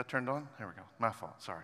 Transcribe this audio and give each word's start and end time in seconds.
That 0.00 0.08
turned 0.08 0.30
on? 0.30 0.48
There 0.56 0.66
we 0.66 0.72
go. 0.72 0.80
My 0.98 1.10
fault. 1.10 1.42
Sorry. 1.42 1.62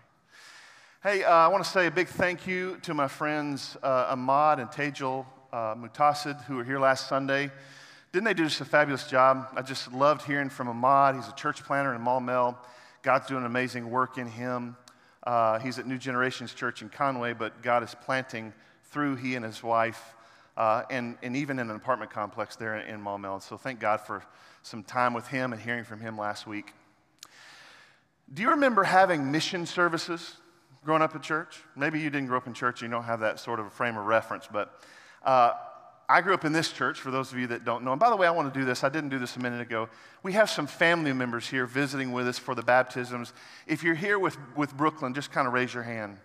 Hey, 1.03 1.25
uh, 1.25 1.33
I 1.33 1.49
want 1.49 1.65
to 1.65 1.71
say 1.71 1.87
a 1.87 1.91
big 1.91 2.07
thank 2.07 2.47
you 2.47 2.77
to 2.83 2.93
my 2.93 3.09
friends 3.09 3.79
uh, 3.83 4.09
Ahmad 4.11 4.61
and 4.61 4.69
Tejal 4.69 5.25
uh, 5.55 5.75
Mutasid, 5.75 6.45
who 6.45 6.57
were 6.57 6.65
here 6.65 6.79
last 6.79 7.09
Sunday. 7.09 7.51
Didn't 8.13 8.27
they 8.27 8.35
do 8.35 8.45
just 8.45 8.61
a 8.61 8.67
fabulous 8.67 9.07
job? 9.09 9.49
I 9.57 9.63
just 9.63 9.91
loved 9.91 10.21
hearing 10.27 10.51
from 10.51 10.69
Ahmad. 10.69 11.15
He's 11.15 11.29
a 11.29 11.33
church 11.33 11.65
planter 11.65 11.95
in 11.95 12.03
Maumelle. 12.03 12.59
God's 13.01 13.27
doing 13.27 13.47
amazing 13.47 13.89
work 13.89 14.19
in 14.19 14.27
him. 14.27 14.77
Uh, 15.23 15.59
he's 15.59 15.79
at 15.79 15.87
New 15.87 15.97
Generations 15.97 16.53
Church 16.53 16.83
in 16.83 16.91
Conway, 16.91 17.33
but 17.33 17.63
God 17.63 17.83
is 17.83 17.95
planting 18.05 18.53
through 18.91 19.17
he 19.17 19.35
and 19.35 19.47
his 19.47 19.63
wife, 19.63 20.15
uh, 20.59 20.83
and, 20.91 21.17
and 21.23 21.37
even 21.37 21.59
in 21.59 21.71
an 21.71 21.77
apartment 21.77 22.11
complex 22.11 22.55
there 22.55 22.77
in, 22.77 22.97
in 22.97 23.01
Maumelle. 23.01 23.43
So 23.43 23.57
thank 23.57 23.81
God 23.81 24.03
for 24.03 24.23
some 24.63 24.83
time 24.83 25.15
with 25.15 25.27
him 25.27 25.55
and 25.55 25.63
hearing 25.63 25.85
from 25.85 26.01
him 26.01 26.19
last 26.19 26.47
week. 26.47 26.75
Do 28.33 28.43
you 28.43 28.51
remember 28.51 28.83
having 28.83 29.31
mission 29.31 29.67
services 29.67 30.37
growing 30.85 31.03
up 31.03 31.15
in 31.15 31.23
church? 31.23 31.61
Maybe 31.77 32.01
you 32.01 32.11
didn't 32.11 32.27
grow 32.27 32.39
up 32.39 32.47
in 32.47 32.55
church, 32.55 32.83
you 32.83 32.89
don't 32.89 33.05
have 33.05 33.21
that 33.21 33.39
sort 33.39 33.61
of 33.61 33.67
a 33.67 33.71
frame 33.71 33.97
of 33.97 34.07
reference, 34.07 34.49
but 34.51 34.81
uh, 35.25 35.53
I 36.09 36.21
grew 36.21 36.35
up 36.35 36.45
in 36.45 36.53
this 36.53 36.71
church, 36.71 37.01
for 37.01 37.11
those 37.11 37.33
of 37.33 37.39
you 37.39 37.49
that 37.49 37.65
don't 37.65 37.83
know. 37.85 37.93
And 37.93 38.01
by 38.01 38.11
the 38.11 38.17
way, 38.17 38.27
I 38.27 38.31
want 38.31 38.53
to 38.53 38.59
do 38.59 38.65
this. 38.65 38.85
I 38.85 38.89
didn't 38.89 39.11
do 39.11 39.19
this 39.19 39.37
a 39.37 39.41
minute 39.41 39.61
ago. 39.61 39.89
We 40.23 40.33
have 40.35 40.49
some 40.49 40.67
family 40.67 41.13
members 41.13 41.49
here 41.49 41.67
visiting 41.67 42.13
with 42.13 42.29
us 42.29 42.39
for 42.39 42.55
the 42.55 42.63
baptisms. 42.63 43.33
If 43.67 43.83
you're 43.83 43.97
here 43.97 44.19
with, 44.19 44.37
with 44.57 44.77
Brooklyn, 44.77 45.15
just 45.15 45.33
kind 45.33 45.49
of 45.49 45.53
raise 45.53 45.75
your 45.75 45.83
hand. 45.83 46.19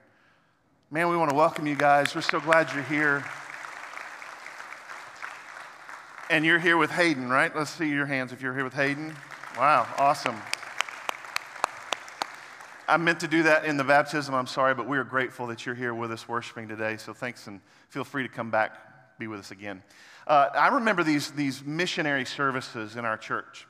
Man, 0.91 1.09
we 1.09 1.17
want 1.17 1.31
to 1.31 1.35
welcome 1.35 1.65
you 1.65 1.75
guys. 1.75 2.13
We're 2.13 2.21
so 2.21 2.39
glad 2.39 2.71
you're 2.73 2.83
here. 2.83 3.23
And 6.29 6.45
you're 6.45 6.59
here 6.59 6.77
with 6.77 6.91
Hayden, 6.91 7.29
right? 7.29 7.55
Let's 7.55 7.71
see 7.71 7.89
your 7.89 8.05
hands 8.05 8.31
if 8.31 8.41
you're 8.41 8.53
here 8.53 8.63
with 8.63 8.73
Hayden. 8.73 9.15
Wow, 9.57 9.87
awesome. 9.97 10.35
I 12.91 12.97
meant 12.97 13.21
to 13.21 13.27
do 13.29 13.43
that 13.43 13.63
in 13.63 13.77
the 13.77 13.85
baptism. 13.85 14.35
I'm 14.35 14.47
sorry, 14.47 14.75
but 14.75 14.85
we 14.85 14.97
are 14.97 15.05
grateful 15.05 15.47
that 15.47 15.65
you're 15.65 15.75
here 15.75 15.93
with 15.93 16.11
us 16.11 16.27
worshiping 16.27 16.67
today. 16.67 16.97
So 16.97 17.13
thanks 17.13 17.47
and 17.47 17.61
feel 17.87 18.03
free 18.03 18.23
to 18.23 18.27
come 18.27 18.51
back, 18.51 19.17
be 19.17 19.27
with 19.27 19.39
us 19.39 19.51
again. 19.51 19.81
Uh, 20.27 20.49
I 20.53 20.67
remember 20.67 21.01
these, 21.01 21.31
these 21.31 21.63
missionary 21.63 22.25
services 22.25 22.97
in 22.97 23.05
our 23.05 23.15
church. 23.15 23.65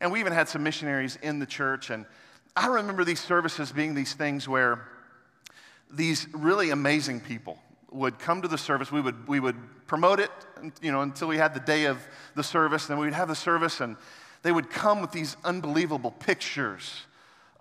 And 0.00 0.12
we 0.12 0.20
even 0.20 0.32
had 0.32 0.48
some 0.48 0.62
missionaries 0.62 1.18
in 1.22 1.40
the 1.40 1.46
church. 1.46 1.90
And 1.90 2.06
I 2.54 2.68
remember 2.68 3.02
these 3.02 3.18
services 3.18 3.72
being 3.72 3.96
these 3.96 4.14
things 4.14 4.48
where 4.48 4.86
these 5.90 6.28
really 6.32 6.70
amazing 6.70 7.18
people 7.18 7.58
would 7.90 8.20
come 8.20 8.42
to 8.42 8.48
the 8.48 8.58
service. 8.58 8.92
We 8.92 9.00
would, 9.00 9.26
we 9.26 9.40
would 9.40 9.56
promote 9.88 10.20
it, 10.20 10.30
you 10.80 10.92
know, 10.92 11.00
until 11.00 11.26
we 11.26 11.36
had 11.36 11.52
the 11.52 11.60
day 11.60 11.86
of 11.86 11.98
the 12.36 12.44
service. 12.44 12.86
Then 12.86 12.98
we'd 12.98 13.12
have 13.12 13.26
the 13.26 13.34
service, 13.34 13.80
and 13.80 13.96
they 14.42 14.52
would 14.52 14.70
come 14.70 15.00
with 15.00 15.10
these 15.10 15.36
unbelievable 15.42 16.12
pictures 16.12 17.06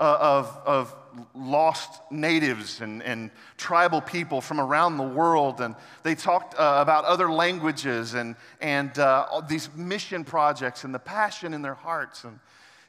of, 0.05 0.59
of 0.65 0.95
lost 1.35 2.01
natives 2.11 2.81
and, 2.81 3.03
and 3.03 3.31
tribal 3.57 4.01
people 4.01 4.41
from 4.41 4.59
around 4.59 4.97
the 4.97 5.03
world. 5.03 5.61
And 5.61 5.75
they 6.03 6.15
talked 6.15 6.55
uh, 6.55 6.77
about 6.81 7.05
other 7.05 7.31
languages 7.31 8.13
and, 8.13 8.35
and 8.59 8.97
uh, 8.97 9.41
these 9.47 9.69
mission 9.75 10.23
projects 10.23 10.83
and 10.83 10.93
the 10.93 10.99
passion 10.99 11.53
in 11.53 11.61
their 11.61 11.75
hearts. 11.75 12.23
And 12.23 12.39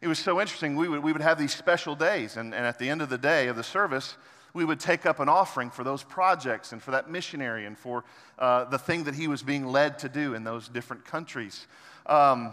it 0.00 0.09
was 0.09 0.19
so 0.19 0.41
interesting. 0.41 0.76
We 0.76 0.88
would, 0.88 1.03
we 1.03 1.12
would 1.12 1.22
have 1.22 1.38
these 1.38 1.54
special 1.54 1.94
days. 1.94 2.37
And, 2.37 2.54
and 2.54 2.64
at 2.66 2.78
the 2.78 2.88
end 2.88 3.03
of 3.03 3.09
the 3.09 3.19
day 3.19 3.48
of 3.48 3.56
the 3.56 3.64
service, 3.64 4.16
we 4.54 4.64
would 4.64 4.81
take 4.81 5.06
up 5.06 5.20
an 5.20 5.28
offering 5.28 5.70
for 5.70 5.84
those 5.84 6.03
projects 6.03 6.72
and 6.72 6.82
for 6.82 6.91
that 6.92 7.10
missionary 7.10 7.66
and 7.66 7.76
for 7.76 8.04
uh, 8.38 8.64
the 8.64 8.78
thing 8.78 9.04
that 9.04 9.14
he 9.14 9.28
was 9.28 9.42
being 9.42 9.66
led 9.66 9.98
to 10.00 10.08
do 10.08 10.34
in 10.34 10.44
those 10.44 10.69
different 10.69 11.04
countries. 11.04 11.66
Um, 12.06 12.53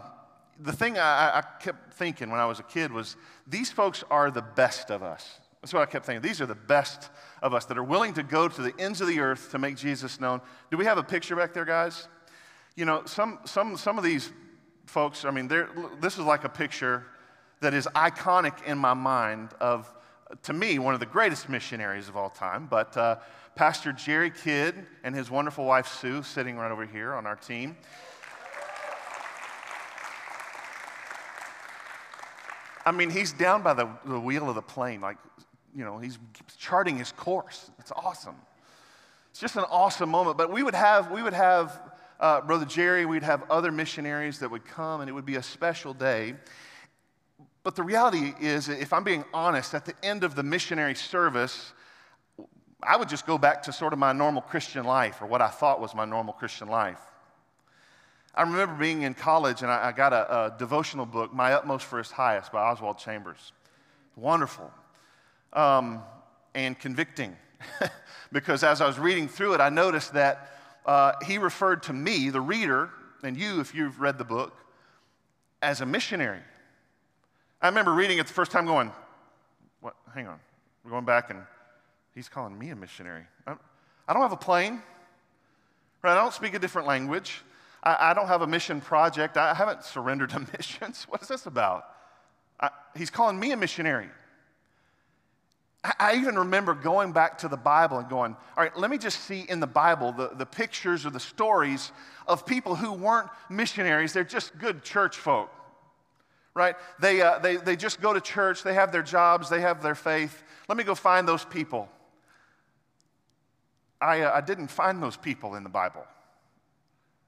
the 0.59 0.74
thing 0.74 0.97
I, 0.97 1.40
I, 1.40 1.44
kept 1.59 1.94
thinking 1.94 2.30
when 2.30 2.40
I 2.40 2.46
was 2.46 2.59
a 2.59 2.64
kid 2.64 2.92
was 2.92 3.16
these 3.47 3.72
folks 3.72 4.03
are 4.12 4.30
the 4.30 4.42
best 4.42 4.92
of 4.92 5.02
us. 5.02 5.40
That's 5.62 5.74
what 5.74 5.81
I 5.81 5.86
kept 5.86 6.06
thinking. 6.06 6.22
These 6.22 6.42
are 6.42 6.46
the 6.46 6.56
best 6.56 7.09
of 7.42 7.53
us 7.53 7.66
that 7.66 7.78
are 7.78 7.84
willing 7.84 8.14
to 8.14 8.24
go 8.24 8.47
to 8.47 8.62
the 8.62 8.74
ends 8.80 9.02
of 9.02 9.08
the 9.08 9.20
earth 9.20 9.52
to 9.52 9.59
make 9.59 9.78
Jesus 9.78 10.20
known. 10.20 10.42
Do 10.72 10.78
we 10.78 10.86
have 10.86 10.97
a 10.97 11.03
picture 11.03 11.36
back 11.36 11.53
there, 11.53 11.66
guys? 11.66 12.08
You 12.75 12.86
know, 12.86 13.03
some, 13.06 13.40
some, 13.46 13.78
some 13.78 13.97
of 13.97 14.03
these 14.03 14.31
folks, 14.86 15.25
I 15.25 15.31
mean, 15.31 15.47
this 16.02 16.18
is 16.18 16.25
like 16.25 16.44
a 16.44 16.50
picture 16.50 17.06
that 17.62 17.74
is 17.74 17.88
iconic 17.96 18.64
in 18.66 18.78
my 18.78 18.94
mind 18.94 19.50
of, 19.59 19.94
to 20.44 20.53
me, 20.53 20.80
one 20.80 20.94
of 20.94 21.00
the 21.00 21.06
greatest 21.06 21.50
missionaries 21.50 22.08
of 22.08 22.16
all 22.16 22.30
time. 22.30 22.68
But 22.68 22.96
uh, 22.96 23.18
Pastor 23.56 23.91
Jerry 23.91 24.31
Kidd 24.31 24.86
and 25.03 25.14
his 25.14 25.30
wonderful 25.30 25.66
wife, 25.66 25.88
Sue, 25.88 26.24
sitting 26.24 26.58
right 26.58 26.72
over 26.72 26.86
here 26.86 27.14
on 27.14 27.26
our 27.26 27.36
team. 27.36 27.76
I 32.89 32.91
mean, 32.91 33.11
he's 33.11 33.33
down 33.33 33.61
by 33.61 33.75
the, 33.75 33.88
the 34.03 34.19
wheel 34.19 34.50
of 34.50 34.55
the 34.55 34.63
plane, 34.63 35.00
like, 35.00 35.17
you 35.75 35.85
know, 35.85 36.00
he's 36.00 36.17
charting 36.57 36.97
his 36.97 37.11
course. 37.11 37.69
It's 37.77 37.91
awesome. 37.91 38.35
It's 39.29 39.39
just 39.39 39.57
an 39.57 39.66
awesome 39.69 40.09
moment. 40.09 40.39
But 40.39 40.51
we 40.51 40.63
would 40.63 40.73
have, 40.73 41.11
we 41.11 41.22
would 41.22 41.35
have 41.35 41.79
uh, 42.19 42.41
Brother 42.41 42.66
Jerry, 42.66 43.05
we'd 43.05 43.22
have 43.22 43.44
other 43.51 43.72
missionaries 43.72 44.39
that 44.39 44.49
would 44.49 44.66
come, 44.66 45.01
and 45.01 45.09
it 45.09 45.13
would 45.13 45.25
be 45.25 45.35
a 45.35 45.44
special 45.44 45.94
day. 45.94 46.33
But 47.61 47.75
the 47.75 47.83
reality 47.83 48.33
is, 48.41 48.69
if 48.69 48.91
I'm 48.91 49.03
being 49.03 49.23
honest, 49.35 49.75
at 49.75 49.85
the 49.85 49.94
end 50.01 50.23
of 50.23 50.33
the 50.33 50.41
missionary 50.41 50.95
service, 50.95 51.73
I 52.81 52.97
would 52.97 53.07
just 53.07 53.28
go 53.28 53.38
back 53.38 53.61
to 53.63 53.72
sort 53.72 53.94
of 53.94 53.99
my 53.99 54.13
normal 54.13 54.41
Christian 54.41 54.83
life, 54.83 55.22
or 55.22 55.28
what 55.28 55.44
I 55.44 55.49
thought 55.49 55.79
was 55.79 55.94
my 55.94 56.05
normal 56.05 56.33
Christian 56.33 56.69
life. 56.69 56.99
I 58.35 58.44
remember 58.44 58.75
being 58.75 59.01
in 59.01 59.13
college 59.13 59.62
and 59.62 59.72
I, 59.72 59.88
I 59.88 59.91
got 59.91 60.13
a, 60.13 60.45
a, 60.45 60.57
devotional 60.57 61.06
book, 61.06 61.34
My 61.34 61.53
Utmost 61.53 61.90
His 61.91 62.12
Highest 62.12 62.51
by 62.51 62.62
Oswald 62.62 62.97
Chambers. 62.97 63.53
Wonderful 64.16 64.72
um, 65.53 66.01
and 66.53 66.78
convicting 66.78 67.35
because 68.31 68.63
as 68.63 68.81
I 68.81 68.88
was 68.88 69.00
reading 69.00 69.28
through 69.28 69.56
it, 69.56 69.62
I 69.62 69.69
noticed 69.69 70.13
that 70.13 70.51
uh, 70.85 71.13
he 71.25 71.38
referred 71.38 71.84
to 71.84 71.94
me, 71.94 72.29
the 72.29 72.41
reader, 72.41 72.91
and 73.23 73.35
you, 73.35 73.59
if 73.59 73.73
you've 73.73 74.00
read 74.00 74.17
the 74.17 74.23
book, 74.23 74.53
as 75.61 75.81
a 75.81 75.85
missionary. 75.85 76.40
I 77.61 77.67
remember 77.67 77.94
reading 77.94 78.17
it 78.19 78.28
the 78.28 78.34
first 78.34 78.51
time 78.51 78.66
going, 78.66 78.91
what? 79.81 79.96
Hang 80.13 80.28
on. 80.28 80.40
We're 80.84 80.91
going 80.91 81.06
back 81.06 81.29
and 81.29 81.41
he's 82.16 82.29
calling 82.29 82.57
me 82.57 82.69
a 82.69 82.75
missionary. 82.75 83.23
I, 83.46 83.56
I 84.07 84.13
don't 84.13 84.22
have 84.22 84.31
a 84.31 84.38
plane. 84.38 84.81
Right? 86.01 86.13
I 86.13 86.16
don't 86.16 86.34
speak 86.34 86.53
a 86.53 86.59
different 86.59 86.88
language. 86.88 87.41
I, 87.84 88.12
I 88.12 88.13
don't 88.13 88.28
have 88.28 88.41
a 88.41 88.47
mission 88.47 88.81
project. 88.81 89.38
I 89.38 89.53
haven't 89.53 89.84
surrendered 89.84 90.29
to 90.31 90.40
missions. 90.57 91.06
What 91.09 91.22
is 91.22 91.28
this 91.28 91.45
about? 91.45 91.85
I, 92.59 92.69
he's 92.95 93.09
calling 93.09 93.40
me 93.40 93.51
a 93.51 93.57
missionary. 93.57 94.09
I, 95.84 95.94
I 96.00 96.16
even 96.16 96.38
remember 96.38 96.73
going 96.73 97.12
back 97.12 97.38
to 97.40 97.47
the 97.47 97.57
Bible 97.57 98.00
and 98.00 98.09
going, 98.09 98.35
all 98.57 98.63
right, 98.63 98.75
let 98.78 98.91
me 98.91 98.97
just 98.97 99.22
see 99.22 99.45
in 99.47 99.59
the 99.59 99.67
Bible 99.67 100.12
the, 100.12 100.31
the 100.35 100.45
pictures 100.45 101.06
or 101.06 101.09
the 101.09 101.19
stories 101.19 101.91
of 102.28 102.45
people 102.45 102.75
who 102.75 102.94
weren't 102.94 103.29
missionaries. 103.50 104.13
They're 104.13 104.23
just 104.23 104.57
good 104.57 104.84
church 104.84 105.17
folk, 105.17 105.50
right? 106.53 106.75
They, 107.00 107.22
uh, 107.22 107.40
they, 107.40 107.57
they 107.57 107.75
just 107.75 108.01
go 108.01 108.13
to 108.13 108.22
church, 108.22 108.63
they 108.63 108.73
have 108.73 108.91
their 108.91 109.03
jobs, 109.03 109.50
they 109.50 109.61
have 109.61 109.81
their 109.81 109.96
faith. 109.96 110.44
Let 110.67 110.78
me 110.78 110.84
go 110.84 110.96
find 110.96 111.28
those 111.28 111.46
people. 111.46 111.90
I, 114.01 114.22
uh, 114.22 114.35
I 114.35 114.41
didn't 114.41 114.67
find 114.67 115.02
those 115.02 115.17
people 115.17 115.55
in 115.55 115.64
the 115.64 115.70
Bible. 115.70 116.05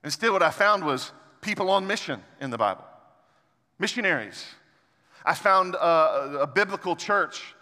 Instead, 0.03 0.31
what 0.31 0.44
I 0.44 0.50
found 0.50 0.83
was 0.83 1.12
people 1.42 1.69
on 1.69 1.86
mission 1.86 2.21
in 2.39 2.50
the 2.50 2.57
Bible, 2.57 2.86
missionaries. 3.80 4.45
I 5.24 5.36
found 5.36 5.75
a, 5.75 6.39
a 6.42 6.48
biblical 6.48 6.95
church 6.95 7.56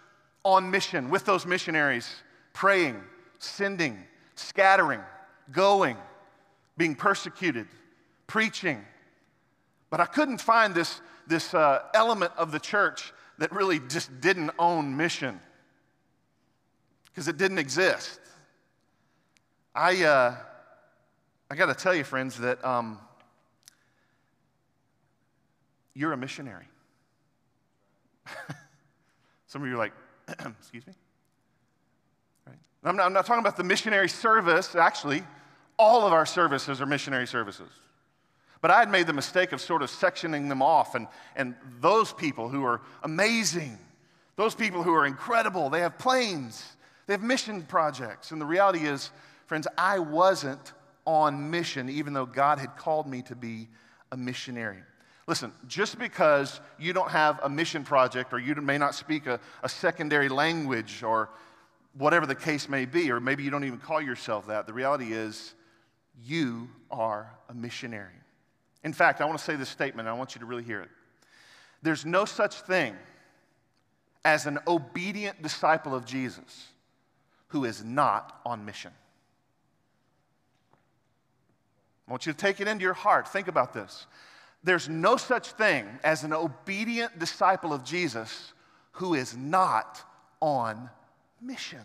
on 0.44 0.70
mission 0.70 1.10
with 1.10 1.26
those 1.26 1.44
missionaries, 1.44 2.08
praying, 2.54 3.02
sending, 3.38 3.98
scattering, 4.34 5.00
going, 5.52 5.96
being 6.76 6.94
persecuted, 6.94 7.66
preaching. 8.26 8.82
But 9.90 10.00
I 10.00 10.06
couldn't 10.06 10.40
find 10.40 10.74
this, 10.74 11.00
this 11.26 11.52
uh, 11.52 11.82
element 11.94 12.32
of 12.38 12.52
the 12.52 12.60
church 12.60 13.12
that 13.38 13.52
really 13.52 13.80
just 13.80 14.20
didn't 14.20 14.50
own 14.58 14.96
mission 14.96 15.40
because 17.06 17.28
it 17.28 17.36
didn't 17.36 17.58
exist. 17.58 18.20
I, 19.74 20.04
uh, 20.04 20.36
I 21.50 21.56
got 21.56 21.66
to 21.66 21.74
tell 21.74 21.94
you, 21.94 22.04
friends, 22.04 22.38
that 22.38 22.64
um, 22.64 22.98
you're 25.94 26.12
a 26.12 26.16
missionary. 26.16 26.68
Some 29.48 29.62
of 29.62 29.68
you 29.68 29.74
are 29.74 29.78
like, 29.78 29.92
excuse 30.28 30.86
me? 30.86 30.92
Right? 32.46 32.56
I'm, 32.84 32.94
not, 32.94 33.06
I'm 33.06 33.12
not 33.12 33.26
talking 33.26 33.40
about 33.40 33.56
the 33.56 33.64
missionary 33.64 34.08
service. 34.08 34.76
Actually, 34.76 35.24
all 35.76 36.06
of 36.06 36.12
our 36.12 36.24
services 36.24 36.80
are 36.80 36.86
missionary 36.86 37.26
services. 37.26 37.68
But 38.60 38.70
I 38.70 38.78
had 38.78 38.90
made 38.90 39.08
the 39.08 39.12
mistake 39.12 39.50
of 39.50 39.60
sort 39.60 39.82
of 39.82 39.90
sectioning 39.90 40.48
them 40.48 40.62
off, 40.62 40.94
and, 40.94 41.08
and 41.34 41.56
those 41.80 42.12
people 42.12 42.48
who 42.48 42.62
are 42.64 42.80
amazing, 43.02 43.76
those 44.36 44.54
people 44.54 44.84
who 44.84 44.94
are 44.94 45.06
incredible, 45.06 45.68
they 45.68 45.80
have 45.80 45.98
planes, 45.98 46.76
they 47.08 47.14
have 47.14 47.22
mission 47.22 47.62
projects. 47.62 48.30
And 48.30 48.40
the 48.40 48.46
reality 48.46 48.86
is, 48.86 49.10
friends, 49.46 49.66
I 49.76 49.98
wasn't 49.98 50.74
on 51.06 51.50
mission, 51.50 51.88
even 51.88 52.12
though 52.12 52.26
God 52.26 52.58
had 52.58 52.76
called 52.76 53.06
me 53.06 53.22
to 53.22 53.34
be 53.34 53.68
a 54.12 54.16
missionary. 54.16 54.82
Listen, 55.26 55.52
just 55.68 55.98
because 55.98 56.60
you 56.78 56.92
don't 56.92 57.10
have 57.10 57.38
a 57.42 57.48
mission 57.48 57.84
project 57.84 58.32
or 58.32 58.38
you 58.38 58.54
may 58.56 58.78
not 58.78 58.94
speak 58.94 59.26
a, 59.26 59.38
a 59.62 59.68
secondary 59.68 60.28
language 60.28 61.02
or 61.02 61.30
whatever 61.94 62.26
the 62.26 62.34
case 62.34 62.68
may 62.68 62.84
be, 62.84 63.10
or 63.10 63.20
maybe 63.20 63.42
you 63.42 63.50
don't 63.50 63.64
even 63.64 63.78
call 63.78 64.00
yourself 64.00 64.46
that, 64.46 64.66
the 64.66 64.72
reality 64.72 65.12
is 65.12 65.54
you 66.24 66.68
are 66.90 67.32
a 67.48 67.54
missionary. 67.54 68.14
In 68.82 68.92
fact, 68.92 69.20
I 69.20 69.24
want 69.24 69.38
to 69.38 69.44
say 69.44 69.56
this 69.56 69.68
statement, 69.68 70.08
and 70.08 70.14
I 70.14 70.18
want 70.18 70.34
you 70.34 70.40
to 70.40 70.46
really 70.46 70.62
hear 70.62 70.80
it. 70.80 70.88
There's 71.82 72.04
no 72.04 72.24
such 72.24 72.60
thing 72.62 72.94
as 74.24 74.46
an 74.46 74.58
obedient 74.66 75.42
disciple 75.42 75.94
of 75.94 76.04
Jesus 76.04 76.68
who 77.48 77.64
is 77.64 77.84
not 77.84 78.40
on 78.44 78.64
mission. 78.64 78.92
I 82.10 82.12
want 82.12 82.26
you 82.26 82.32
to 82.32 82.38
take 82.38 82.60
it 82.60 82.66
into 82.66 82.82
your 82.82 82.92
heart. 82.92 83.28
Think 83.28 83.46
about 83.46 83.72
this. 83.72 84.06
There's 84.64 84.88
no 84.88 85.16
such 85.16 85.52
thing 85.52 85.86
as 86.02 86.24
an 86.24 86.32
obedient 86.32 87.20
disciple 87.20 87.72
of 87.72 87.84
Jesus 87.84 88.52
who 88.94 89.14
is 89.14 89.36
not 89.36 90.02
on 90.40 90.90
mission. 91.40 91.82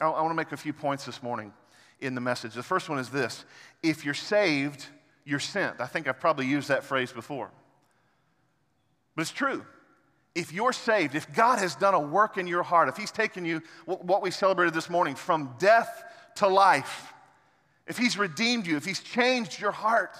I, 0.00 0.08
want 0.08 0.30
to 0.30 0.34
make 0.34 0.52
a 0.52 0.56
few 0.56 0.72
points 0.72 1.04
this 1.04 1.22
morning 1.22 1.52
in 2.00 2.14
the 2.14 2.22
message. 2.22 2.54
The 2.54 2.62
first 2.62 2.88
one 2.88 2.98
is 2.98 3.10
this 3.10 3.44
if 3.82 4.02
you're 4.02 4.14
saved, 4.14 4.86
you're 5.26 5.38
sent. 5.38 5.78
I 5.78 5.86
think 5.86 6.08
I've 6.08 6.18
probably 6.18 6.46
used 6.46 6.68
that 6.68 6.84
phrase 6.84 7.12
before. 7.12 7.50
But 9.14 9.22
it's 9.22 9.30
true. 9.30 9.62
If 10.34 10.54
you're 10.54 10.72
saved, 10.72 11.14
if 11.14 11.30
God 11.34 11.58
has 11.58 11.76
done 11.76 11.92
a 11.92 12.00
work 12.00 12.38
in 12.38 12.46
your 12.46 12.62
heart, 12.62 12.88
if 12.88 12.96
He's 12.96 13.12
taken 13.12 13.44
you, 13.44 13.60
what 13.84 14.22
we 14.22 14.30
celebrated 14.30 14.72
this 14.72 14.88
morning, 14.88 15.14
from 15.14 15.54
death 15.58 16.02
to 16.36 16.48
life, 16.48 17.13
if 17.86 17.98
He's 17.98 18.16
redeemed 18.16 18.66
you, 18.66 18.76
if 18.76 18.84
He's 18.84 19.00
changed 19.00 19.60
your 19.60 19.72
heart, 19.72 20.16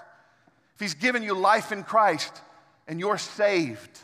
if 0.75 0.81
He's 0.81 0.95
given 0.95 1.23
you 1.23 1.35
life 1.35 1.73
in 1.73 1.83
Christ 1.83 2.41
and 2.87 3.01
you're 3.01 3.19
saved, 3.19 3.99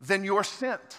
then 0.00 0.24
you're 0.24 0.44
sent. 0.44 0.98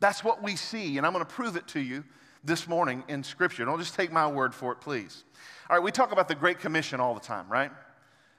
That's 0.00 0.24
what 0.24 0.42
we 0.42 0.56
see, 0.56 0.98
and 0.98 1.06
I'm 1.06 1.12
going 1.12 1.24
to 1.24 1.30
prove 1.30 1.56
it 1.56 1.66
to 1.68 1.80
you 1.80 2.04
this 2.44 2.68
morning 2.68 3.04
in 3.08 3.22
Scripture. 3.22 3.64
Don't 3.64 3.78
just 3.78 3.94
take 3.94 4.12
my 4.12 4.26
word 4.26 4.54
for 4.54 4.72
it, 4.72 4.80
please. 4.80 5.24
All 5.70 5.76
right, 5.76 5.82
we 5.82 5.90
talk 5.90 6.12
about 6.12 6.28
the 6.28 6.34
Great 6.34 6.58
Commission 6.58 7.00
all 7.00 7.14
the 7.14 7.20
time, 7.20 7.48
right? 7.48 7.70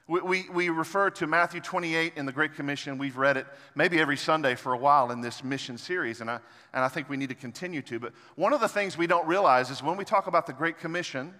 We, 0.07 0.21
we, 0.21 0.45
we, 0.53 0.69
refer 0.69 1.09
to 1.09 1.25
Matthew 1.25 1.59
28 1.59 2.13
in 2.15 2.27
the 2.27 2.31
Great 2.31 2.53
Commission. 2.53 2.99
We've 2.99 3.17
read 3.17 3.37
it 3.37 3.47
maybe 3.73 3.99
every 3.99 4.17
Sunday 4.17 4.53
for 4.53 4.73
a 4.73 4.77
while 4.77 5.11
in 5.11 5.19
this 5.19 5.43
mission 5.43 5.79
series, 5.79 6.21
and 6.21 6.29
I, 6.29 6.39
and 6.73 6.83
I 6.83 6.87
think 6.87 7.09
we 7.09 7.17
need 7.17 7.29
to 7.29 7.35
continue 7.35 7.81
to. 7.83 7.97
But 7.97 8.13
one 8.35 8.53
of 8.53 8.61
the 8.61 8.67
things 8.67 8.95
we 8.95 9.07
don't 9.07 9.25
realize 9.27 9.71
is 9.71 9.81
when 9.81 9.97
we 9.97 10.05
talk 10.05 10.27
about 10.27 10.45
the 10.45 10.53
Great 10.53 10.77
Commission, 10.77 11.33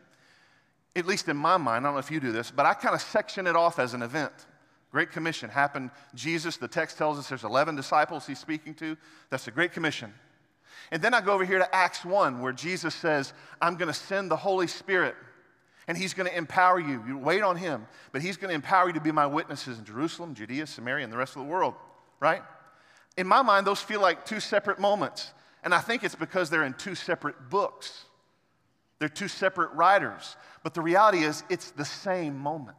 at 0.95 1.05
least 1.05 1.27
in 1.27 1.37
my 1.37 1.57
mind, 1.57 1.85
I 1.85 1.89
don't 1.89 1.95
know 1.95 1.99
if 1.99 2.11
you 2.11 2.19
do 2.19 2.31
this, 2.31 2.51
but 2.51 2.65
I 2.65 2.73
kind 2.73 2.95
of 2.95 3.01
section 3.01 3.47
it 3.47 3.55
off 3.55 3.79
as 3.79 3.93
an 3.93 4.01
event. 4.01 4.31
Great 4.91 5.11
Commission 5.11 5.49
happened. 5.49 5.91
Jesus, 6.13 6.55
the 6.55 6.69
text 6.69 6.97
tells 6.97 7.19
us 7.19 7.27
there's 7.27 7.43
11 7.43 7.75
disciples 7.75 8.25
he's 8.25 8.39
speaking 8.39 8.73
to. 8.75 8.95
That's 9.29 9.45
the 9.45 9.51
Great 9.51 9.73
Commission. 9.73 10.13
And 10.91 11.01
then 11.01 11.13
I 11.13 11.19
go 11.19 11.33
over 11.33 11.43
here 11.43 11.59
to 11.59 11.75
Acts 11.75 12.05
1, 12.05 12.39
where 12.41 12.53
Jesus 12.53 12.95
says, 12.95 13.33
I'm 13.61 13.75
going 13.75 13.87
to 13.87 13.93
send 13.93 14.31
the 14.31 14.37
Holy 14.37 14.67
Spirit, 14.67 15.15
and 15.87 15.97
he's 15.97 16.13
going 16.13 16.29
to 16.29 16.37
empower 16.37 16.79
you. 16.79 17.03
You 17.05 17.17
wait 17.17 17.41
on 17.41 17.57
him, 17.57 17.87
but 18.11 18.21
he's 18.21 18.37
going 18.37 18.49
to 18.49 18.55
empower 18.55 18.87
you 18.87 18.93
to 18.93 19.01
be 19.01 19.11
my 19.11 19.27
witnesses 19.27 19.79
in 19.79 19.85
Jerusalem, 19.85 20.33
Judea, 20.33 20.67
Samaria, 20.67 21.03
and 21.03 21.11
the 21.11 21.17
rest 21.17 21.35
of 21.35 21.41
the 21.41 21.49
world, 21.49 21.73
right? 22.19 22.41
In 23.17 23.27
my 23.27 23.41
mind, 23.41 23.67
those 23.67 23.81
feel 23.81 23.99
like 23.99 24.25
two 24.25 24.39
separate 24.39 24.79
moments. 24.79 25.31
And 25.63 25.73
I 25.73 25.79
think 25.79 26.03
it's 26.03 26.15
because 26.15 26.49
they're 26.49 26.63
in 26.63 26.73
two 26.73 26.95
separate 26.95 27.49
books. 27.49 28.05
They're 28.99 29.09
two 29.09 29.27
separate 29.27 29.71
writers. 29.73 30.35
But 30.63 30.73
the 30.73 30.81
reality 30.81 31.23
is, 31.23 31.43
it's 31.49 31.71
the 31.71 31.85
same 31.85 32.37
moment. 32.37 32.77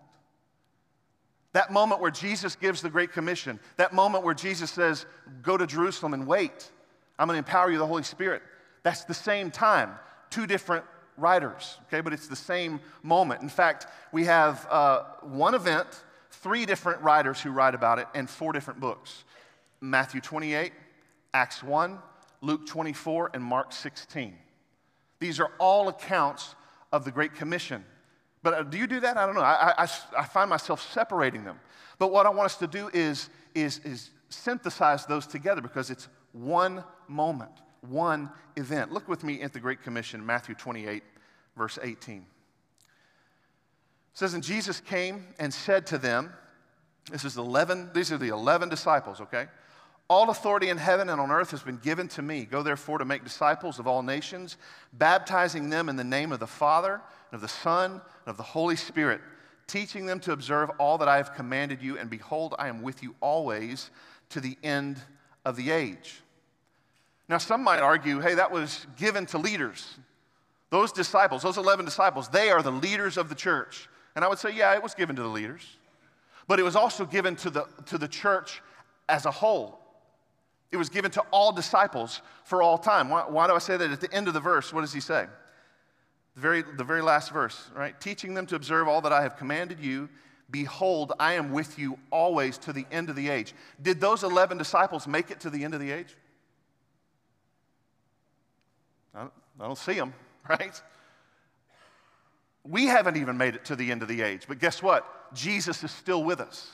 That 1.53 1.73
moment 1.73 2.01
where 2.01 2.11
Jesus 2.11 2.57
gives 2.57 2.83
the 2.83 2.91
Great 2.91 3.13
Commission, 3.13 3.59
that 3.77 3.95
moment 3.95 4.25
where 4.25 4.35
Jesus 4.35 4.71
says, 4.71 5.07
Go 5.43 5.57
to 5.57 5.67
Jerusalem 5.67 6.15
and 6.15 6.27
wait. 6.27 6.71
I'm 7.19 7.27
going 7.29 7.35
to 7.37 7.39
empower 7.39 7.71
you 7.71 7.79
the 7.79 7.87
Holy 7.87 8.03
Spirit. 8.03 8.43
That's 8.83 9.05
the 9.05 9.15
same 9.15 9.51
time. 9.51 9.93
Two 10.31 10.47
different 10.47 10.85
writers, 11.17 11.79
okay, 11.87 12.03
but 12.03 12.13
it's 12.13 12.29
the 12.29 12.37
same 12.37 12.81
moment. 13.03 13.41
In 13.41 13.49
fact, 13.49 13.87
we 14.13 14.25
have 14.25 14.67
uh, 14.71 15.05
one 15.23 15.55
event, 15.55 15.87
three 16.31 16.67
different 16.67 17.01
writers 17.01 17.41
who 17.41 17.51
write 17.51 17.75
about 17.75 17.99
it, 17.99 18.07
and 18.15 18.29
four 18.29 18.53
different 18.53 18.81
books 18.81 19.25
Matthew 19.81 20.21
28, 20.21 20.73
Acts 21.35 21.63
1, 21.63 21.99
Luke 22.41 22.67
24, 22.67 23.31
and 23.35 23.43
Mark 23.43 23.73
16. 23.73 24.37
These 25.19 25.41
are 25.41 25.51
all 25.59 25.89
accounts 25.89 26.55
of 26.93 27.05
the 27.05 27.11
Great 27.11 27.35
Commission. 27.35 27.85
But 28.43 28.55
uh, 28.55 28.63
do 28.63 28.79
you 28.79 28.87
do 28.87 29.01
that? 29.01 29.17
I 29.17 29.27
don't 29.27 29.35
know. 29.35 29.41
I, 29.41 29.75
I, 29.79 29.89
I, 30.19 30.25
find 30.25 30.49
myself 30.49 30.81
separating 30.93 31.45
them. 31.45 31.59
But 31.99 32.13
what 32.13 32.27
I 32.27 32.31
want 32.31 32.47
us 32.47 32.57
to 32.59 32.67
do 32.67 32.91
is, 32.93 33.29
is, 33.55 33.81
is 33.85 34.11
synthesize 34.29 35.07
those 35.07 35.27
together 35.27 35.61
because 35.61 35.91
it's 35.91 36.09
one 36.33 36.85
moment, 37.09 37.51
one 37.81 38.31
event. 38.57 38.93
Look 38.93 39.09
with 39.09 39.25
me 39.25 39.43
at 39.43 39.53
the 39.53 39.61
Great 39.61 39.83
Commission, 39.83 40.25
Matthew 40.25 40.55
28, 40.55 41.03
verse 41.57 41.79
18. 41.83 42.19
It 42.19 42.25
says, 44.13 44.35
And 44.35 44.45
Jesus 44.45 44.81
came 44.81 45.27
and 45.39 45.53
said 45.53 45.87
to 45.89 45.99
them, 45.99 46.33
This 47.11 47.25
is 47.25 47.37
11, 47.37 47.91
these 47.95 48.13
are 48.13 48.19
the 48.19 48.29
11 48.29 48.69
disciples, 48.69 49.21
okay? 49.21 49.47
All 50.09 50.31
authority 50.31 50.69
in 50.69 50.79
heaven 50.79 51.09
and 51.09 51.21
on 51.21 51.33
earth 51.33 51.51
has 51.51 51.63
been 51.63 51.79
given 51.79 52.07
to 52.09 52.23
me. 52.23 52.45
Go 52.45 52.63
therefore 52.63 52.99
to 52.99 53.05
make 53.05 53.25
disciples 53.25 53.79
of 53.79 53.89
all 53.89 54.03
nations, 54.03 54.57
baptizing 54.93 55.69
them 55.69 55.89
in 55.89 55.97
the 55.97 56.05
name 56.05 56.31
of 56.31 56.39
the 56.39 56.47
Father, 56.47 56.95
and 57.31 57.35
of 57.35 57.41
the 57.41 57.49
Son, 57.49 57.93
and 57.93 58.01
of 58.27 58.37
the 58.37 58.43
Holy 58.45 58.77
Spirit, 58.77 59.21
teaching 59.67 60.07
them 60.07 60.21
to 60.21 60.33
observe 60.33 60.71
all 60.79 60.99
that 60.99 61.09
I 61.09 61.17
have 61.17 61.35
commanded 61.35 61.83
you, 61.83 61.99
and 61.99 62.09
behold, 62.09 62.55
I 62.57 62.69
am 62.69 62.83
with 62.83 63.03
you 63.03 63.17
always 63.21 63.91
to 64.31 64.41
the 64.41 64.57
end 64.63 64.99
of 65.45 65.57
the 65.57 65.73
age. 65.73 66.21
Now, 67.29 67.39
some 67.39 67.65
might 67.65 67.81
argue, 67.81 68.21
hey, 68.21 68.35
that 68.35 68.53
was 68.53 68.87
given 68.97 69.27
to 69.27 69.39
leaders. 69.39 69.97
Those 70.71 70.93
disciples, 70.93 71.43
those 71.43 71.59
11 71.59 71.85
disciples, 71.85 72.29
they 72.29 72.51
are 72.51 72.63
the 72.63 72.71
leaders 72.71 73.17
of 73.17 73.29
the 73.29 73.35
church. 73.35 73.89
And 74.15 74.25
I 74.25 74.29
would 74.29 74.39
say, 74.39 74.51
yeah, 74.51 74.75
it 74.75 74.83
was 74.83 74.95
given 74.95 75.17
to 75.17 75.23
the 75.23 75.29
leaders. 75.29 75.63
But 76.47 76.61
it 76.61 76.63
was 76.63 76.77
also 76.77 77.05
given 77.05 77.35
to 77.37 77.51
the, 77.51 77.67
to 77.87 77.99
the 77.99 78.07
church 78.07 78.63
as 79.09 79.27
a 79.27 79.31
whole. 79.33 79.81
It 80.73 80.77
was 80.77 80.89
given 80.89 81.11
to 81.13 81.23
all 81.31 81.53
disciples 81.53 82.21
for 82.45 82.63
all 82.63 82.79
time. 82.79 83.09
Why, 83.09 83.23
why, 83.23 83.47
do 83.47 83.55
I 83.55 83.59
say 83.59 83.77
that? 83.77 83.91
At 83.91 84.01
the 84.01 84.13
end 84.13 84.29
of 84.29 84.35
the 84.35 84.41
verse, 84.41 84.73
what 84.73 84.81
does 84.81 84.93
he 84.93 85.01
say? 85.01 85.27
The 86.35 86.41
very, 86.41 86.63
the 86.63 86.85
very 86.85 87.03
last 87.03 87.33
verse, 87.33 87.71
right? 87.75 87.99
Teaching 88.01 88.35
them 88.35 88.47
to 88.47 88.57
observe 88.57 88.89
all 88.89 89.01
that 89.03 89.13
I 89.13 89.23
have 89.23 89.37
commanded 89.37 89.81
you. 89.81 90.09
Behold, 90.51 91.13
I 91.19 91.35
am 91.35 91.53
with 91.53 91.79
you 91.79 91.99
always 92.11 92.59
to 92.59 92.73
the 92.73 92.87
end 92.91 93.11
of 93.11 93.17
the 93.17 93.29
age. 93.29 93.55
Did 93.83 94.01
those 94.01 94.23
11 94.23 94.59
disciples 94.59 95.07
make 95.07 95.31
it 95.31 95.41
to 95.41 95.51
the 95.51 95.65
end 95.65 95.75
of 95.75 95.81
the 95.81 95.91
age? 95.91 96.15
I 99.15 99.21
don't, 99.21 99.33
I 99.61 99.67
don't 99.67 99.79
see 99.79 99.95
them, 99.95 100.13
right? 100.49 100.81
We 102.65 102.87
haven't 102.87 103.17
even 103.17 103.37
made 103.39 103.55
it 103.55 103.65
to 103.67 103.77
the 103.77 103.91
end 103.91 104.03
of 104.03 104.09
the 104.09 104.23
age, 104.23 104.43
but 104.47 104.59
guess 104.59 104.83
what? 104.83 105.35
Jesus 105.35 105.83
is 105.83 105.91
still 105.91 106.23
with 106.23 106.41
us, 106.41 106.71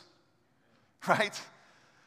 right? 1.09 1.41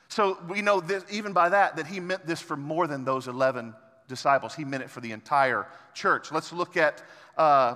So 0.08 0.38
we 0.48 0.62
know 0.62 0.80
this, 0.80 1.04
even 1.12 1.34
by 1.34 1.50
that 1.50 1.76
that 1.78 1.88
he 1.88 2.00
meant 2.00 2.26
this 2.26 2.42
for 2.42 2.56
more 2.56 2.88
than 2.88 3.06
those 3.06 3.28
11 3.28 3.74
disciples. 4.08 4.54
He 4.54 4.64
meant 4.64 4.84
it 4.84 4.90
for 4.90 5.02
the 5.02 5.12
entire 5.12 5.68
church. 5.94 6.32
Let's 6.32 6.54
look 6.54 6.78
at 6.78 7.02
uh, 7.38 7.76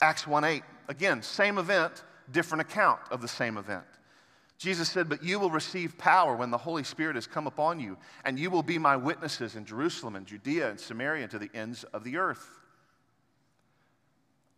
Acts 0.00 0.24
1.8. 0.24 0.62
Again, 0.88 1.22
same 1.22 1.58
event, 1.58 2.04
different 2.30 2.62
account 2.62 3.00
of 3.10 3.20
the 3.20 3.28
same 3.28 3.56
event. 3.56 3.84
Jesus 4.58 4.88
said, 4.88 5.08
But 5.08 5.22
you 5.22 5.38
will 5.38 5.50
receive 5.50 5.98
power 5.98 6.34
when 6.34 6.50
the 6.50 6.58
Holy 6.58 6.84
Spirit 6.84 7.16
has 7.16 7.26
come 7.26 7.46
upon 7.46 7.80
you, 7.80 7.96
and 8.24 8.38
you 8.38 8.50
will 8.50 8.62
be 8.62 8.78
my 8.78 8.96
witnesses 8.96 9.56
in 9.56 9.64
Jerusalem 9.64 10.16
and 10.16 10.26
Judea 10.26 10.70
and 10.70 10.80
Samaria 10.80 11.22
and 11.22 11.30
to 11.30 11.38
the 11.38 11.50
ends 11.54 11.84
of 11.84 12.04
the 12.04 12.16
earth. 12.16 12.48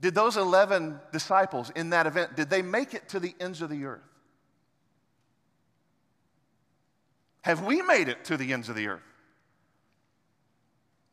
Did 0.00 0.14
those 0.14 0.36
11 0.36 1.00
disciples 1.12 1.70
in 1.74 1.90
that 1.90 2.06
event, 2.06 2.36
did 2.36 2.48
they 2.48 2.62
make 2.62 2.94
it 2.94 3.08
to 3.08 3.20
the 3.20 3.34
ends 3.40 3.62
of 3.62 3.70
the 3.70 3.84
earth? 3.84 4.02
Have 7.42 7.64
we 7.64 7.82
made 7.82 8.08
it 8.08 8.24
to 8.26 8.36
the 8.36 8.52
ends 8.52 8.68
of 8.68 8.76
the 8.76 8.88
earth? 8.88 9.02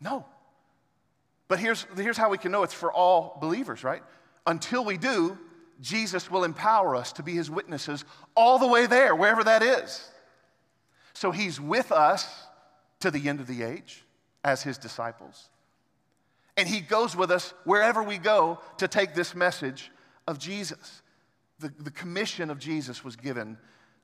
No. 0.02 0.26
But 1.48 1.60
here's, 1.60 1.86
here's 1.96 2.18
how 2.18 2.30
we 2.30 2.38
can 2.38 2.52
know 2.52 2.64
it's 2.64 2.74
for 2.74 2.92
all 2.92 3.38
believers, 3.40 3.84
right? 3.84 4.02
Until 4.48 4.84
we 4.84 4.98
do, 4.98 5.38
Jesus 5.82 6.32
will 6.32 6.44
empower 6.44 6.96
us 6.96 7.12
to 7.14 7.24
be 7.24 7.34
his 7.34 7.50
witnesses 7.50 8.06
all 8.36 8.60
the 8.60 8.68
way 8.68 8.88
there, 8.88 9.16
wherever 9.16 9.44
that 9.44 9.62
is. 9.62 10.10
So 11.14 11.32
he's 11.32 11.60
with 11.60 11.92
us 11.92 12.48
to 13.02 13.12
the 13.12 13.30
end 13.30 13.40
of 13.40 13.48
the 13.48 13.64
age 13.64 14.04
as 14.44 14.64
his 14.64 14.78
disciples. 14.78 15.50
And 16.58 16.68
he 16.68 16.80
goes 16.80 17.16
with 17.16 17.32
us 17.32 17.54
wherever 17.66 18.02
we 18.02 18.18
go 18.18 18.60
to 18.78 18.88
take 18.88 19.14
this 19.14 19.36
message 19.36 19.92
of 20.28 20.40
Jesus. 20.40 21.02
The, 21.60 21.72
the 21.80 21.92
commission 21.92 22.50
of 22.50 22.60
Jesus 22.60 23.04
was 23.04 23.16
given 23.16 23.58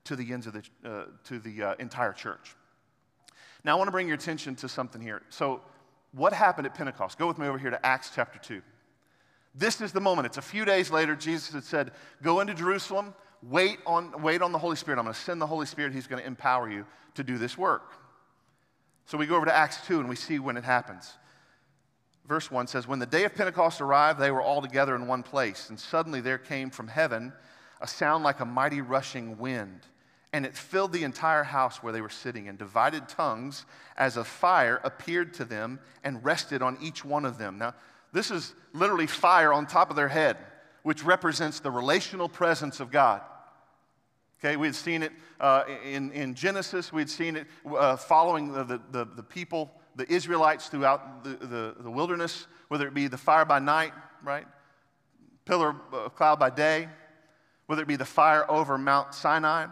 to 0.05 0.15
the 0.15 0.34
ends 0.34 0.48
of 0.48 0.53
the, 0.53 0.63
uh, 0.86 1.03
to 1.25 1.39
the 1.39 1.63
uh, 1.63 1.75
entire 1.79 2.13
church. 2.13 2.55
Now, 3.63 3.74
I 3.74 3.75
want 3.75 3.88
to 3.88 3.91
bring 3.91 4.08
your 4.08 4.15
attention 4.15 4.55
to 4.55 4.70
something 4.70 5.01
here. 5.01 5.22
So, 5.29 5.62
what 6.13 6.34
happened 6.34 6.67
at 6.67 6.74
Pentecost? 6.74 7.17
Go 7.17 7.27
with 7.27 7.38
me 7.38 7.48
over 7.48 7.58
here 7.58 7.70
to 7.70 7.86
Acts 7.86 8.12
chapter 8.13 8.39
2. 8.39 8.62
This 9.53 9.79
is 9.81 9.91
the 9.91 10.01
moment. 10.01 10.25
It's 10.25 10.38
a 10.38 10.41
few 10.41 10.65
days 10.65 10.91
later. 10.91 11.15
Jesus 11.15 11.53
had 11.53 11.63
said, 11.63 11.91
Go 12.22 12.39
into 12.39 12.53
Jerusalem, 12.53 13.13
wait 13.43 13.79
on, 13.86 14.22
wait 14.22 14.41
on 14.41 14.51
the 14.51 14.58
Holy 14.58 14.75
Spirit. 14.75 14.98
I'm 14.98 15.05
going 15.05 15.13
to 15.13 15.20
send 15.20 15.41
the 15.41 15.48
Holy 15.48 15.65
Spirit. 15.65 15.93
He's 15.93 16.08
going 16.08 16.22
to 16.22 16.27
empower 16.27 16.70
you 16.70 16.86
to 17.15 17.24
do 17.24 17.38
this 17.38 17.58
work. 17.58 17.93
So 19.05 19.17
we 19.17 19.25
go 19.25 19.36
over 19.36 19.46
to 19.46 19.55
Acts 19.55 19.86
2 19.88 20.00
and 20.00 20.10
we 20.10 20.15
see 20.15 20.39
when 20.39 20.58
it 20.58 20.63
happens. 20.63 21.13
Verse 22.27 22.50
1 22.50 22.67
says, 22.67 22.88
When 22.88 23.00
the 23.00 23.05
day 23.05 23.25
of 23.25 23.36
Pentecost 23.36 23.81
arrived, 23.81 24.20
they 24.20 24.31
were 24.31 24.41
all 24.41 24.62
together 24.62 24.96
in 24.96 25.08
one 25.08 25.24
place, 25.24 25.70
and 25.70 25.79
suddenly 25.79 26.22
there 26.22 26.38
came 26.38 26.70
from 26.70 26.88
heaven 26.88 27.34
a 27.81 27.88
sound 27.88 28.24
like 28.24 28.39
a 28.39 28.46
mighty 28.46 28.79
rushing 28.79 29.38
wind, 29.38 29.81
and 30.33 30.45
it 30.45 30.55
filled 30.55 30.93
the 30.93 31.03
entire 31.03 31.43
house 31.43 31.83
where 31.83 31.91
they 31.91 32.01
were 32.01 32.09
sitting, 32.09 32.47
and 32.47 32.57
divided 32.57 33.09
tongues 33.09 33.65
as 33.97 34.17
a 34.17 34.23
fire 34.23 34.79
appeared 34.83 35.33
to 35.35 35.45
them 35.45 35.79
and 36.03 36.23
rested 36.23 36.61
on 36.61 36.77
each 36.81 37.03
one 37.03 37.25
of 37.25 37.38
them. 37.38 37.57
Now, 37.57 37.73
this 38.13 38.31
is 38.31 38.53
literally 38.73 39.07
fire 39.07 39.51
on 39.51 39.65
top 39.65 39.89
of 39.89 39.95
their 39.95 40.07
head, 40.07 40.38
which 40.83 41.03
represents 41.03 41.59
the 41.59 41.71
relational 41.71 42.29
presence 42.29 42.79
of 42.79 42.91
God. 42.91 43.21
Okay, 44.39 44.55
we 44.55 44.67
had 44.67 44.75
seen 44.75 45.03
it 45.03 45.11
uh, 45.39 45.63
in, 45.85 46.11
in 46.11 46.33
Genesis, 46.33 46.91
we 46.91 47.01
had 47.01 47.09
seen 47.09 47.35
it 47.35 47.47
uh, 47.67 47.95
following 47.95 48.51
the, 48.51 48.81
the, 48.91 49.05
the 49.05 49.23
people 49.23 49.71
the 49.95 50.11
Israelites 50.11 50.67
throughout 50.67 51.23
the, 51.23 51.45
the, 51.45 51.75
the, 51.79 51.91
wilderness, 51.91 52.47
whether 52.69 52.88
it 52.88 52.93
be 52.93 53.07
the 53.07 53.17
fire 53.17 53.45
by 53.45 53.59
night, 53.59 53.91
right? 54.23 54.45
Pillar 55.45 55.75
of 55.91 56.15
cloud 56.15 56.39
by 56.39 56.50
day, 56.50 56.88
whether 57.65 57.81
it 57.81 57.88
be 57.88 57.97
the 57.97 58.05
fire 58.05 58.50
over 58.50 58.77
Mount 58.77 59.13
Sinai, 59.13 59.67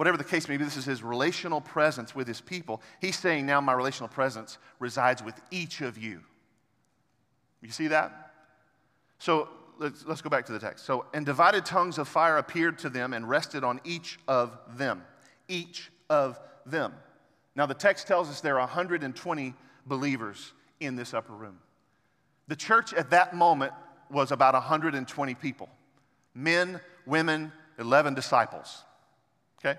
whatever 0.00 0.16
the 0.16 0.24
case 0.24 0.48
may 0.48 0.56
be, 0.56 0.64
this 0.64 0.78
is 0.78 0.86
his 0.86 1.02
relational 1.02 1.60
presence 1.60 2.14
with 2.14 2.26
his 2.26 2.40
people. 2.40 2.80
He's 3.02 3.18
saying, 3.18 3.44
now 3.44 3.60
my 3.60 3.74
relational 3.74 4.08
presence 4.08 4.56
resides 4.78 5.22
with 5.22 5.38
each 5.50 5.82
of 5.82 5.98
you. 5.98 6.22
You 7.60 7.68
see 7.68 7.88
that? 7.88 8.32
So 9.18 9.50
let's, 9.78 10.06
let's 10.06 10.22
go 10.22 10.30
back 10.30 10.46
to 10.46 10.52
the 10.52 10.58
text. 10.58 10.86
So, 10.86 11.04
and 11.12 11.26
divided 11.26 11.66
tongues 11.66 11.98
of 11.98 12.08
fire 12.08 12.38
appeared 12.38 12.78
to 12.78 12.88
them 12.88 13.12
and 13.12 13.28
rested 13.28 13.62
on 13.62 13.78
each 13.84 14.18
of 14.26 14.58
them. 14.78 15.02
Each 15.48 15.90
of 16.08 16.40
them. 16.64 16.94
Now, 17.54 17.66
the 17.66 17.74
text 17.74 18.06
tells 18.06 18.30
us 18.30 18.40
there 18.40 18.54
are 18.54 18.60
120 18.60 19.52
believers 19.84 20.54
in 20.80 20.96
this 20.96 21.12
upper 21.12 21.34
room. 21.34 21.58
The 22.48 22.56
church 22.56 22.94
at 22.94 23.10
that 23.10 23.36
moment 23.36 23.74
was 24.10 24.32
about 24.32 24.54
120 24.54 25.34
people 25.34 25.68
men, 26.34 26.80
women, 27.04 27.52
11 27.78 28.14
disciples. 28.14 28.82
Okay? 29.62 29.78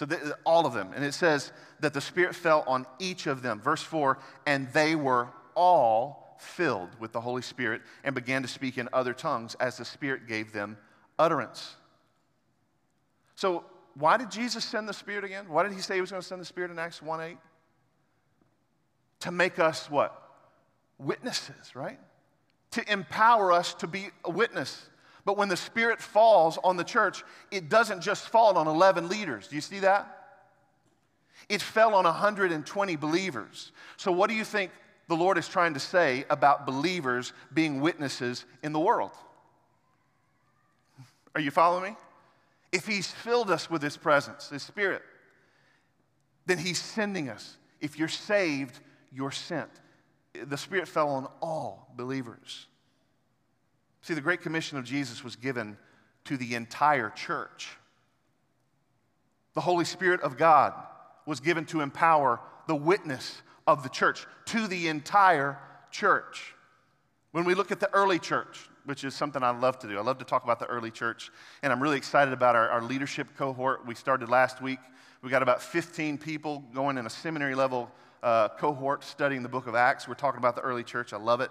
So, 0.00 0.06
the, 0.06 0.34
all 0.46 0.64
of 0.64 0.72
them. 0.72 0.92
And 0.96 1.04
it 1.04 1.12
says 1.12 1.52
that 1.80 1.92
the 1.92 2.00
Spirit 2.00 2.34
fell 2.34 2.64
on 2.66 2.86
each 2.98 3.26
of 3.26 3.42
them. 3.42 3.60
Verse 3.60 3.82
4 3.82 4.16
and 4.46 4.66
they 4.72 4.96
were 4.96 5.28
all 5.54 6.38
filled 6.40 6.88
with 6.98 7.12
the 7.12 7.20
Holy 7.20 7.42
Spirit 7.42 7.82
and 8.02 8.14
began 8.14 8.40
to 8.40 8.48
speak 8.48 8.78
in 8.78 8.88
other 8.94 9.12
tongues 9.12 9.56
as 9.56 9.76
the 9.76 9.84
Spirit 9.84 10.26
gave 10.26 10.54
them 10.54 10.78
utterance. 11.18 11.76
So, 13.34 13.62
why 13.92 14.16
did 14.16 14.30
Jesus 14.30 14.64
send 14.64 14.88
the 14.88 14.94
Spirit 14.94 15.22
again? 15.22 15.44
Why 15.50 15.64
did 15.64 15.72
he 15.72 15.82
say 15.82 15.96
he 15.96 16.00
was 16.00 16.10
going 16.10 16.22
to 16.22 16.26
send 16.26 16.40
the 16.40 16.46
Spirit 16.46 16.70
in 16.70 16.78
Acts 16.78 17.02
1 17.02 17.20
8? 17.20 17.36
To 19.20 19.30
make 19.30 19.58
us 19.58 19.90
what? 19.90 20.18
Witnesses, 20.96 21.76
right? 21.76 22.00
To 22.70 22.90
empower 22.90 23.52
us 23.52 23.74
to 23.74 23.86
be 23.86 24.08
a 24.24 24.30
witness. 24.30 24.88
But 25.24 25.36
when 25.36 25.48
the 25.48 25.56
Spirit 25.56 26.00
falls 26.00 26.58
on 26.64 26.76
the 26.76 26.84
church, 26.84 27.24
it 27.50 27.68
doesn't 27.68 28.00
just 28.00 28.28
fall 28.28 28.56
on 28.56 28.66
11 28.66 29.08
leaders. 29.08 29.48
Do 29.48 29.54
you 29.54 29.60
see 29.60 29.80
that? 29.80 30.20
It 31.48 31.60
fell 31.60 31.94
on 31.94 32.04
120 32.04 32.96
believers. 32.96 33.72
So, 33.96 34.12
what 34.12 34.30
do 34.30 34.36
you 34.36 34.44
think 34.44 34.70
the 35.08 35.16
Lord 35.16 35.36
is 35.36 35.48
trying 35.48 35.74
to 35.74 35.80
say 35.80 36.24
about 36.30 36.66
believers 36.66 37.32
being 37.52 37.80
witnesses 37.80 38.44
in 38.62 38.72
the 38.72 38.80
world? 38.80 39.10
Are 41.34 41.40
you 41.40 41.50
following 41.50 41.92
me? 41.92 41.96
If 42.72 42.86
He's 42.86 43.10
filled 43.10 43.50
us 43.50 43.68
with 43.68 43.82
His 43.82 43.96
presence, 43.96 44.48
His 44.48 44.62
Spirit, 44.62 45.02
then 46.46 46.58
He's 46.58 46.78
sending 46.78 47.28
us. 47.28 47.56
If 47.80 47.98
you're 47.98 48.08
saved, 48.08 48.78
you're 49.12 49.30
sent. 49.30 49.70
The 50.32 50.56
Spirit 50.56 50.86
fell 50.86 51.08
on 51.08 51.26
all 51.40 51.92
believers. 51.96 52.66
See, 54.02 54.14
the 54.14 54.20
Great 54.20 54.40
Commission 54.40 54.78
of 54.78 54.84
Jesus 54.84 55.22
was 55.22 55.36
given 55.36 55.76
to 56.24 56.36
the 56.36 56.54
entire 56.54 57.10
church. 57.10 57.68
The 59.54 59.60
Holy 59.60 59.84
Spirit 59.84 60.20
of 60.22 60.36
God 60.36 60.72
was 61.26 61.40
given 61.40 61.64
to 61.66 61.80
empower 61.80 62.40
the 62.66 62.74
witness 62.74 63.42
of 63.66 63.82
the 63.82 63.88
church 63.88 64.26
to 64.46 64.66
the 64.66 64.88
entire 64.88 65.58
church. 65.90 66.54
When 67.32 67.44
we 67.44 67.54
look 67.54 67.70
at 67.70 67.80
the 67.80 67.92
early 67.92 68.18
church, 68.18 68.68
which 68.84 69.04
is 69.04 69.14
something 69.14 69.42
I 69.42 69.50
love 69.50 69.78
to 69.80 69.88
do. 69.88 69.98
I 69.98 70.02
love 70.02 70.18
to 70.18 70.24
talk 70.24 70.44
about 70.44 70.58
the 70.58 70.66
early 70.66 70.90
church, 70.90 71.30
and 71.62 71.72
I'm 71.72 71.82
really 71.82 71.96
excited 71.96 72.32
about 72.32 72.56
our, 72.56 72.68
our 72.70 72.82
leadership 72.82 73.28
cohort. 73.36 73.86
We 73.86 73.94
started 73.94 74.28
last 74.28 74.60
week. 74.62 74.78
We 75.22 75.30
got 75.30 75.42
about 75.42 75.62
15 75.62 76.18
people 76.18 76.64
going 76.74 76.96
in 76.96 77.06
a 77.06 77.10
seminary 77.10 77.54
level 77.54 77.90
uh, 78.22 78.48
cohort 78.48 79.04
studying 79.04 79.42
the 79.42 79.48
book 79.48 79.66
of 79.66 79.74
Acts. 79.74 80.08
We're 80.08 80.14
talking 80.14 80.38
about 80.38 80.56
the 80.56 80.62
early 80.62 80.82
church. 80.82 81.12
I 81.12 81.18
love 81.18 81.40
it. 81.40 81.50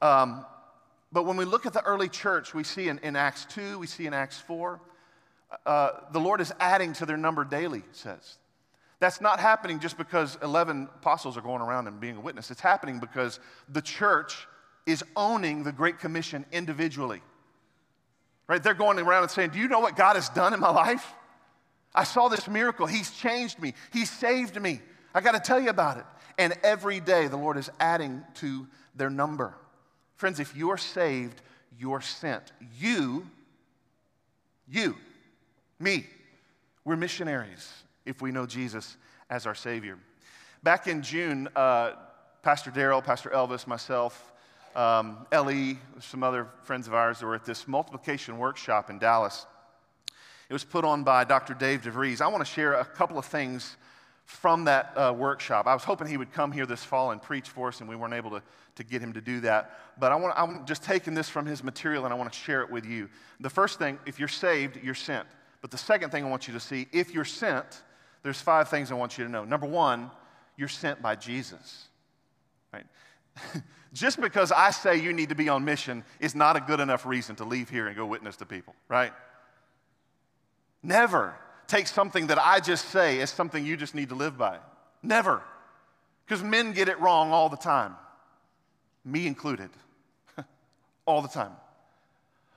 Um, 0.00 0.44
but 1.16 1.24
when 1.24 1.38
we 1.38 1.46
look 1.46 1.64
at 1.64 1.72
the 1.72 1.82
early 1.86 2.10
church, 2.10 2.52
we 2.52 2.62
see 2.62 2.88
in, 2.88 2.98
in 2.98 3.16
Acts 3.16 3.46
2, 3.46 3.78
we 3.78 3.86
see 3.86 4.06
in 4.06 4.12
Acts 4.12 4.38
4, 4.38 4.78
uh, 5.64 5.90
the 6.12 6.20
Lord 6.20 6.42
is 6.42 6.52
adding 6.60 6.92
to 6.92 7.06
their 7.06 7.16
number 7.16 7.42
daily, 7.42 7.78
it 7.78 7.96
says. 7.96 8.36
That's 9.00 9.18
not 9.22 9.40
happening 9.40 9.80
just 9.80 9.96
because 9.96 10.36
11 10.42 10.90
apostles 10.96 11.38
are 11.38 11.40
going 11.40 11.62
around 11.62 11.86
and 11.86 11.98
being 11.98 12.18
a 12.18 12.20
witness. 12.20 12.50
It's 12.50 12.60
happening 12.60 12.98
because 12.98 13.40
the 13.70 13.80
church 13.80 14.46
is 14.84 15.02
owning 15.16 15.62
the 15.62 15.72
Great 15.72 16.00
Commission 16.00 16.44
individually. 16.52 17.22
Right? 18.46 18.62
They're 18.62 18.74
going 18.74 18.98
around 18.98 19.22
and 19.22 19.30
saying, 19.30 19.52
Do 19.52 19.58
you 19.58 19.68
know 19.68 19.80
what 19.80 19.96
God 19.96 20.16
has 20.16 20.28
done 20.28 20.52
in 20.52 20.60
my 20.60 20.68
life? 20.70 21.14
I 21.94 22.04
saw 22.04 22.28
this 22.28 22.46
miracle. 22.46 22.84
He's 22.84 23.10
changed 23.10 23.58
me, 23.58 23.72
He 23.90 24.04
saved 24.04 24.60
me. 24.60 24.82
I 25.14 25.22
got 25.22 25.32
to 25.32 25.40
tell 25.40 25.58
you 25.58 25.70
about 25.70 25.96
it. 25.96 26.04
And 26.36 26.52
every 26.62 27.00
day 27.00 27.26
the 27.26 27.38
Lord 27.38 27.56
is 27.56 27.70
adding 27.80 28.22
to 28.34 28.66
their 28.94 29.08
number. 29.08 29.56
Friends, 30.16 30.40
if 30.40 30.56
you 30.56 30.70
are 30.70 30.78
saved, 30.78 31.40
you're 31.78 32.00
sent. 32.00 32.52
You, 32.78 33.26
you, 34.68 34.96
me, 35.78 36.06
we're 36.84 36.96
missionaries 36.96 37.70
if 38.06 38.22
we 38.22 38.32
know 38.32 38.46
Jesus 38.46 38.96
as 39.28 39.46
our 39.46 39.54
Savior. 39.54 39.98
Back 40.62 40.86
in 40.86 41.02
June, 41.02 41.48
uh, 41.54 41.92
Pastor 42.42 42.70
Daryl, 42.70 43.04
Pastor 43.04 43.28
Elvis, 43.30 43.66
myself, 43.66 44.32
um, 44.74 45.26
Ellie, 45.32 45.78
some 46.00 46.22
other 46.22 46.48
friends 46.62 46.86
of 46.86 46.94
ours 46.94 47.22
were 47.22 47.34
at 47.34 47.44
this 47.44 47.68
multiplication 47.68 48.38
workshop 48.38 48.88
in 48.88 48.98
Dallas. 48.98 49.46
It 50.48 50.52
was 50.52 50.64
put 50.64 50.84
on 50.84 51.02
by 51.02 51.24
Dr. 51.24 51.54
Dave 51.54 51.82
DeVries. 51.82 52.20
I 52.20 52.28
want 52.28 52.44
to 52.44 52.50
share 52.50 52.74
a 52.74 52.84
couple 52.84 53.18
of 53.18 53.24
things 53.24 53.76
from 54.26 54.64
that 54.64 54.92
uh, 54.96 55.14
workshop. 55.16 55.66
I 55.68 55.72
was 55.72 55.84
hoping 55.84 56.08
he 56.08 56.16
would 56.16 56.32
come 56.32 56.50
here 56.50 56.66
this 56.66 56.82
fall 56.84 57.12
and 57.12 57.22
preach 57.22 57.48
for 57.48 57.68
us, 57.68 57.80
and 57.80 57.88
we 57.88 57.94
weren't 57.94 58.12
able 58.12 58.30
to, 58.30 58.42
to 58.74 58.84
get 58.84 59.00
him 59.00 59.12
to 59.12 59.20
do 59.20 59.40
that. 59.40 59.78
But 59.98 60.10
I 60.10 60.16
want, 60.16 60.34
I'm 60.36 60.66
just 60.66 60.82
taking 60.82 61.14
this 61.14 61.28
from 61.28 61.46
his 61.46 61.62
material 61.62 62.04
and 62.04 62.12
I 62.12 62.16
want 62.16 62.32
to 62.32 62.38
share 62.38 62.60
it 62.62 62.70
with 62.70 62.84
you. 62.84 63.08
The 63.40 63.48
first 63.48 63.78
thing, 63.78 63.98
if 64.04 64.18
you're 64.18 64.28
saved, 64.28 64.78
you're 64.82 64.94
sent. 64.94 65.26
But 65.62 65.70
the 65.70 65.78
second 65.78 66.10
thing 66.10 66.24
I 66.24 66.28
want 66.28 66.48
you 66.48 66.54
to 66.54 66.60
see, 66.60 66.88
if 66.92 67.14
you're 67.14 67.24
sent, 67.24 67.82
there's 68.24 68.40
five 68.40 68.68
things 68.68 68.90
I 68.90 68.94
want 68.94 69.16
you 69.16 69.24
to 69.24 69.30
know. 69.30 69.44
Number 69.44 69.66
one, 69.66 70.10
you're 70.56 70.68
sent 70.68 71.00
by 71.00 71.14
Jesus. 71.14 71.86
Right? 72.72 72.86
Just 73.92 74.20
because 74.20 74.50
I 74.50 74.72
say 74.72 74.96
you 74.96 75.12
need 75.12 75.28
to 75.28 75.36
be 75.36 75.48
on 75.48 75.64
mission 75.64 76.04
is 76.18 76.34
not 76.34 76.56
a 76.56 76.60
good 76.60 76.80
enough 76.80 77.06
reason 77.06 77.36
to 77.36 77.44
leave 77.44 77.70
here 77.70 77.86
and 77.86 77.96
go 77.96 78.04
witness 78.04 78.36
to 78.38 78.46
people, 78.46 78.74
right? 78.88 79.12
Never 80.82 81.36
take 81.66 81.86
something 81.86 82.28
that 82.28 82.38
I 82.38 82.60
just 82.60 82.86
say 82.86 83.20
as 83.20 83.30
something 83.30 83.64
you 83.64 83.76
just 83.76 83.94
need 83.94 84.10
to 84.10 84.14
live 84.14 84.38
by. 84.38 84.58
Never. 85.02 85.42
Because 86.26 86.42
men 86.42 86.72
get 86.72 86.88
it 86.88 86.98
wrong 87.00 87.30
all 87.30 87.48
the 87.48 87.56
time, 87.56 87.94
me 89.04 89.26
included, 89.26 89.70
all 91.06 91.22
the 91.22 91.28
time. 91.28 91.52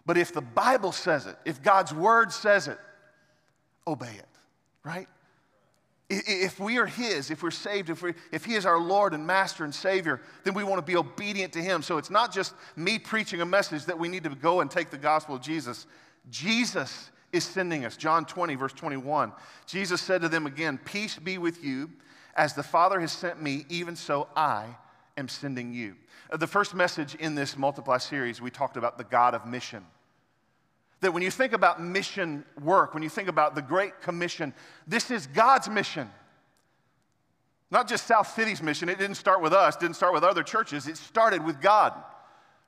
But 0.06 0.18
if 0.18 0.34
the 0.34 0.42
Bible 0.42 0.92
says 0.92 1.28
it, 1.28 1.36
if 1.46 1.62
God's 1.62 1.94
word 1.94 2.32
says 2.32 2.68
it, 2.68 2.80
obey 3.86 4.14
it, 4.18 4.28
right? 4.84 5.08
If 6.10 6.60
we 6.60 6.80
are 6.80 6.88
His, 6.88 7.30
if 7.30 7.44
we're 7.44 7.52
saved, 7.52 7.92
if, 7.92 8.02
we, 8.02 8.16
if 8.32 8.44
He 8.44 8.56
is 8.56 8.66
our 8.66 8.80
Lord 8.80 9.14
and 9.14 9.28
Master 9.28 9.64
and 9.64 9.74
Savior, 9.74 10.20
then 10.44 10.56
we 10.56 10.64
want 10.64 10.80
to 10.80 10.92
be 10.92 10.98
obedient 10.98 11.54
to 11.54 11.62
Him. 11.62 11.84
So 11.84 12.00
it's 12.00 12.10
not 12.10 12.34
just 12.34 12.56
me 12.76 12.98
preaching 12.98 13.42
a 13.42 13.46
message 13.46 13.86
that 13.86 14.00
we 14.00 14.08
need 14.08 14.24
to 14.24 14.32
go 14.32 14.62
and 14.62 14.72
take 14.72 14.90
the 14.90 14.98
gospel 14.98 15.36
of 15.36 15.42
Jesus. 15.42 15.86
Jesus 16.32 17.12
is 17.32 17.44
sending 17.44 17.86
us. 17.86 17.98
John 17.98 18.26
20, 18.26 18.56
verse 18.56 18.74
21. 18.74 19.32
Jesus 19.66 20.02
said 20.02 20.22
to 20.22 20.30
them 20.30 20.46
again, 20.46 20.80
Peace 20.84 21.18
be 21.18 21.38
with 21.38 21.64
you. 21.64 21.90
As 22.36 22.54
the 22.54 22.64
Father 22.64 23.00
has 23.00 23.12
sent 23.12 23.42
me, 23.42 23.66
even 23.70 23.96
so 23.96 24.28
I 24.36 24.68
am 25.18 25.28
sending 25.28 25.74
you. 25.74 25.96
Uh, 26.32 26.38
the 26.38 26.48
first 26.48 26.74
message 26.74 27.16
in 27.16 27.36
this 27.36 27.58
Multiply 27.58 27.98
series, 27.98 28.42
we 28.42 28.50
talked 28.50 28.78
about 28.78 28.98
the 28.98 29.04
God 29.04 29.34
of 29.34 29.46
mission. 29.46 29.86
That 31.02 31.14
when 31.14 31.24
you 31.24 31.32
think 31.32 31.54
about 31.54 31.82
mission 31.82 32.46
work, 32.62 32.94
when 32.94 33.04
you 33.04 33.10
think 33.10 33.30
about 33.30 33.56
the 33.56 33.62
Great 33.62 34.02
Commission, 34.02 34.54
this 34.88 35.12
is 35.12 35.28
God's 35.28 35.70
mission. 35.70 36.10
Not 37.72 37.88
just 37.88 38.08
South 38.08 38.28
City's 38.28 38.64
mission. 38.64 38.90
It 38.90 38.98
didn't 38.98 39.16
start 39.16 39.42
with 39.42 39.54
us, 39.54 39.76
didn't 39.76 39.96
start 39.96 40.14
with 40.14 40.24
other 40.24 40.44
churches. 40.44 40.88
It 40.88 40.98
started 40.98 41.44
with 41.46 41.62
God. 41.62 41.94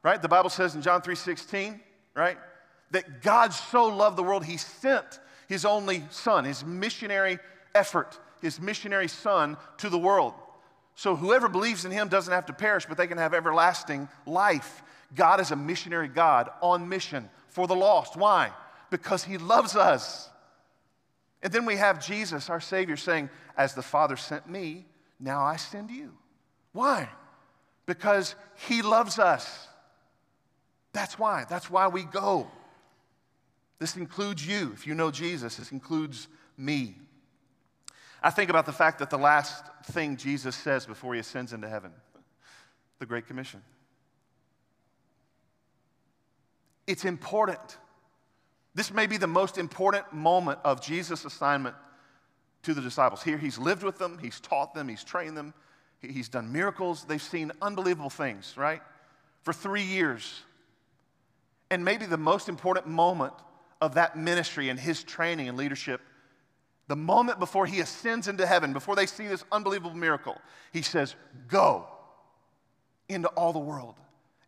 Right? 0.04 0.22
The 0.22 0.30
Bible 0.30 0.50
says 0.50 0.76
in 0.76 0.82
John 0.82 1.02
3:16, 1.02 1.80
right? 2.16 2.38
That 2.92 3.22
God 3.22 3.54
so 3.54 3.86
loved 3.86 4.18
the 4.18 4.24
world, 4.24 4.46
he 4.46 4.58
sent 4.58 5.20
his 5.48 5.66
only 5.66 6.04
son, 6.12 6.46
his 6.46 6.64
missionary 6.64 7.40
effort, 7.76 8.20
his 8.42 8.60
missionary 8.60 9.08
son 9.08 9.58
to 9.78 9.90
the 9.90 9.98
world. 9.98 10.34
So 10.96 11.16
whoever 11.16 11.50
believes 11.50 11.86
in 11.86 11.92
him 11.92 12.10
doesn't 12.10 12.34
have 12.34 12.46
to 12.48 12.54
perish, 12.54 12.86
but 12.86 12.98
they 12.98 13.08
can 13.08 13.18
have 13.18 13.34
everlasting 13.34 14.08
life. 14.26 14.84
God 15.16 15.40
is 15.40 15.52
a 15.52 15.56
missionary 15.56 16.08
God 16.08 16.50
on 16.62 16.88
mission 16.88 17.30
for 17.50 17.68
the 17.68 17.76
lost. 17.76 18.16
Why? 18.16 18.52
Because 18.90 19.24
he 19.24 19.38
loves 19.38 19.76
us. 19.76 20.30
And 21.44 21.52
then 21.52 21.66
we 21.66 21.76
have 21.76 22.06
Jesus, 22.06 22.50
our 22.50 22.62
Savior, 22.62 22.98
saying, 22.98 23.30
As 23.58 23.74
the 23.74 23.82
Father 23.82 24.16
sent 24.16 24.50
me, 24.50 24.86
now 25.20 25.44
I 25.44 25.56
send 25.56 25.92
you. 25.92 26.12
Why? 26.72 27.10
Because 27.86 28.36
he 28.68 28.82
loves 28.82 29.18
us. 29.18 29.68
That's 30.94 31.18
why. 31.18 31.46
That's 31.50 31.70
why 31.70 31.88
we 31.88 32.04
go. 32.04 32.48
This 33.82 33.98
includes 33.98 34.46
you. 34.46 34.70
If 34.76 34.86
you 34.86 34.94
know 34.94 35.10
Jesus, 35.10 35.56
this 35.56 35.72
includes 35.72 36.28
me. 36.56 36.98
I 38.22 38.30
think 38.30 38.52
about 38.52 38.68
the 38.68 38.72
fact 38.72 39.00
that 39.00 39.10
the 39.10 39.18
last 39.18 39.66
thing 39.86 40.18
Jesus 40.18 40.56
says 40.56 40.86
before 40.86 41.16
he 41.16 41.20
ascends 41.20 41.52
into 41.52 41.68
heaven, 41.68 41.92
the 43.00 43.08
Great 43.08 43.26
Commission. 43.26 43.64
It's 46.86 47.06
important. 47.06 47.80
This 48.76 48.94
may 48.94 49.08
be 49.08 49.18
the 49.18 49.26
most 49.26 49.58
important 49.58 50.14
moment 50.14 50.60
of 50.64 50.80
Jesus' 50.80 51.26
assignment 51.26 51.76
to 52.62 52.76
the 52.76 52.82
disciples. 52.82 53.24
Here, 53.24 53.40
he's 53.40 53.58
lived 53.58 53.82
with 53.82 53.98
them, 53.98 54.20
he's 54.22 54.40
taught 54.40 54.76
them, 54.76 54.90
he's 54.90 55.04
trained 55.04 55.36
them, 55.36 55.56
he's 56.02 56.30
done 56.30 56.54
miracles. 56.54 57.06
They've 57.06 57.20
seen 57.20 57.52
unbelievable 57.64 58.12
things, 58.12 58.54
right? 58.58 58.84
For 59.42 59.54
three 59.54 59.86
years. 59.86 60.44
And 61.72 61.84
maybe 61.84 62.06
the 62.06 62.18
most 62.18 62.48
important 62.48 62.86
moment 62.86 63.34
of 63.82 63.96
that 63.96 64.16
ministry 64.16 64.70
and 64.70 64.80
his 64.80 65.04
training 65.04 65.50
and 65.50 65.58
leadership, 65.58 66.02
the 66.88 66.96
moment 66.96 67.40
before 67.40 67.66
he 67.66 67.80
ascends 67.80 68.28
into 68.28 68.46
heaven, 68.46 68.74
before 68.74 68.96
they 68.96 69.06
see 69.06 69.28
this 69.28 69.44
unbelievable 69.52 69.96
miracle, 69.96 70.38
he 70.72 70.82
says, 70.82 71.16
Go 71.48 71.88
into 73.10 73.28
all 73.30 73.54
the 73.54 73.60
world 73.60 73.96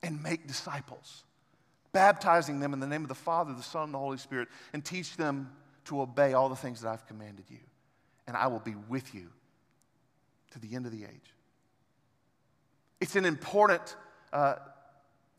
and 0.04 0.22
make 0.22 0.48
disciples, 0.48 1.24
baptizing 1.92 2.60
them 2.60 2.74
in 2.74 2.80
the 2.80 2.88
name 2.88 3.02
of 3.02 3.08
the 3.08 3.16
Father, 3.16 3.54
the 3.54 3.64
Son, 3.64 3.86
and 3.86 3.94
the 3.94 4.00
Holy 4.00 4.18
Spirit, 4.18 4.50
and 4.74 4.84
teach 4.84 5.18
them 5.18 5.52
to 5.86 6.02
obey 6.02 6.34
all 6.34 6.50
the 6.50 6.56
things 6.56 6.82
that 6.82 6.90
I've 6.90 7.08
commanded 7.08 7.46
you. 7.50 7.60
And 8.28 8.38
I 8.38 8.48
will 8.48 8.60
be 8.60 8.76
with 8.88 9.14
you 9.14 9.30
to 10.52 10.60
the 10.60 10.76
end 10.76 10.86
of 10.86 10.92
the 10.92 11.04
age. 11.04 11.34
It's 13.02 13.16
an 13.16 13.26
important 13.26 13.96
uh, 14.32 14.56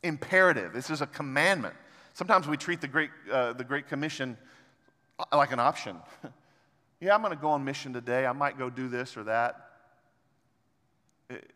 imperative. 0.02 0.72
This 0.72 0.90
is 0.90 1.00
a 1.00 1.06
commandment. 1.06 1.74
Sometimes 2.14 2.46
we 2.46 2.56
treat 2.56 2.80
the 2.80 2.88
Great, 2.88 3.10
uh, 3.30 3.52
the 3.54 3.64
Great 3.64 3.88
Commission 3.88 4.38
like 5.32 5.52
an 5.52 5.58
option. 5.58 5.96
yeah, 7.00 7.12
I'm 7.12 7.20
going 7.20 7.34
to 7.34 7.40
go 7.40 7.48
on 7.48 7.64
mission 7.64 7.92
today. 7.92 8.24
I 8.24 8.32
might 8.32 8.56
go 8.56 8.70
do 8.70 8.88
this 8.88 9.16
or 9.16 9.24
that. 9.24 9.56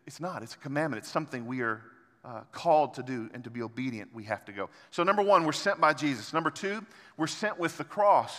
It's 0.05 0.19
not, 0.19 0.43
it's 0.43 0.55
a 0.55 0.57
commandment. 0.57 1.01
It's 1.01 1.11
something 1.11 1.45
we 1.45 1.61
are 1.61 1.81
uh, 2.25 2.41
called 2.51 2.95
to 2.95 3.03
do 3.03 3.29
and 3.33 3.43
to 3.45 3.49
be 3.49 3.61
obedient, 3.61 4.13
we 4.13 4.25
have 4.25 4.43
to 4.45 4.51
go. 4.51 4.69
So, 4.91 5.03
number 5.03 5.21
one, 5.21 5.45
we're 5.45 5.53
sent 5.53 5.79
by 5.79 5.93
Jesus. 5.93 6.33
Number 6.33 6.51
two, 6.51 6.85
we're 7.15 7.27
sent 7.27 7.57
with 7.57 7.77
the 7.77 7.85
cross. 7.85 8.35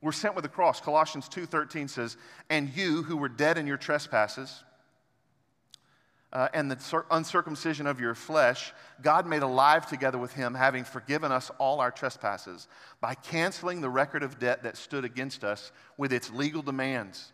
We're 0.00 0.12
sent 0.12 0.36
with 0.36 0.44
the 0.44 0.48
cross. 0.48 0.80
Colossians 0.80 1.28
2:13 1.28 1.88
says, 1.88 2.16
"And 2.48 2.68
you 2.68 3.02
who 3.02 3.16
were 3.16 3.28
dead 3.28 3.58
in 3.58 3.66
your 3.66 3.78
trespasses 3.78 4.62
uh, 6.34 6.48
and 6.52 6.68
the 6.70 7.04
uncircumcision 7.12 7.86
of 7.86 8.00
your 8.00 8.14
flesh, 8.14 8.72
God 9.00 9.26
made 9.26 9.42
alive 9.42 9.86
together 9.86 10.18
with 10.18 10.32
him, 10.32 10.54
having 10.54 10.82
forgiven 10.82 11.30
us 11.30 11.50
all 11.58 11.80
our 11.80 11.92
trespasses 11.92 12.66
by 13.00 13.14
canceling 13.14 13.80
the 13.80 13.88
record 13.88 14.24
of 14.24 14.40
debt 14.40 14.64
that 14.64 14.76
stood 14.76 15.04
against 15.04 15.44
us 15.44 15.70
with 15.96 16.12
its 16.12 16.30
legal 16.30 16.60
demands. 16.60 17.32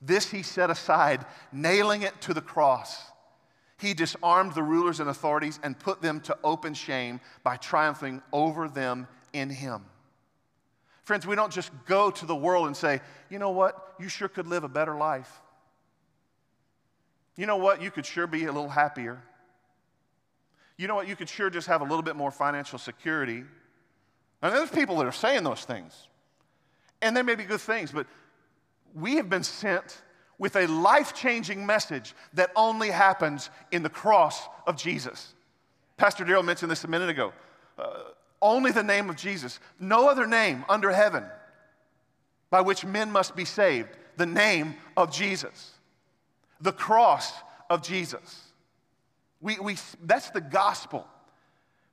This 0.00 0.30
he 0.30 0.42
set 0.42 0.70
aside, 0.70 1.26
nailing 1.52 2.02
it 2.02 2.18
to 2.22 2.32
the 2.32 2.40
cross. 2.40 3.02
He 3.78 3.94
disarmed 3.94 4.54
the 4.54 4.62
rulers 4.62 5.00
and 5.00 5.10
authorities 5.10 5.60
and 5.62 5.78
put 5.78 6.00
them 6.00 6.20
to 6.22 6.36
open 6.42 6.74
shame 6.74 7.20
by 7.44 7.56
triumphing 7.56 8.22
over 8.32 8.68
them 8.68 9.06
in 9.32 9.50
him. 9.50 9.84
Friends, 11.04 11.26
we 11.26 11.36
don't 11.36 11.52
just 11.52 11.70
go 11.86 12.10
to 12.10 12.26
the 12.26 12.34
world 12.34 12.66
and 12.66 12.76
say, 12.76 13.00
you 13.30 13.38
know 13.38 13.50
what, 13.50 13.94
you 13.98 14.08
sure 14.08 14.28
could 14.28 14.46
live 14.46 14.64
a 14.64 14.68
better 14.68 14.96
life. 14.96 15.40
You 17.38 17.46
know 17.46 17.56
what? 17.56 17.80
You 17.80 17.92
could 17.92 18.04
sure 18.04 18.26
be 18.26 18.44
a 18.44 18.52
little 18.52 18.68
happier. 18.68 19.22
You 20.76 20.88
know 20.88 20.96
what? 20.96 21.06
You 21.06 21.14
could 21.14 21.28
sure 21.28 21.48
just 21.48 21.68
have 21.68 21.80
a 21.80 21.84
little 21.84 22.02
bit 22.02 22.16
more 22.16 22.32
financial 22.32 22.80
security. 22.80 23.44
And 24.42 24.54
there's 24.54 24.70
people 24.70 24.96
that 24.98 25.06
are 25.06 25.12
saying 25.12 25.44
those 25.44 25.64
things. 25.64 26.08
And 27.00 27.16
they 27.16 27.22
may 27.22 27.36
be 27.36 27.44
good 27.44 27.60
things, 27.60 27.92
but 27.92 28.08
we 28.92 29.14
have 29.16 29.30
been 29.30 29.44
sent 29.44 30.02
with 30.36 30.56
a 30.56 30.66
life 30.66 31.14
changing 31.14 31.64
message 31.64 32.12
that 32.34 32.50
only 32.56 32.90
happens 32.90 33.50
in 33.70 33.84
the 33.84 33.88
cross 33.88 34.42
of 34.66 34.76
Jesus. 34.76 35.32
Pastor 35.96 36.24
Daryl 36.24 36.44
mentioned 36.44 36.72
this 36.72 36.82
a 36.82 36.88
minute 36.88 37.08
ago. 37.08 37.32
Uh, 37.78 38.00
only 38.42 38.72
the 38.72 38.82
name 38.82 39.08
of 39.08 39.14
Jesus, 39.14 39.60
no 39.78 40.08
other 40.08 40.26
name 40.26 40.64
under 40.68 40.90
heaven 40.90 41.24
by 42.50 42.62
which 42.62 42.84
men 42.84 43.12
must 43.12 43.36
be 43.36 43.44
saved, 43.44 43.90
the 44.16 44.26
name 44.26 44.74
of 44.96 45.12
Jesus 45.12 45.77
the 46.60 46.72
cross 46.72 47.32
of 47.70 47.82
Jesus. 47.82 48.42
We, 49.40 49.58
we, 49.58 49.76
that's 50.02 50.30
the 50.30 50.40
gospel. 50.40 51.06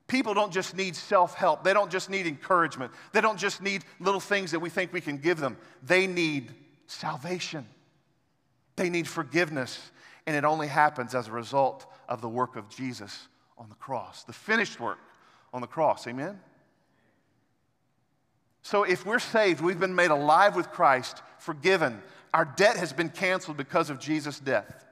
People 0.08 0.34
don't 0.34 0.54
just 0.54 0.76
need 0.76 0.96
self 0.96 1.34
help, 1.34 1.64
they 1.64 1.74
don't 1.74 1.92
just 1.92 2.10
need 2.10 2.28
encouragement, 2.28 2.92
they 3.12 3.22
don't 3.22 3.40
just 3.40 3.62
need 3.62 3.84
little 4.00 4.20
things 4.20 4.52
that 4.52 4.60
we 4.60 4.70
think 4.70 4.94
we 4.94 5.02
can 5.02 5.18
give 5.18 5.40
them. 5.40 5.58
They 5.82 6.06
need 6.06 6.54
salvation, 6.86 7.66
they 8.76 8.90
need 8.90 9.08
forgiveness, 9.08 9.92
and 10.28 10.36
it 10.36 10.44
only 10.44 10.68
happens 10.68 11.16
as 11.16 11.28
a 11.28 11.32
result 11.32 11.92
of 12.08 12.22
the 12.22 12.30
work 12.30 12.56
of 12.56 12.70
Jesus 12.70 13.28
on 13.58 13.70
the 13.70 13.76
cross, 13.76 14.24
the 14.24 14.34
finished 14.34 14.80
work 14.80 15.00
on 15.54 15.62
the 15.62 15.68
cross. 15.68 16.06
Amen? 16.08 16.40
So 18.62 18.84
if 18.84 19.06
we're 19.06 19.20
saved, 19.20 19.62
we've 19.62 19.80
been 19.80 19.96
made 19.96 20.12
alive 20.12 20.56
with 20.56 20.72
Christ, 20.72 21.22
forgiven, 21.38 22.02
our 22.36 22.44
debt 22.44 22.76
has 22.76 22.92
been 22.92 23.08
canceled 23.08 23.56
because 23.56 23.90
of 23.90 23.98
Jesus' 23.98 24.42
death. 24.42 24.86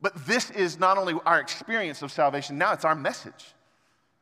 But 0.00 0.14
this 0.28 0.48
is 0.52 0.78
not 0.78 0.96
only 0.96 1.14
our 1.26 1.40
experience 1.40 2.02
of 2.02 2.12
salvation, 2.12 2.56
now 2.56 2.72
it's 2.72 2.84
our 2.84 2.94
message. 2.94 3.52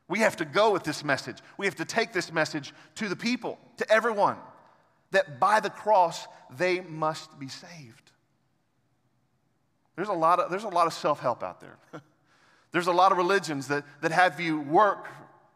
We 0.09 0.21
have 0.21 0.37
to 0.37 0.47
go 0.47 0.73
with 0.73 0.85
this 0.85 1.05
message. 1.05 1.37
We 1.59 1.67
have 1.67 1.75
to 1.75 1.85
take 1.85 2.15
this 2.15 2.33
message 2.33 2.73
to 2.95 3.11
the 3.11 3.17
people, 3.17 3.59
to 3.77 3.93
everyone, 3.93 4.39
that 5.11 5.39
by 5.39 5.61
the 5.61 5.69
cross 5.69 6.27
they 6.57 6.81
must 6.81 7.39
be 7.39 7.49
saved. 7.49 8.11
There's 9.97 10.09
a 10.09 10.15
lot 10.15 10.41
of, 10.41 10.51
there's 10.51 10.65
a 10.65 10.69
lot 10.69 10.87
of 10.87 10.95
self 10.95 11.21
help 11.21 11.43
out 11.43 11.61
there. 11.61 11.77
there's 12.73 12.87
a 12.87 12.93
lot 12.93 13.13
of 13.13 13.19
religions 13.19 13.69
that, 13.69 13.85
that 14.01 14.13
have 14.13 14.41
you 14.41 14.61
work 14.61 15.09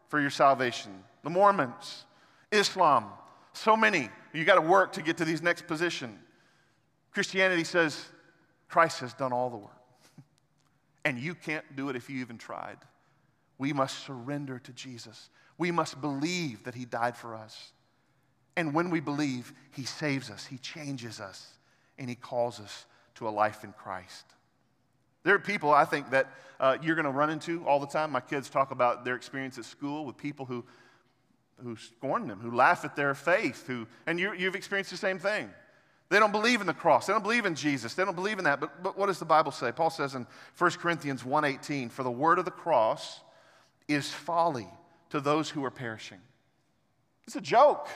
for 0.09 0.21
your 0.21 0.29
salvation. 0.29 1.03
The 1.23 1.31
Mormons, 1.31 2.05
Islam, 2.51 3.05
so 3.53 3.75
many 3.75 4.09
you 4.33 4.45
got 4.45 4.55
to 4.55 4.61
work 4.61 4.93
to 4.93 5.01
get 5.01 5.17
to 5.17 5.25
these 5.25 5.41
next 5.41 5.67
position. 5.67 6.17
Christianity 7.11 7.63
says 7.63 8.05
Christ 8.69 8.99
has 8.99 9.13
done 9.13 9.33
all 9.33 9.49
the 9.49 9.57
work. 9.57 9.71
and 11.05 11.19
you 11.19 11.35
can't 11.35 11.65
do 11.75 11.89
it 11.89 11.95
if 11.95 12.09
you 12.09 12.19
even 12.19 12.37
tried. 12.37 12.77
We 13.57 13.73
must 13.73 14.05
surrender 14.05 14.59
to 14.59 14.71
Jesus. 14.71 15.29
We 15.57 15.71
must 15.71 16.01
believe 16.01 16.63
that 16.63 16.73
he 16.73 16.85
died 16.85 17.15
for 17.15 17.35
us. 17.35 17.73
And 18.55 18.73
when 18.73 18.89
we 18.89 18.99
believe, 18.99 19.53
he 19.71 19.83
saves 19.83 20.29
us, 20.29 20.45
he 20.45 20.57
changes 20.57 21.19
us, 21.19 21.47
and 21.97 22.09
he 22.09 22.15
calls 22.15 22.59
us 22.59 22.85
to 23.15 23.27
a 23.27 23.29
life 23.29 23.63
in 23.63 23.71
Christ. 23.73 24.25
There 25.23 25.35
are 25.35 25.39
people 25.39 25.71
I 25.71 25.85
think 25.85 26.09
that 26.09 26.27
uh, 26.59 26.77
you're 26.81 26.95
going 26.95 27.05
to 27.05 27.11
run 27.11 27.29
into 27.29 27.65
all 27.65 27.79
the 27.79 27.87
time. 27.87 28.11
My 28.11 28.19
kids 28.19 28.49
talk 28.49 28.71
about 28.71 29.05
their 29.05 29.15
experience 29.15 29.57
at 29.57 29.65
school 29.65 30.05
with 30.05 30.17
people 30.17 30.45
who 30.45 30.65
who 31.63 31.75
scorn 31.75 32.27
them, 32.27 32.39
who 32.39 32.51
laugh 32.51 32.85
at 32.85 32.95
their 32.95 33.13
faith, 33.13 33.67
who, 33.67 33.87
and 34.05 34.19
you, 34.19 34.33
you've 34.33 34.55
experienced 34.55 34.91
the 34.91 34.97
same 34.97 35.19
thing. 35.19 35.49
They 36.09 36.19
don't 36.19 36.33
believe 36.33 36.59
in 36.59 36.67
the 36.67 36.73
cross. 36.73 37.07
They 37.07 37.13
don't 37.13 37.23
believe 37.23 37.45
in 37.45 37.55
Jesus. 37.55 37.93
They 37.93 38.03
don't 38.03 38.15
believe 38.15 38.37
in 38.37 38.43
that. 38.43 38.59
But, 38.59 38.83
but 38.83 38.97
what 38.97 39.05
does 39.05 39.19
the 39.19 39.25
Bible 39.25 39.51
say? 39.51 39.71
Paul 39.71 39.89
says 39.89 40.13
in 40.13 40.27
1 40.57 40.71
Corinthians 40.71 41.23
1.18, 41.23 41.89
For 41.89 42.03
the 42.03 42.11
word 42.11 42.37
of 42.37 42.43
the 42.43 42.51
cross 42.51 43.21
is 43.87 44.11
folly 44.11 44.67
to 45.11 45.21
those 45.21 45.49
who 45.49 45.63
are 45.63 45.71
perishing. 45.71 46.19
It's 47.25 47.37
a 47.37 47.41
joke. 47.41 47.87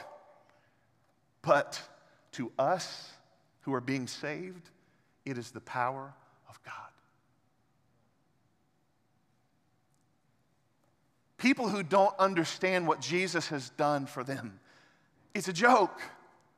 But 1.42 1.80
to 2.32 2.50
us 2.58 3.10
who 3.62 3.74
are 3.74 3.82
being 3.82 4.06
saved, 4.06 4.70
it 5.26 5.36
is 5.36 5.50
the 5.50 5.60
power 5.60 6.14
of 6.48 6.62
God. 6.64 6.72
People 11.38 11.68
who 11.68 11.82
don't 11.82 12.14
understand 12.18 12.86
what 12.86 13.00
Jesus 13.00 13.48
has 13.48 13.70
done 13.70 14.06
for 14.06 14.24
them. 14.24 14.58
It's 15.34 15.48
a 15.48 15.52
joke. 15.52 16.00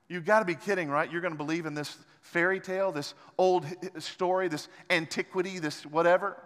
You've 0.08 0.24
got 0.24 0.40
to 0.40 0.44
be 0.44 0.54
kidding, 0.54 0.88
right? 0.88 1.10
You're 1.10 1.20
going 1.20 1.34
to 1.34 1.38
believe 1.38 1.66
in 1.66 1.74
this 1.74 1.96
fairy 2.22 2.60
tale, 2.60 2.92
this 2.92 3.14
old 3.36 3.66
story, 3.98 4.48
this 4.48 4.68
antiquity, 4.90 5.58
this 5.58 5.84
whatever. 5.84 6.36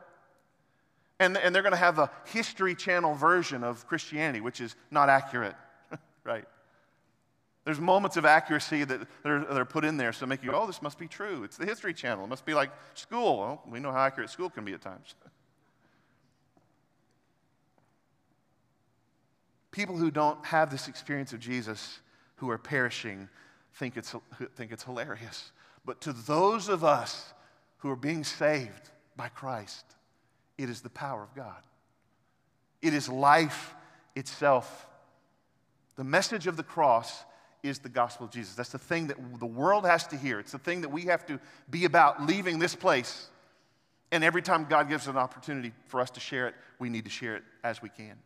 And, 1.20 1.36
and 1.36 1.54
they're 1.54 1.62
going 1.62 1.72
to 1.72 1.78
have 1.78 1.94
the 1.94 2.10
History 2.24 2.74
Channel 2.74 3.14
version 3.14 3.62
of 3.62 3.86
Christianity, 3.86 4.40
which 4.40 4.60
is 4.60 4.74
not 4.90 5.08
accurate, 5.08 5.54
right? 6.24 6.44
There's 7.64 7.78
moments 7.78 8.16
of 8.16 8.24
accuracy 8.24 8.82
that 8.82 9.06
are, 9.24 9.38
that 9.40 9.56
are 9.56 9.64
put 9.64 9.84
in 9.84 9.96
there 9.96 10.12
so 10.12 10.26
make 10.26 10.42
you, 10.42 10.52
oh, 10.52 10.66
this 10.66 10.82
must 10.82 10.98
be 10.98 11.06
true. 11.06 11.44
It's 11.44 11.56
the 11.56 11.66
History 11.66 11.94
Channel. 11.94 12.24
It 12.24 12.28
must 12.28 12.44
be 12.44 12.54
like 12.54 12.70
school. 12.94 13.38
Well, 13.38 13.62
we 13.68 13.78
know 13.78 13.92
how 13.92 14.00
accurate 14.00 14.30
school 14.30 14.50
can 14.50 14.64
be 14.64 14.72
at 14.72 14.80
times. 14.80 15.14
People 19.72 19.96
who 19.96 20.10
don't 20.10 20.44
have 20.44 20.70
this 20.70 20.86
experience 20.86 21.32
of 21.32 21.40
Jesus, 21.40 21.98
who 22.36 22.50
are 22.50 22.58
perishing, 22.58 23.28
think 23.74 23.96
it's, 23.96 24.14
think 24.54 24.70
it's 24.70 24.84
hilarious. 24.84 25.50
But 25.84 26.00
to 26.02 26.12
those 26.12 26.68
of 26.68 26.84
us 26.84 27.32
who 27.78 27.90
are 27.90 27.96
being 27.96 28.22
saved 28.22 28.90
by 29.16 29.28
Christ, 29.28 29.84
it 30.58 30.70
is 30.70 30.82
the 30.82 30.90
power 30.90 31.22
of 31.22 31.34
God. 31.34 31.62
It 32.82 32.94
is 32.94 33.08
life 33.08 33.74
itself. 34.14 34.86
The 35.96 36.04
message 36.04 36.46
of 36.46 36.56
the 36.56 36.62
cross 36.62 37.24
is 37.62 37.78
the 37.78 37.88
gospel 37.88 38.26
of 38.26 38.32
Jesus. 38.32 38.54
That's 38.54 38.70
the 38.70 38.78
thing 38.78 39.06
that 39.06 39.16
the 39.38 39.46
world 39.46 39.86
has 39.86 40.06
to 40.08 40.16
hear. 40.16 40.38
It's 40.38 40.52
the 40.52 40.58
thing 40.58 40.82
that 40.82 40.88
we 40.90 41.02
have 41.02 41.24
to 41.26 41.40
be 41.70 41.84
about 41.84 42.26
leaving 42.26 42.58
this 42.58 42.74
place. 42.74 43.28
And 44.10 44.22
every 44.22 44.42
time 44.42 44.66
God 44.68 44.88
gives 44.88 45.06
an 45.06 45.16
opportunity 45.16 45.72
for 45.86 46.00
us 46.00 46.10
to 46.10 46.20
share 46.20 46.48
it, 46.48 46.54
we 46.78 46.90
need 46.90 47.04
to 47.04 47.10
share 47.10 47.36
it 47.36 47.44
as 47.64 47.80
we 47.80 47.88
can. 47.88 48.16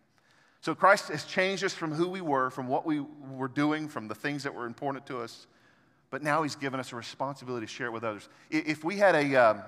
So 0.61 0.75
Christ 0.75 1.09
has 1.09 1.25
changed 1.25 1.63
us 1.65 1.75
from 1.75 1.93
who 1.93 2.09
we 2.09 2.21
were, 2.21 2.51
from 2.51 2.67
what 2.69 2.87
we 2.87 3.05
were 3.31 3.49
doing, 3.49 3.89
from 3.89 4.09
the 4.09 4.15
things 4.15 4.43
that 4.43 4.55
were 4.55 4.67
important 4.67 5.07
to 5.07 5.21
us. 5.21 5.47
But 6.11 6.23
now 6.23 6.43
he's 6.43 6.57
given 6.57 6.81
us 6.81 6.93
a 6.93 6.97
responsibility 6.97 7.67
to 7.67 7.73
share 7.73 7.87
it 7.87 7.93
with 7.93 8.05
others. 8.05 8.29
If 8.51 8.85
we 8.85 8.97
had 8.97 9.15
a 9.15 9.37
um, 9.37 9.63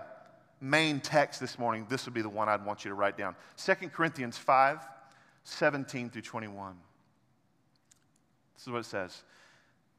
main 0.60 1.00
text 1.00 1.40
this 1.40 1.58
morning, 1.58 1.86
this 1.88 2.04
would 2.06 2.14
be 2.14 2.22
the 2.22 2.28
one 2.28 2.48
I'd 2.48 2.64
want 2.64 2.84
you 2.84 2.88
to 2.90 2.94
write 2.94 3.16
down 3.16 3.34
2 3.56 3.74
Corinthians 3.88 4.36
5 4.38 4.78
17 5.44 6.10
through 6.10 6.22
21. 6.22 6.76
This 8.54 8.66
is 8.66 8.72
what 8.72 8.80
it 8.80 8.84
says. 8.86 9.22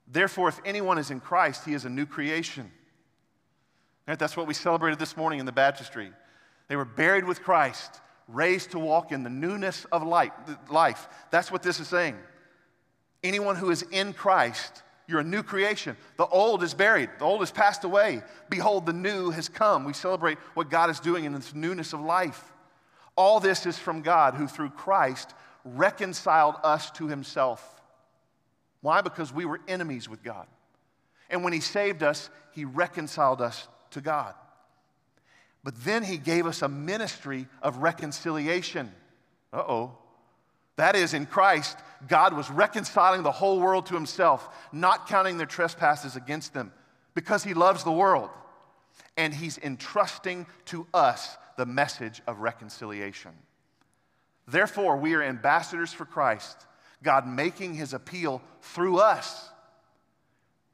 Therefore, 0.07 0.49
if 0.49 0.59
anyone 0.65 0.97
is 0.97 1.11
in 1.11 1.19
Christ, 1.19 1.65
he 1.65 1.73
is 1.73 1.85
a 1.85 1.89
new 1.89 2.05
creation. 2.05 2.71
Right? 4.07 4.17
That's 4.17 4.35
what 4.35 4.47
we 4.47 4.53
celebrated 4.53 4.99
this 4.99 5.15
morning 5.15 5.39
in 5.39 5.45
the 5.45 5.51
baptistry. 5.51 6.11
They 6.67 6.75
were 6.75 6.85
buried 6.85 7.25
with 7.25 7.41
Christ, 7.41 8.01
raised 8.31 8.71
to 8.71 8.79
walk 8.79 9.11
in 9.11 9.23
the 9.23 9.29
newness 9.29 9.85
of 9.91 10.03
life. 10.03 11.07
That's 11.31 11.51
what 11.51 11.63
this 11.63 11.79
is 11.79 11.87
saying. 11.87 12.15
Anyone 13.23 13.55
who 13.55 13.69
is 13.69 13.81
in 13.91 14.13
Christ, 14.13 14.83
you're 15.07 15.19
a 15.19 15.23
new 15.23 15.43
creation. 15.43 15.97
The 16.17 16.27
old 16.27 16.63
is 16.63 16.73
buried, 16.73 17.09
the 17.19 17.25
old 17.25 17.41
has 17.41 17.51
passed 17.51 17.83
away. 17.83 18.21
Behold, 18.49 18.85
the 18.85 18.93
new 18.93 19.31
has 19.31 19.49
come. 19.49 19.83
We 19.83 19.93
celebrate 19.93 20.37
what 20.53 20.69
God 20.69 20.89
is 20.89 20.99
doing 20.99 21.25
in 21.25 21.33
this 21.33 21.53
newness 21.53 21.93
of 21.93 22.01
life. 22.01 22.53
All 23.15 23.39
this 23.39 23.65
is 23.65 23.77
from 23.77 24.01
God, 24.01 24.35
who 24.35 24.47
through 24.47 24.69
Christ 24.69 25.33
reconciled 25.65 26.55
us 26.63 26.89
to 26.91 27.07
himself 27.07 27.79
why? 28.81 29.01
Because 29.01 29.33
we 29.33 29.45
were 29.45 29.59
enemies 29.67 30.07
with 30.07 30.23
God. 30.23 30.47
And 31.29 31.43
when 31.43 31.53
He 31.53 31.59
saved 31.59 32.03
us, 32.03 32.29
He 32.51 32.65
reconciled 32.65 33.41
us 33.41 33.67
to 33.91 34.01
God. 34.01 34.33
But 35.63 35.83
then 35.83 36.03
He 36.03 36.17
gave 36.17 36.45
us 36.45 36.61
a 36.61 36.69
ministry 36.69 37.47
of 37.61 37.77
reconciliation. 37.77 38.91
Uh 39.51 39.63
oh. 39.67 39.97
That 40.77 40.95
is, 40.95 41.13
in 41.13 41.25
Christ, 41.25 41.77
God 42.07 42.33
was 42.33 42.49
reconciling 42.49 43.23
the 43.23 43.31
whole 43.31 43.59
world 43.59 43.85
to 43.87 43.93
Himself, 43.93 44.47
not 44.71 45.07
counting 45.07 45.37
their 45.37 45.45
trespasses 45.45 46.15
against 46.15 46.53
them, 46.53 46.71
because 47.13 47.43
He 47.43 47.53
loves 47.53 47.83
the 47.83 47.91
world. 47.91 48.29
And 49.17 49.33
He's 49.33 49.57
entrusting 49.57 50.45
to 50.65 50.87
us 50.93 51.37
the 51.57 51.65
message 51.65 52.21
of 52.25 52.39
reconciliation. 52.39 53.31
Therefore, 54.47 54.95
we 54.97 55.13
are 55.13 55.21
ambassadors 55.21 55.91
for 55.91 56.05
Christ 56.05 56.65
God 57.03 57.27
making 57.27 57.75
his 57.75 57.93
appeal 57.93 58.41
through 58.61 58.97
us. 58.97 59.49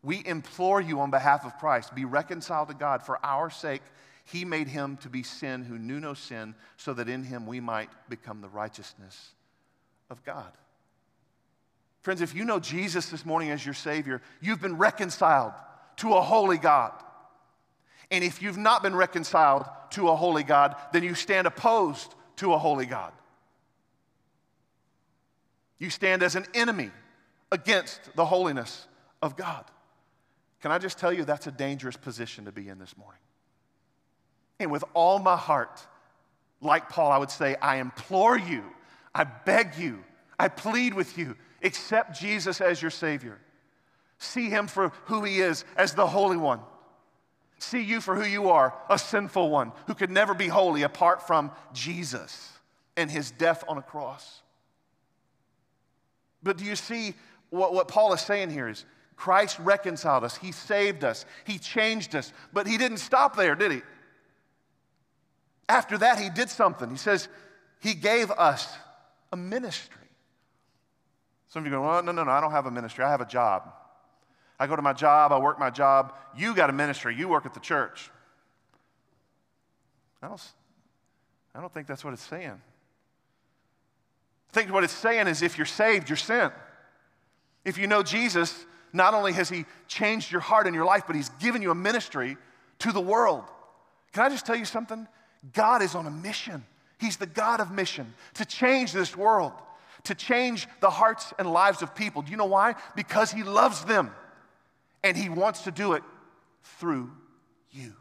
We 0.02 0.24
implore 0.26 0.82
you 0.82 1.00
on 1.00 1.12
behalf 1.12 1.46
of 1.46 1.58
Christ, 1.58 1.96
be 1.96 2.06
reconciled 2.06 2.70
to 2.70 2.74
God. 2.74 3.04
For 3.04 3.24
our 3.24 3.50
sake, 3.50 3.82
he 4.26 4.44
made 4.44 4.68
him 4.68 4.98
to 4.98 5.10
be 5.10 5.24
sin 5.24 5.64
who 5.64 5.78
knew 5.78 6.00
no 6.00 6.14
sin, 6.14 6.56
so 6.78 6.94
that 6.94 7.08
in 7.08 7.24
him 7.24 7.46
we 7.46 7.60
might 7.60 7.90
become 8.10 8.42
the 8.42 8.50
righteousness 8.50 9.32
of 10.10 10.24
God. 10.24 10.52
Friends, 12.02 12.22
if 12.22 12.36
you 12.36 12.46
know 12.46 12.60
Jesus 12.60 13.10
this 13.10 13.26
morning 13.26 13.52
as 13.52 13.66
your 13.66 13.74
Savior, 13.74 14.22
you've 14.42 14.62
been 14.62 14.78
reconciled 14.78 15.54
to 15.98 16.14
a 16.14 16.22
holy 16.22 16.58
God. 16.58 16.92
And 18.12 18.24
if 18.24 18.42
you've 18.42 18.58
not 18.58 18.84
been 18.84 18.96
reconciled 18.96 19.66
to 19.92 20.10
a 20.10 20.16
holy 20.16 20.44
God, 20.44 20.76
then 20.94 21.04
you 21.04 21.16
stand 21.16 21.48
opposed 21.48 22.14
to 22.38 22.54
a 22.54 22.58
holy 22.58 22.86
God. 22.86 23.12
You 25.80 25.90
stand 25.90 26.24
as 26.24 26.36
an 26.36 26.46
enemy 26.54 26.92
against 27.52 28.16
the 28.16 28.26
holiness 28.26 28.88
of 29.22 29.36
God. 29.36 29.66
Can 30.62 30.72
I 30.72 30.78
just 30.78 30.98
tell 30.98 31.14
you 31.14 31.26
that's 31.26 31.48
a 31.48 31.52
dangerous 31.52 31.98
position 31.98 32.46
to 32.46 32.52
be 32.52 32.70
in 32.70 32.80
this 32.80 32.96
morning? 32.98 33.20
And 34.60 34.72
with 34.72 34.84
all 34.94 35.20
my 35.20 35.36
heart, 35.36 35.86
like 36.62 36.90
Paul, 36.90 37.12
I 37.12 37.18
would 37.18 37.32
say, 37.32 37.56
I 37.62 37.78
implore 37.78 38.38
you, 38.38 38.64
I 39.14 39.24
beg 39.24 39.78
you, 39.78 40.04
I 40.40 40.48
plead 40.48 40.94
with 40.94 41.18
you, 41.18 41.36
accept 41.64 42.20
Jesus 42.20 42.62
as 42.62 42.82
your 42.82 42.92
Savior. 42.92 43.40
See 44.18 44.50
Him 44.50 44.68
for 44.68 44.92
who 45.06 45.24
He 45.24 45.40
is 45.40 45.66
as 45.76 45.94
the 45.94 46.08
Holy 46.08 46.38
One. 46.38 46.60
See 47.58 47.82
you 47.82 48.02
for 48.02 48.16
who 48.16 48.26
you 48.26 48.50
are, 48.50 48.74
a 48.90 49.00
sinful 49.00 49.50
one 49.50 49.72
who 49.88 49.94
could 49.94 50.12
never 50.12 50.34
be 50.34 50.48
holy 50.48 50.84
apart 50.84 51.26
from 51.26 51.52
Jesus 51.74 52.52
and 52.98 53.10
His 53.10 53.32
death 53.32 53.64
on 53.68 53.78
a 53.78 53.82
cross. 53.82 54.42
But 56.44 56.58
do 56.58 56.66
you 56.66 56.76
see 56.76 57.16
what, 57.50 57.74
what 57.74 57.88
Paul 57.88 58.14
is 58.14 58.22
saying 58.22 58.52
here 58.52 58.68
is 58.68 58.86
Christ 59.16 59.58
reconciled 59.60 60.24
us, 60.24 60.36
He 60.38 60.52
saved 60.52 61.04
us, 61.04 61.26
He 61.46 61.58
changed 61.58 62.16
us, 62.16 62.34
but 62.54 62.68
He 62.68 62.78
didn't 62.78 62.98
stop 62.98 63.36
there, 63.36 63.56
did 63.56 63.72
He? 63.72 63.82
After 65.68 65.98
that, 65.98 66.20
He 66.20 66.30
did 66.30 66.50
something. 66.50 66.90
He 66.90 66.98
says, 66.98 67.28
He 67.80 67.94
gave 67.94 68.32
us 68.32 68.74
a 69.32 69.38
ministry. 69.38 70.06
Some 71.50 71.64
of 71.64 71.68
you 71.68 71.72
go, 71.72 71.84
well, 71.84 72.04
no, 72.04 72.12
no, 72.12 72.24
no, 72.24 72.32
I 72.32 72.42
don't 72.42 72.52
have 72.52 72.66
a 72.66 72.72
ministry. 72.72 73.04
I 73.06 73.12
have 73.12 73.22
a 73.22 73.26
job. 73.26 73.72
I 74.60 74.68
go 74.68 74.76
to 74.76 74.82
my 74.82 74.94
job, 74.94 75.32
I 75.32 75.40
work 75.40 75.60
my 75.60 75.70
job. 75.70 76.14
You 76.36 76.54
got 76.54 76.70
a 76.70 76.74
ministry, 76.74 77.16
you 77.16 77.28
work 77.28 77.46
at 77.46 77.54
the 77.54 77.60
church. 77.60 78.10
I 80.22 80.28
don't, 80.28 80.42
I 81.54 81.62
don't 81.62 81.74
think 81.74 81.88
that's 81.88 82.04
what 82.04 82.14
it's 82.14 82.24
saying. 82.24 82.60
I 84.50 84.54
think 84.54 84.72
what 84.72 84.84
it's 84.84 84.94
saying 84.94 85.28
is 85.28 85.42
if 85.42 85.58
you're 85.58 85.66
saved, 85.66 86.10
you're 86.10 86.18
sent. 86.18 86.54
If 87.64 87.78
you 87.78 87.88
know 87.88 88.04
Jesus, 88.04 88.66
not 88.94 89.14
only 89.14 89.34
has 89.34 89.50
He 89.50 89.66
changed 89.88 90.32
your 90.32 90.42
heart 90.42 90.68
and 90.68 90.76
your 90.76 90.86
life, 90.86 91.04
but 91.08 91.16
He's 91.16 91.30
given 91.30 91.62
you 91.62 91.72
a 91.72 91.76
ministry 91.76 92.38
to 92.80 92.92
the 92.92 93.02
world. 93.02 93.44
Can 94.14 94.24
I 94.24 94.30
just 94.30 94.46
tell 94.46 94.56
you 94.56 94.66
something? 94.66 95.08
God 95.54 95.82
is 95.82 95.96
on 95.96 96.08
a 96.08 96.12
mission. 96.12 96.64
He's 97.00 97.18
the 97.18 97.26
God 97.26 97.60
of 97.60 97.72
mission 97.72 98.14
to 98.36 98.46
change 98.46 98.94
this 98.94 99.16
world, 99.16 99.54
to 100.04 100.16
change 100.16 100.68
the 100.80 100.90
hearts 100.90 101.34
and 101.38 101.52
lives 101.52 101.82
of 101.82 101.94
people. 101.96 102.22
Do 102.22 102.32
you 102.32 102.38
know 102.38 102.46
why? 102.46 102.76
Because 102.96 103.32
He 103.32 103.44
loves 103.44 103.84
them 103.86 104.12
and 105.04 105.16
He 105.16 105.30
wants 105.30 105.62
to 105.64 105.72
do 105.72 105.94
it 105.94 106.04
through 106.64 107.12
you. 107.72 107.94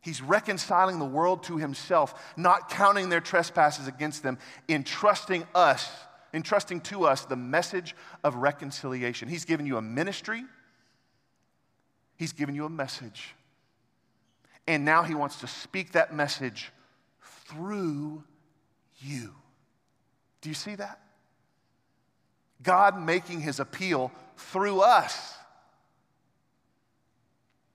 He's 0.00 0.22
reconciling 0.22 0.98
the 0.98 1.04
world 1.04 1.42
to 1.44 1.58
himself, 1.58 2.32
not 2.36 2.70
counting 2.70 3.08
their 3.08 3.20
trespasses 3.20 3.88
against 3.88 4.22
them, 4.22 4.38
entrusting 4.68 5.46
us, 5.54 5.90
entrusting 6.32 6.80
to 6.82 7.04
us 7.04 7.24
the 7.24 7.36
message 7.36 7.94
of 8.24 8.36
reconciliation. 8.36 9.28
He's 9.28 9.44
given 9.44 9.66
you 9.66 9.76
a 9.76 9.82
ministry, 9.82 10.44
he's 12.16 12.32
given 12.32 12.54
you 12.54 12.64
a 12.64 12.70
message. 12.70 13.34
And 14.68 14.84
now 14.84 15.02
he 15.02 15.14
wants 15.14 15.40
to 15.40 15.46
speak 15.46 15.92
that 15.92 16.14
message 16.14 16.70
through 17.46 18.22
you. 18.98 19.34
Do 20.42 20.50
you 20.50 20.54
see 20.54 20.74
that? 20.74 21.00
God 22.62 23.00
making 23.00 23.40
his 23.40 23.60
appeal 23.60 24.12
through 24.36 24.80
us. 24.80 25.34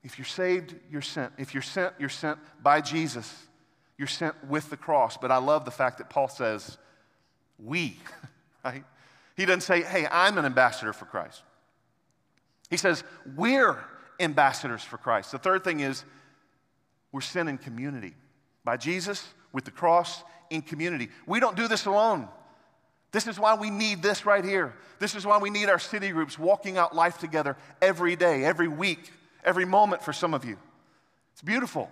If 0.04 0.18
you're 0.18 0.24
saved, 0.24 0.76
you're 0.88 1.02
sent. 1.02 1.32
If 1.36 1.52
you're 1.52 1.64
sent, 1.64 1.94
you're 1.98 2.08
sent 2.08 2.38
by 2.62 2.80
Jesus. 2.80 3.44
You're 3.98 4.06
sent 4.06 4.44
with 4.44 4.70
the 4.70 4.76
cross. 4.76 5.16
But 5.16 5.32
I 5.32 5.38
love 5.38 5.64
the 5.64 5.72
fact 5.72 5.98
that 5.98 6.08
Paul 6.08 6.28
says, 6.28 6.78
we, 7.58 7.98
right? 8.64 8.84
He 9.36 9.46
doesn't 9.46 9.62
say, 9.62 9.82
hey, 9.82 10.06
I'm 10.08 10.38
an 10.38 10.44
ambassador 10.44 10.92
for 10.92 11.06
Christ. 11.06 11.42
He 12.70 12.76
says, 12.76 13.02
we're 13.34 13.82
ambassadors 14.20 14.84
for 14.84 14.96
Christ. 14.96 15.32
The 15.32 15.38
third 15.38 15.64
thing 15.64 15.80
is, 15.80 16.04
we're 17.14 17.22
sent 17.22 17.48
in 17.48 17.56
community. 17.56 18.12
By 18.64 18.76
Jesus, 18.76 19.26
with 19.52 19.64
the 19.64 19.70
cross, 19.70 20.24
in 20.50 20.60
community. 20.60 21.08
We 21.26 21.38
don't 21.38 21.56
do 21.56 21.68
this 21.68 21.86
alone. 21.86 22.28
This 23.12 23.26
is 23.26 23.38
why 23.38 23.54
we 23.54 23.70
need 23.70 24.02
this 24.02 24.26
right 24.26 24.44
here. 24.44 24.74
This 24.98 25.14
is 25.14 25.24
why 25.24 25.38
we 25.38 25.48
need 25.48 25.68
our 25.68 25.78
city 25.78 26.10
groups 26.10 26.38
walking 26.38 26.76
out 26.76 26.94
life 26.94 27.18
together 27.18 27.56
every 27.80 28.16
day, 28.16 28.44
every 28.44 28.68
week 28.68 29.12
every 29.44 29.64
moment 29.64 30.02
for 30.02 30.12
some 30.12 30.34
of 30.34 30.44
you. 30.44 30.56
It's 31.32 31.42
beautiful. 31.42 31.90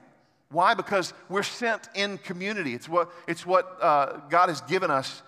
Why? 0.50 0.74
Because 0.74 1.14
we're 1.28 1.42
sent 1.42 1.88
in 1.94 2.18
community. 2.18 2.74
It's 2.74 2.88
what, 2.88 3.11
it's 3.28 3.46
what 3.46 3.78
uh, 3.80 4.20
God 4.28 4.48
has 4.48 4.61
given 4.62 4.90
us 4.90 5.22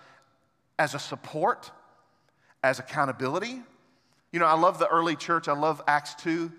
as 0.77 0.93
a 0.93 0.99
support, 0.99 1.71
as 2.63 2.79
accountability. 2.79 3.61
You 4.31 4.39
know, 4.39 4.45
I 4.45 4.57
love 4.57 4.79
the 4.79 4.87
early 4.87 5.15
church. 5.15 5.47
I 5.47 5.53
love 5.53 5.81
Acts 5.87 6.15
2. 6.15 6.51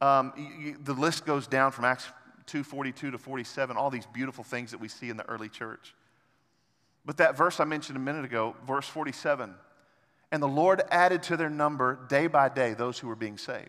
Um, 0.00 0.32
you, 0.36 0.66
you, 0.66 0.76
the 0.82 0.92
list 0.92 1.26
goes 1.26 1.46
down 1.46 1.72
from 1.72 1.84
Acts 1.84 2.06
2 2.48 2.64
42 2.64 3.12
to 3.12 3.18
47, 3.18 3.76
all 3.76 3.90
these 3.90 4.06
beautiful 4.06 4.42
things 4.42 4.72
that 4.72 4.80
we 4.80 4.88
see 4.88 5.10
in 5.10 5.16
the 5.16 5.28
early 5.28 5.48
church. 5.48 5.94
But 7.04 7.18
that 7.18 7.36
verse 7.36 7.60
I 7.60 7.64
mentioned 7.64 7.96
a 7.96 8.00
minute 8.00 8.24
ago, 8.24 8.56
verse 8.66 8.86
47, 8.86 9.54
and 10.30 10.42
the 10.42 10.48
Lord 10.48 10.82
added 10.90 11.22
to 11.24 11.36
their 11.36 11.48
number 11.48 11.98
day 12.08 12.26
by 12.26 12.48
day 12.48 12.74
those 12.74 12.98
who 12.98 13.08
were 13.08 13.16
being 13.16 13.38
saved. 13.38 13.68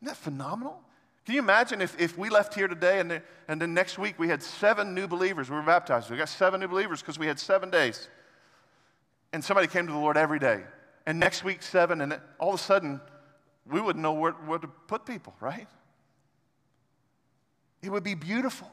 Isn't 0.00 0.08
that 0.08 0.16
phenomenal? 0.16 0.80
Can 1.24 1.34
you 1.34 1.40
imagine 1.40 1.80
if, 1.80 1.98
if 1.98 2.16
we 2.16 2.28
left 2.28 2.54
here 2.54 2.68
today 2.68 3.00
and, 3.00 3.20
and 3.48 3.60
then 3.60 3.74
next 3.74 3.98
week 3.98 4.16
we 4.16 4.28
had 4.28 4.42
seven 4.42 4.94
new 4.94 5.08
believers? 5.08 5.50
We 5.50 5.56
were 5.56 5.62
baptized. 5.62 6.08
We 6.08 6.16
got 6.16 6.28
seven 6.28 6.60
new 6.60 6.68
believers 6.68 7.00
because 7.00 7.18
we 7.18 7.26
had 7.26 7.40
seven 7.40 7.68
days. 7.68 8.08
And 9.32 9.44
somebody 9.44 9.66
came 9.66 9.88
to 9.88 9.92
the 9.92 9.98
Lord 9.98 10.16
every 10.16 10.38
day. 10.38 10.62
And 11.04 11.18
next 11.18 11.42
week, 11.42 11.62
seven. 11.62 12.00
And 12.00 12.20
all 12.38 12.50
of 12.50 12.60
a 12.60 12.62
sudden, 12.62 13.00
we 13.68 13.80
wouldn't 13.80 14.02
know 14.02 14.12
where, 14.12 14.32
where 14.32 14.60
to 14.60 14.68
put 14.68 15.04
people, 15.04 15.34
right? 15.40 15.66
It 17.86 17.92
would 17.92 18.02
be 18.02 18.14
beautiful. 18.14 18.68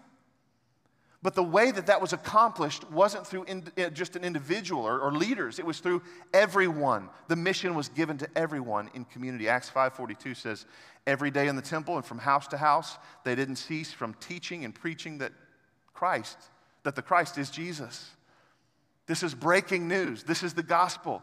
But 1.22 1.36
the 1.36 1.44
way 1.44 1.72
that 1.72 1.86
that 1.86 2.02
was 2.02 2.12
accomplished 2.12 2.90
wasn't 2.92 3.28
through 3.28 3.44
in, 3.44 3.64
uh, 3.78 3.90
just 3.90 4.16
an 4.16 4.24
individual 4.24 4.84
or, 4.84 5.00
or, 5.00 5.12
leaders. 5.12 5.60
It 5.60 5.66
was 5.66 5.80
through 5.80 6.02
everyone. 6.34 7.10
The 7.28 7.36
mission 7.36 7.76
was 7.76 7.88
given 7.88 8.18
to 8.18 8.28
everyone 8.36 8.90
in 8.96 9.06
community. 9.06 9.48
Acts 9.48 9.70
5.42 9.70 10.36
says, 10.36 10.66
Every 11.06 11.32
day 11.32 11.48
in 11.48 11.56
the 11.56 11.62
temple 11.62 11.96
and 11.96 12.04
from 12.04 12.18
house 12.18 12.48
to 12.48 12.58
house, 12.58 12.98
they 13.24 13.36
didn't 13.36 13.58
cease 13.58 13.94
from 13.94 14.16
teaching 14.16 14.66
and 14.66 14.74
preaching 14.74 15.20
that 15.20 15.32
Christ, 15.94 16.38
that 16.84 16.96
the 16.96 17.02
Christ 17.02 17.38
is 17.38 17.50
Jesus. 17.52 18.10
This 19.06 19.22
is 19.22 19.36
breaking 19.36 19.88
news. 19.88 20.24
This 20.24 20.44
is 20.44 20.56
the 20.56 20.64
gospel. 20.64 21.22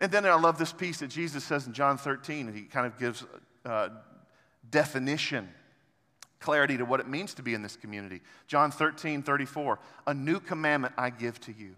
And 0.00 0.10
then 0.10 0.24
I 0.24 0.34
love 0.34 0.58
this 0.58 0.72
piece 0.72 0.98
that 1.00 1.08
Jesus 1.08 1.44
says 1.44 1.66
in 1.66 1.74
John 1.74 1.98
13, 1.98 2.48
and 2.48 2.56
he 2.56 2.62
kind 2.62 2.86
of 2.86 2.98
gives 2.98 3.24
uh, 3.66 3.90
definition 4.70 5.48
clarity 6.40 6.76
to 6.78 6.84
what 6.84 7.00
it 7.00 7.08
means 7.08 7.34
to 7.34 7.42
be 7.42 7.54
in 7.54 7.62
this 7.62 7.76
community. 7.76 8.20
John 8.46 8.70
13, 8.70 9.22
34. 9.22 9.78
A 10.06 10.14
new 10.14 10.40
commandment 10.40 10.94
I 10.98 11.10
give 11.10 11.40
to 11.42 11.52
you 11.52 11.74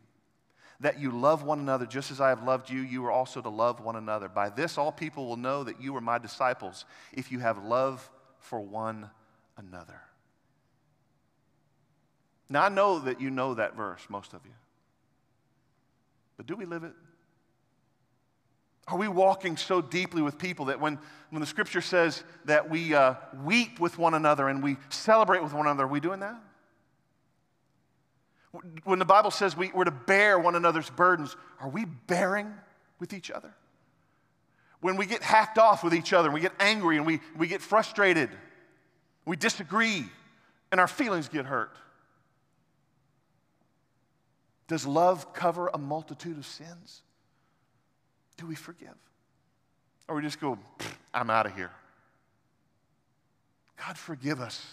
that 0.83 0.99
you 0.99 1.13
love 1.13 1.45
one 1.45 1.61
another 1.61 1.87
just 1.87 2.11
as 2.11 2.21
I 2.21 2.29
have 2.29 2.43
loved 2.43 2.69
you, 2.69 2.81
you 2.81 3.05
are 3.05 3.11
also 3.11 3.41
to 3.41 3.49
love 3.49 3.81
one 3.81 3.97
another. 3.97 4.29
By 4.29 4.51
this, 4.51 4.77
all 4.77 4.91
people 4.91 5.27
will 5.27 5.37
know 5.37 5.63
that 5.65 5.81
you 5.81 5.95
are 5.97 6.01
my 6.01 6.19
disciples 6.19 6.85
if 7.13 7.31
you 7.31 7.39
have 7.39 7.65
love 7.65 8.11
for 8.41 8.61
one 8.61 9.09
another. 9.57 10.01
Now, 12.49 12.65
I 12.65 12.69
know 12.69 12.99
that 12.99 13.21
you 13.21 13.31
know 13.31 13.55
that 13.55 13.77
verse, 13.77 14.03
most 14.09 14.35
of 14.35 14.41
you. 14.45 14.53
But 16.37 16.47
do 16.47 16.57
we 16.57 16.65
live 16.67 16.83
it? 16.83 16.93
Are 18.93 18.99
we 18.99 19.09
walking 19.09 19.57
so 19.57 19.81
deeply 19.81 20.21
with 20.21 20.37
people 20.37 20.67
that 20.67 20.79
when, 20.79 20.99
when 21.31 21.41
the 21.41 21.47
scripture 21.47 21.81
says 21.81 22.23
that 22.45 22.69
we 22.69 22.95
uh, 22.95 23.15
weep 23.43 23.81
with 23.81 23.97
one 23.97 24.13
another 24.13 24.51
and 24.51 24.63
we 24.63 24.77
celebrate 24.91 25.43
with 25.43 25.55
one 25.55 25.65
another, 25.65 25.85
are 25.85 25.89
we 25.89 25.99
doing 25.99 26.21
that? 26.21 26.39
When 28.85 28.99
the 28.99 29.07
Bible 29.07 29.31
says 29.31 29.57
we, 29.57 29.73
we're 29.73 29.85
to 29.85 29.91
bear 29.91 30.39
one 30.39 30.57
another's 30.57 30.91
burdens, 30.91 31.35
are 31.59 31.71
we 31.71 31.87
bearing 31.87 32.53
with 32.99 33.15
each 33.15 33.31
other? 33.31 33.55
When 34.83 34.99
we 34.99 35.07
get 35.07 35.23
hacked 35.23 35.57
off 35.57 35.83
with 35.83 35.95
each 35.95 36.13
other, 36.13 36.29
and 36.29 36.35
we 36.35 36.43
get 36.43 36.53
angry 36.61 36.99
and 36.99 37.07
we, 37.07 37.21
we 37.35 37.47
get 37.47 37.63
frustrated, 37.63 38.29
we 39.25 39.37
disagree, 39.37 40.05
and 40.71 40.79
our 40.79 40.87
feelings 40.87 41.31
get 41.31 41.47
hurt. 41.47 41.75
Does 44.69 44.87
love 44.87 45.33
cover 45.33 45.71
a 45.73 45.79
multitude 45.79 46.37
of 46.37 46.45
sins? 46.45 47.01
Do 48.43 48.49
we 48.49 48.57
forgive? 48.57 48.97
Or 50.09 50.17
we 50.17 50.23
just 50.23 50.41
go, 50.41 50.59
I'm 51.15 51.31
out 51.31 51.47
of 51.47 51.55
here. 51.55 51.71
God, 53.79 53.97
forgive 53.97 54.41
us. 54.41 54.67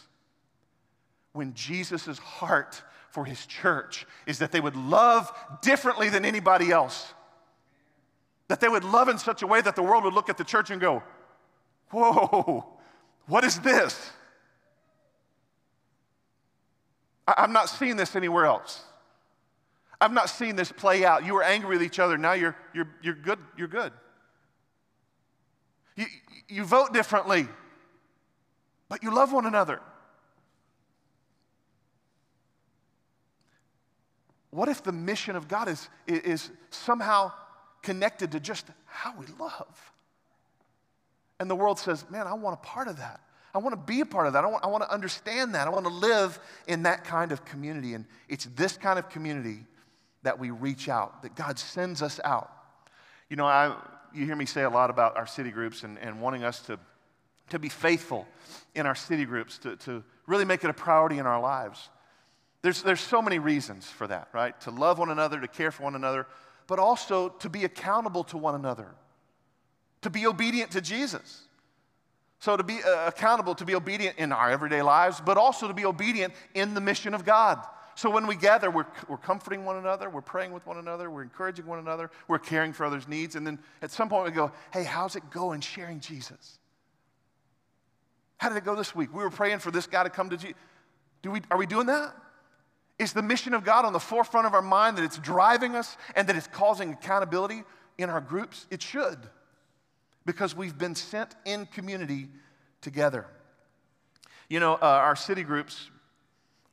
When 1.34 1.54
Jesus' 1.54 2.18
heart 2.18 2.82
for 3.12 3.26
his 3.26 3.46
church 3.46 4.08
is 4.26 4.40
that 4.40 4.52
they 4.52 4.60
would 4.60 4.76
love 4.76 5.32
differently 5.62 6.10
than 6.10 6.26
anybody 6.26 6.72
else. 6.72 7.14
That 8.48 8.60
they 8.60 8.68
would 8.68 8.84
love 8.84 9.08
in 9.08 9.20
such 9.20 9.44
a 9.44 9.48
way 9.48 9.62
that 9.62 9.76
the 9.76 9.84
world 9.84 10.04
would 10.04 10.16
look 10.16 10.30
at 10.30 10.38
the 10.40 10.44
church 10.44 10.72
and 10.72 10.82
go, 10.82 11.04
Whoa, 11.92 12.66
what 13.28 13.44
is 13.44 13.60
this? 13.60 14.12
I'm 17.28 17.54
not 17.54 17.70
seeing 17.70 17.98
this 17.98 18.16
anywhere 18.16 18.46
else. 18.46 18.82
I've 20.02 20.14
not 20.14 20.30
seen 20.30 20.56
this 20.56 20.72
play 20.72 21.04
out. 21.04 21.26
You 21.26 21.34
were 21.34 21.44
angry 21.44 21.70
with 21.78 21.84
each 21.84 22.00
other. 22.00 22.18
Now 22.18 22.34
you're, 22.34 22.56
you're, 22.74 22.88
you're 23.02 23.16
good. 23.16 23.40
You're 23.58 23.68
good. 23.68 23.92
You, 25.96 26.06
you 26.48 26.64
vote 26.64 26.94
differently, 26.94 27.48
but 28.88 29.04
you 29.04 29.14
love 29.14 29.34
one 29.34 29.46
another. 29.46 29.82
What 34.52 34.70
if 34.70 34.82
the 34.82 34.94
mission 34.94 35.36
of 35.36 35.48
God 35.48 35.68
is, 35.68 35.90
is 36.08 36.50
somehow 36.72 37.32
connected 37.82 38.32
to 38.32 38.40
just 38.40 38.66
how 38.86 39.14
we 39.18 39.26
love? 39.38 39.92
And 41.40 41.50
the 41.50 41.56
world 41.56 41.80
says, 41.80 42.10
man, 42.10 42.26
I 42.26 42.34
want 42.34 42.56
a 42.56 42.66
part 42.66 42.88
of 42.88 42.98
that. 42.98 43.20
I 43.54 43.58
want 43.58 43.74
to 43.74 43.94
be 43.94 44.02
a 44.02 44.06
part 44.06 44.28
of 44.28 44.34
that. 44.34 44.44
I 44.44 44.48
want, 44.48 44.64
I 44.64 44.68
want 44.68 44.84
to 44.84 44.92
understand 44.92 45.56
that. 45.56 45.68
I 45.68 45.70
want 45.70 45.86
to 45.86 45.94
live 45.94 46.40
in 46.68 46.84
that 46.84 47.04
kind 47.04 47.32
of 47.32 47.46
community. 47.46 47.94
And 47.94 48.06
it's 48.28 48.46
this 48.56 48.78
kind 48.78 48.98
of 49.00 49.10
community 49.10 49.66
that 50.24 50.40
we 50.40 50.52
reach 50.52 50.90
out, 50.90 51.22
that 51.24 51.36
God 51.36 51.58
sends 51.58 52.02
us 52.02 52.20
out. 52.24 52.52
You 53.30 53.36
know, 53.36 53.46
I, 53.46 53.76
you 54.14 54.26
hear 54.26 54.36
me 54.36 54.46
say 54.46 54.64
a 54.64 54.70
lot 54.70 54.90
about 54.90 55.18
our 55.18 55.28
city 55.28 55.52
groups 55.52 55.84
and, 55.84 55.98
and 56.00 56.22
wanting 56.22 56.44
us 56.44 56.60
to, 56.64 56.80
to 57.50 57.60
be 57.60 57.70
faithful 57.70 58.28
in 58.76 58.86
our 58.86 58.96
city 58.96 59.26
groups, 59.26 59.58
to, 59.60 59.76
to 59.78 60.04
really 60.28 60.46
make 60.46 60.64
it 60.64 60.70
a 60.70 60.74
priority 60.74 61.18
in 61.18 61.26
our 61.26 61.40
lives. 61.40 61.90
There's, 62.62 62.84
there's 62.84 63.00
so 63.00 63.22
many 63.22 63.40
reasons 63.40 63.86
for 63.86 64.08
that, 64.08 64.28
right? 64.34 64.60
To 64.62 64.72
love 64.72 65.00
one 65.00 65.10
another, 65.10 65.40
to 65.40 65.48
care 65.48 65.72
for 65.72 65.84
one 65.84 65.96
another, 65.96 66.28
but 66.68 66.80
also 66.80 67.30
to 67.30 67.50
be 67.50 67.64
accountable 67.64 68.24
to 68.26 68.38
one 68.38 68.56
another, 68.56 68.88
to 70.02 70.10
be 70.10 70.28
obedient 70.28 70.72
to 70.72 70.82
Jesus. 70.82 71.46
So, 72.42 72.56
to 72.56 72.64
be 72.64 72.80
uh, 72.82 73.08
accountable, 73.08 73.54
to 73.56 73.66
be 73.66 73.76
obedient 73.76 74.18
in 74.18 74.32
our 74.32 74.50
everyday 74.50 74.82
lives, 74.82 75.20
but 75.20 75.38
also 75.38 75.68
to 75.68 75.74
be 75.74 75.84
obedient 75.86 76.34
in 76.54 76.74
the 76.74 76.80
mission 76.80 77.14
of 77.14 77.26
God. 77.26 77.60
So 78.00 78.10
when 78.10 78.28
we 78.28 78.38
gather, 78.38 78.72
we're, 78.72 78.86
we're 79.10 79.18
comforting 79.18 79.66
one 79.66 79.76
another, 79.76 80.10
we're 80.10 80.22
praying 80.22 80.54
with 80.54 80.66
one 80.66 80.78
another, 80.78 81.10
we're 81.10 81.22
encouraging 81.22 81.66
one 81.66 81.80
another, 81.80 82.10
we're 82.30 82.40
caring 82.40 82.72
for 82.72 82.86
others' 82.86 83.10
needs. 83.10 83.36
And 83.36 83.46
then 83.46 83.60
at 83.82 83.92
some 83.92 84.08
point 84.08 84.24
we 84.24 84.32
go, 84.32 84.54
hey, 84.72 84.86
how's 84.86 85.18
it 85.18 85.30
going 85.30 85.60
sharing 85.60 86.00
Jesus? 86.00 86.60
How 88.38 88.48
did 88.48 88.58
it 88.58 88.64
go 88.64 88.74
this 88.74 88.96
week? 88.96 89.14
We 89.14 89.22
were 89.22 89.30
praying 89.30 89.60
for 89.60 89.70
this 89.70 89.86
guy 89.86 90.04
to 90.04 90.10
come 90.10 90.30
to 90.30 90.38
Jesus. 90.38 90.56
Do 91.24 91.30
we, 91.30 91.42
are 91.52 91.58
we 91.58 91.66
doing 91.66 91.88
that? 91.88 92.16
Is 93.00 93.12
the 93.12 93.22
mission 93.22 93.54
of 93.54 93.66
God 93.66 93.84
on 93.84 93.92
the 93.92 94.00
forefront 94.00 94.48
of 94.48 94.54
our 94.54 94.62
mind 94.62 94.98
that 94.98 95.04
it's 95.04 95.18
driving 95.18 95.76
us 95.76 95.98
and 96.16 96.26
that 96.30 96.38
it's 96.38 96.48
causing 96.48 96.94
accountability 96.94 97.64
in 97.98 98.10
our 98.10 98.22
groups? 98.22 98.66
It 98.72 98.82
should, 98.82 99.20
because 100.26 100.56
we've 100.56 100.78
been 100.78 100.96
sent 100.96 101.36
in 101.44 101.66
community 101.66 102.30
together. 102.80 103.26
You 104.48 104.62
know, 104.62 104.76
uh, 104.76 104.86
our 104.86 105.18
city 105.18 105.44
groups 105.44 105.90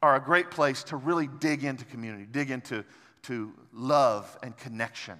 are 0.02 0.16
a 0.16 0.20
great 0.20 0.50
place 0.50 0.84
to 0.84 0.96
really 0.96 1.26
dig 1.26 1.64
into 1.64 1.84
community, 1.84 2.26
dig 2.30 2.50
into 2.50 2.84
to 3.22 3.52
love 3.72 4.38
and 4.42 4.56
connection. 4.56 5.18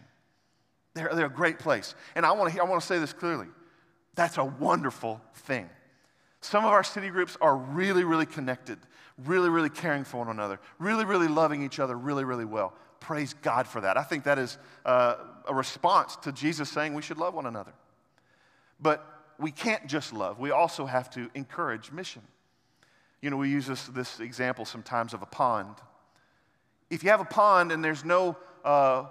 They're, 0.95 1.11
they're 1.15 1.27
a 1.27 1.31
great 1.31 1.59
place. 1.59 1.95
And 2.15 2.25
I 2.25 2.33
want, 2.33 2.53
to, 2.53 2.61
I 2.61 2.65
want 2.65 2.81
to 2.81 2.87
say 2.87 2.99
this 2.99 3.13
clearly. 3.13 3.49
That's 4.15 4.39
a 4.39 4.45
wonderful 4.45 5.21
thing. 5.35 5.69
Some 6.41 6.65
of 6.65 6.71
our 6.71 6.85
city 6.85 7.09
groups 7.09 7.37
are 7.41 7.57
really, 7.57 8.05
really 8.05 8.27
connected, 8.27 8.79
really, 9.25 9.49
really 9.49 9.69
caring 9.69 10.05
for 10.05 10.19
one 10.19 10.29
another, 10.29 10.61
really, 10.79 11.05
really 11.05 11.29
loving 11.29 11.63
each 11.63 11.79
other 11.81 11.97
really, 11.97 12.25
really 12.25 12.45
well. 12.45 12.73
Praise 13.01 13.35
God 13.43 13.67
for 13.67 13.81
that. 13.81 13.97
I 13.97 14.03
think 14.03 14.25
that 14.25 14.39
is 14.39 14.57
uh, 14.85 15.17
a 15.49 15.55
response 15.55 16.17
to 16.17 16.33
Jesus 16.33 16.71
saying 16.71 16.95
we 16.95 17.03
should 17.03 17.19
love 17.19 17.35
one 17.35 17.47
another. 17.47 17.73
But 18.81 19.05
we 19.39 19.51
can't 19.51 19.87
just 19.87 20.13
love, 20.13 20.39
we 20.39 20.51
also 20.51 20.87
have 20.87 21.11
to 21.11 21.31
encourage 21.35 21.93
mission. 21.93 22.23
You 23.27 23.31
know, 23.31 23.39
we 23.39 23.51
use 23.51 23.67
this, 23.67 23.87
this 23.87 24.21
example 24.21 24.65
sometimes 24.65 25.13
of 25.13 25.21
a 25.21 25.27
pond. 25.27 25.75
If 26.91 27.03
you 27.03 27.11
have 27.11 27.21
a 27.21 27.25
pond 27.25 27.73
and 27.73 27.85
there's 27.85 28.05
no 28.05 28.37
uh, 28.65 29.07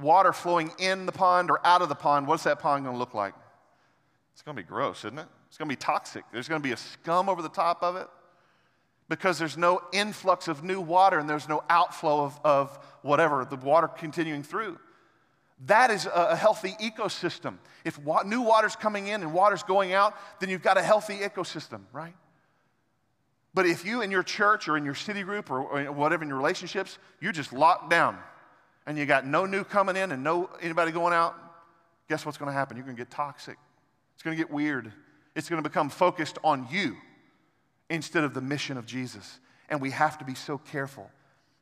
water 0.00 0.32
flowing 0.32 0.70
in 0.78 1.04
the 1.04 1.10
pond 1.10 1.50
or 1.50 1.58
out 1.66 1.82
of 1.82 1.88
the 1.88 1.96
pond, 1.96 2.28
what's 2.28 2.44
that 2.44 2.60
pond 2.60 2.84
going 2.84 2.94
to 2.94 2.98
look 3.00 3.12
like? 3.12 3.34
It's 4.32 4.42
going 4.42 4.56
to 4.56 4.62
be 4.62 4.68
gross, 4.68 4.98
isn't 4.98 5.18
it? 5.18 5.26
It's 5.48 5.58
going 5.58 5.68
to 5.68 5.72
be 5.72 5.80
toxic. 5.80 6.22
There's 6.32 6.46
going 6.46 6.62
to 6.62 6.64
be 6.64 6.74
a 6.74 6.76
scum 6.76 7.28
over 7.28 7.42
the 7.42 7.48
top 7.48 7.82
of 7.82 7.96
it 7.96 8.06
because 9.08 9.36
there's 9.36 9.56
no 9.56 9.80
influx 9.92 10.46
of 10.46 10.62
new 10.62 10.80
water 10.80 11.18
and 11.18 11.28
there's 11.28 11.48
no 11.48 11.64
outflow 11.68 12.22
of, 12.22 12.40
of 12.44 12.78
whatever, 13.02 13.44
the 13.44 13.56
water 13.56 13.88
continuing 13.88 14.44
through. 14.44 14.78
That 15.66 15.90
is 15.90 16.06
a 16.06 16.36
healthy 16.36 16.76
ecosystem. 16.80 17.56
If 17.84 17.98
wa- 17.98 18.22
new 18.22 18.42
water's 18.42 18.76
coming 18.76 19.08
in 19.08 19.22
and 19.22 19.32
water's 19.32 19.64
going 19.64 19.92
out, 19.92 20.16
then 20.38 20.50
you've 20.50 20.62
got 20.62 20.78
a 20.78 20.82
healthy 20.82 21.16
ecosystem, 21.16 21.80
right? 21.92 22.14
But 23.56 23.64
if 23.64 23.86
you 23.86 24.02
in 24.02 24.10
your 24.10 24.22
church 24.22 24.68
or 24.68 24.76
in 24.76 24.84
your 24.84 24.94
city 24.94 25.22
group 25.22 25.50
or, 25.50 25.62
or 25.62 25.90
whatever 25.90 26.22
in 26.22 26.28
your 26.28 26.36
relationships, 26.36 26.98
you're 27.22 27.32
just 27.32 27.54
locked 27.54 27.88
down 27.88 28.18
and 28.86 28.98
you 28.98 29.06
got 29.06 29.26
no 29.26 29.46
new 29.46 29.64
coming 29.64 29.96
in 29.96 30.12
and 30.12 30.22
no 30.22 30.50
anybody 30.60 30.92
going 30.92 31.14
out, 31.14 31.34
guess 32.06 32.26
what's 32.26 32.36
going 32.36 32.50
to 32.50 32.52
happen? 32.52 32.76
You're 32.76 32.84
going 32.84 32.98
to 32.98 33.00
get 33.00 33.10
toxic. 33.10 33.56
It's 34.12 34.22
going 34.22 34.36
to 34.36 34.42
get 34.42 34.52
weird. 34.52 34.92
It's 35.34 35.48
going 35.48 35.62
to 35.62 35.66
become 35.66 35.88
focused 35.88 36.36
on 36.44 36.68
you 36.70 36.96
instead 37.88 38.24
of 38.24 38.34
the 38.34 38.42
mission 38.42 38.76
of 38.76 38.84
Jesus. 38.84 39.40
And 39.70 39.80
we 39.80 39.90
have 39.90 40.18
to 40.18 40.26
be 40.26 40.34
so 40.34 40.58
careful 40.58 41.10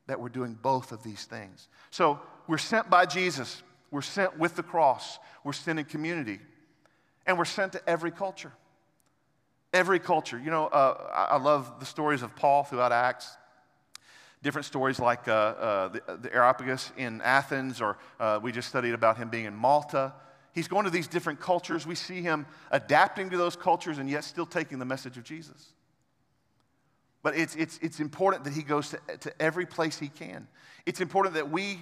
that 0.07 0.19
we're 0.19 0.27
doing 0.27 0.59
both 0.61 0.91
of 0.91 1.01
these 1.01 1.23
things. 1.23 1.69
So 1.91 2.19
we're 2.45 2.57
sent 2.57 2.89
by 2.89 3.05
Jesus, 3.05 3.63
we're 3.89 4.01
sent 4.01 4.37
with 4.37 4.57
the 4.57 4.63
cross, 4.63 5.17
we're 5.45 5.53
sent 5.53 5.79
in 5.79 5.85
community, 5.85 6.39
and 7.25 7.37
we're 7.37 7.45
sent 7.45 7.71
to 7.71 7.89
every 7.89 8.11
culture. 8.11 8.51
Every 9.75 9.99
culture. 9.99 10.39
You 10.39 10.51
know, 10.51 10.67
uh, 10.67 11.27
I 11.29 11.37
love 11.37 11.81
the 11.81 11.85
stories 11.85 12.21
of 12.21 12.33
Paul 12.33 12.63
throughout 12.63 12.93
Acts. 12.93 13.35
Different 14.41 14.63
stories 14.63 14.99
like 14.99 15.27
uh, 15.27 15.31
uh, 15.31 15.87
the, 15.89 16.17
the, 16.21 16.33
Areopagus 16.33 16.93
in 16.95 17.19
Athens, 17.19 17.81
or 17.81 17.97
uh, 18.17 18.39
we 18.41 18.53
just 18.53 18.69
studied 18.69 18.93
about 18.93 19.17
him 19.17 19.27
being 19.27 19.43
in 19.43 19.53
Malta. 19.53 20.13
He's 20.53 20.69
going 20.69 20.85
to 20.85 20.89
these 20.89 21.07
different 21.07 21.41
cultures. 21.41 21.85
We 21.85 21.95
see 21.95 22.21
him 22.21 22.45
adapting 22.71 23.29
to 23.31 23.37
those 23.37 23.57
cultures 23.57 23.97
and 23.97 24.09
yet 24.09 24.23
still 24.23 24.45
taking 24.45 24.79
the 24.79 24.85
message 24.85 25.17
of 25.17 25.25
Jesus. 25.25 25.73
But 27.21 27.35
it's, 27.35 27.57
it's, 27.57 27.77
it's 27.81 27.99
important 27.99 28.45
that 28.45 28.53
he 28.53 28.63
goes 28.63 28.91
to, 28.91 28.99
to 29.19 29.41
every 29.41 29.65
place 29.65 29.99
he 29.99 30.07
can. 30.07 30.47
It's 30.85 31.01
important 31.01 31.35
that 31.35 31.51
we 31.51 31.79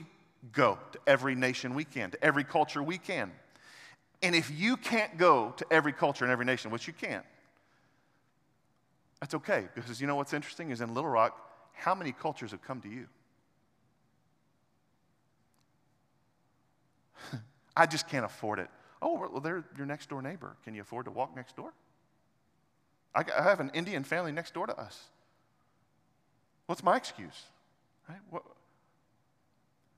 go 0.51 0.79
to 0.93 0.99
every 1.06 1.36
nation 1.36 1.75
we 1.75 1.84
can, 1.84 2.10
to 2.10 2.23
every 2.25 2.43
culture 2.43 2.82
we 2.82 2.97
can. 2.97 3.32
And 4.23 4.34
if 4.34 4.49
you 4.49 4.77
can't 4.77 5.15
go 5.15 5.53
to 5.58 5.65
every 5.69 5.93
culture 5.93 6.25
and 6.25 6.32
every 6.32 6.45
nation, 6.45 6.71
which 6.71 6.88
you 6.88 6.93
can't, 6.93 7.23
that's 9.23 9.36
okay. 9.36 9.69
Because 9.73 10.01
you 10.01 10.07
know 10.07 10.17
what's 10.17 10.33
interesting 10.33 10.69
is 10.69 10.81
in 10.81 10.93
Little 10.93 11.09
Rock, 11.09 11.49
how 11.71 11.95
many 11.95 12.12
cultures 12.12 12.51
have 12.51 12.62
come 12.62 12.81
to 12.81 12.89
you? 12.89 13.07
I 17.77 17.86
just 17.86 18.09
can't 18.09 18.25
afford 18.25 18.59
it. 18.59 18.67
Oh, 19.01 19.29
well, 19.31 19.39
they're 19.39 19.63
your 19.77 19.86
next 19.86 20.09
door 20.09 20.21
neighbor. 20.21 20.57
Can 20.65 20.75
you 20.75 20.81
afford 20.81 21.05
to 21.05 21.12
walk 21.12 21.38
next 21.38 21.55
door? 21.55 21.71
I 23.15 23.23
have 23.38 23.62
an 23.62 23.71
Indian 23.73 24.03
family 24.03 24.33
next 24.33 24.53
door 24.55 24.67
to 24.67 24.77
us. 24.77 25.01
What's 26.65 26.83
my 26.83 26.97
excuse? 26.97 27.43
Right? 28.09 28.19
What? 28.29 28.43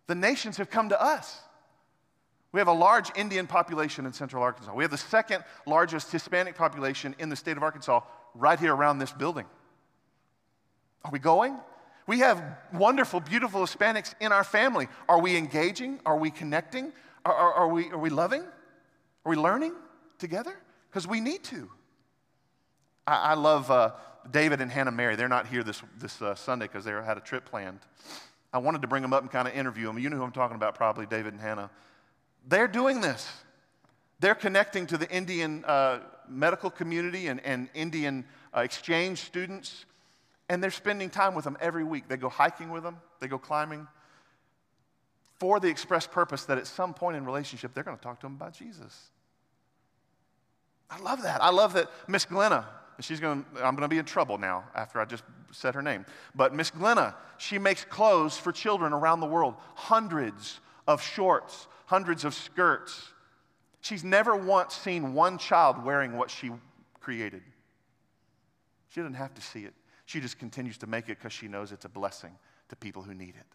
The 0.05 0.13
nations 0.13 0.57
have 0.57 0.69
come 0.69 0.89
to 0.89 1.01
us. 1.01 1.41
We 2.51 2.59
have 2.59 2.67
a 2.67 2.73
large 2.73 3.09
Indian 3.17 3.47
population 3.47 4.05
in 4.05 4.13
central 4.13 4.43
Arkansas. 4.43 4.75
We 4.75 4.83
have 4.83 4.91
the 4.91 4.99
second 4.99 5.43
largest 5.65 6.11
Hispanic 6.11 6.53
population 6.53 7.15
in 7.17 7.29
the 7.29 7.35
state 7.35 7.57
of 7.57 7.63
Arkansas 7.63 8.01
right 8.35 8.59
here 8.59 8.73
around 8.73 8.99
this 8.99 9.11
building. 9.11 9.45
Are 11.03 11.11
we 11.11 11.19
going? 11.19 11.57
We 12.07 12.19
have 12.19 12.43
wonderful, 12.73 13.19
beautiful 13.19 13.61
Hispanics 13.61 14.13
in 14.19 14.31
our 14.31 14.43
family. 14.43 14.87
Are 15.09 15.19
we 15.19 15.35
engaging? 15.37 15.99
Are 16.05 16.17
we 16.17 16.29
connecting? 16.29 16.91
Are, 17.25 17.33
are, 17.33 17.53
are 17.53 17.67
we, 17.67 17.89
are 17.89 17.97
we 17.97 18.09
loving? 18.09 18.41
Are 18.41 19.29
we 19.29 19.35
learning 19.35 19.73
together? 20.19 20.55
Because 20.89 21.07
we 21.07 21.19
need 21.19 21.43
to. 21.45 21.69
I, 23.07 23.31
I 23.31 23.33
love 23.33 23.71
uh, 23.71 23.93
David 24.29 24.61
and 24.61 24.71
Hannah 24.71 24.91
Mary. 24.91 25.15
They're 25.15 25.27
not 25.27 25.47
here 25.47 25.63
this, 25.63 25.81
this 25.97 26.21
uh, 26.21 26.35
Sunday 26.35 26.65
because 26.65 26.85
they 26.85 26.91
had 26.91 27.17
a 27.17 27.21
trip 27.21 27.45
planned. 27.45 27.79
I 28.53 28.59
wanted 28.59 28.81
to 28.83 28.87
bring 28.87 29.01
them 29.01 29.13
up 29.13 29.21
and 29.21 29.31
kind 29.31 29.47
of 29.47 29.55
interview 29.55 29.87
them. 29.87 29.97
You 29.99 30.09
know 30.09 30.17
who 30.17 30.23
I'm 30.23 30.31
talking 30.31 30.55
about, 30.55 30.75
probably 30.75 31.05
David 31.05 31.33
and 31.33 31.41
Hannah. 31.41 31.69
They're 32.47 32.67
doing 32.67 33.01
this. 33.01 33.27
They're 34.19 34.36
connecting 34.36 34.88
to 34.88 34.97
the 34.97 35.10
Indian 35.10 35.65
uh, 35.65 35.99
medical 36.28 36.69
community 36.69 37.28
and, 37.28 37.39
and 37.45 37.69
Indian 37.73 38.25
uh, 38.56 38.62
exchange 38.62 39.19
students, 39.19 39.86
and 40.49 40.63
they're 40.63 40.71
spending 40.71 41.10
time 41.10 41.36
with 41.36 41.45
them 41.45 41.58
every 41.60 41.84
week. 41.84 42.08
They 42.08 42.17
go 42.17 42.30
hiking 42.30 42.69
with 42.69 42.84
them, 42.84 42.97
they 43.19 43.28
go 43.28 43.38
climbing, 43.38 43.88
for 45.39 45.60
the 45.60 45.67
express 45.67 46.08
purpose 46.08 46.45
that 46.45 46.58
at 46.58 46.67
some 46.67 46.93
point 46.93 47.17
in 47.17 47.25
relationship, 47.25 47.73
they're 47.73 47.84
going 47.84 47.97
to 47.97 48.04
talk 48.04 48.19
to 48.21 48.25
them 48.25 48.36
about 48.36 48.54
Jesus. 48.54 49.10
I 50.89 50.99
love 50.99 51.23
that. 51.23 51.41
I 51.41 51.49
love 51.49 51.73
that 51.73 51.89
Miss 52.08 52.25
Glenna, 52.25 52.65
she's 52.99 53.19
going 53.19 53.43
to, 53.43 53.65
I'm 53.65 53.75
going 53.75 53.82
to 53.82 53.88
be 53.88 53.97
in 53.97 54.06
trouble 54.06 54.38
now 54.38 54.65
after 54.75 54.99
I 55.01 55.06
just 55.06 55.23
said 55.51 55.75
her 55.75 55.82
name. 55.82 56.06
But 56.36 56.54
Miss 56.54 56.69
Glenna, 56.69 57.15
she 57.38 57.58
makes 57.58 57.84
clothes 57.84 58.38
for 58.38 58.51
children 58.51 58.93
around 58.93 59.19
the 59.19 59.25
world, 59.25 59.56
hundreds 59.73 60.60
of 60.88 61.01
shorts, 61.01 61.67
hundreds 61.88 62.23
of 62.23 62.34
skirts. 62.34 63.12
She's 63.85 64.03
never 64.03 64.35
once 64.35 64.73
seen 64.73 65.13
one 65.13 65.37
child 65.37 65.85
wearing 65.85 66.17
what 66.17 66.31
she 66.31 66.49
created. 67.01 67.43
She 68.89 68.99
doesn't 68.99 69.13
have 69.13 69.35
to 69.35 69.41
see 69.43 69.63
it. 69.63 69.75
She 70.05 70.19
just 70.19 70.39
continues 70.39 70.79
to 70.79 70.87
make 70.87 71.03
it 71.03 71.19
because 71.19 71.33
she 71.33 71.47
knows 71.47 71.71
it's 71.71 71.85
a 71.85 71.89
blessing 71.89 72.31
to 72.69 72.75
people 72.75 73.03
who 73.03 73.13
need 73.13 73.35
it. 73.35 73.45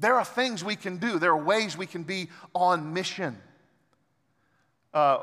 There 0.00 0.16
are 0.16 0.24
things 0.24 0.64
we 0.64 0.74
can 0.74 0.96
do, 0.96 1.20
there 1.20 1.30
are 1.30 1.44
ways 1.44 1.78
we 1.78 1.86
can 1.86 2.02
be 2.02 2.30
on 2.52 2.92
mission. 2.92 3.40
Uh, 4.92 5.20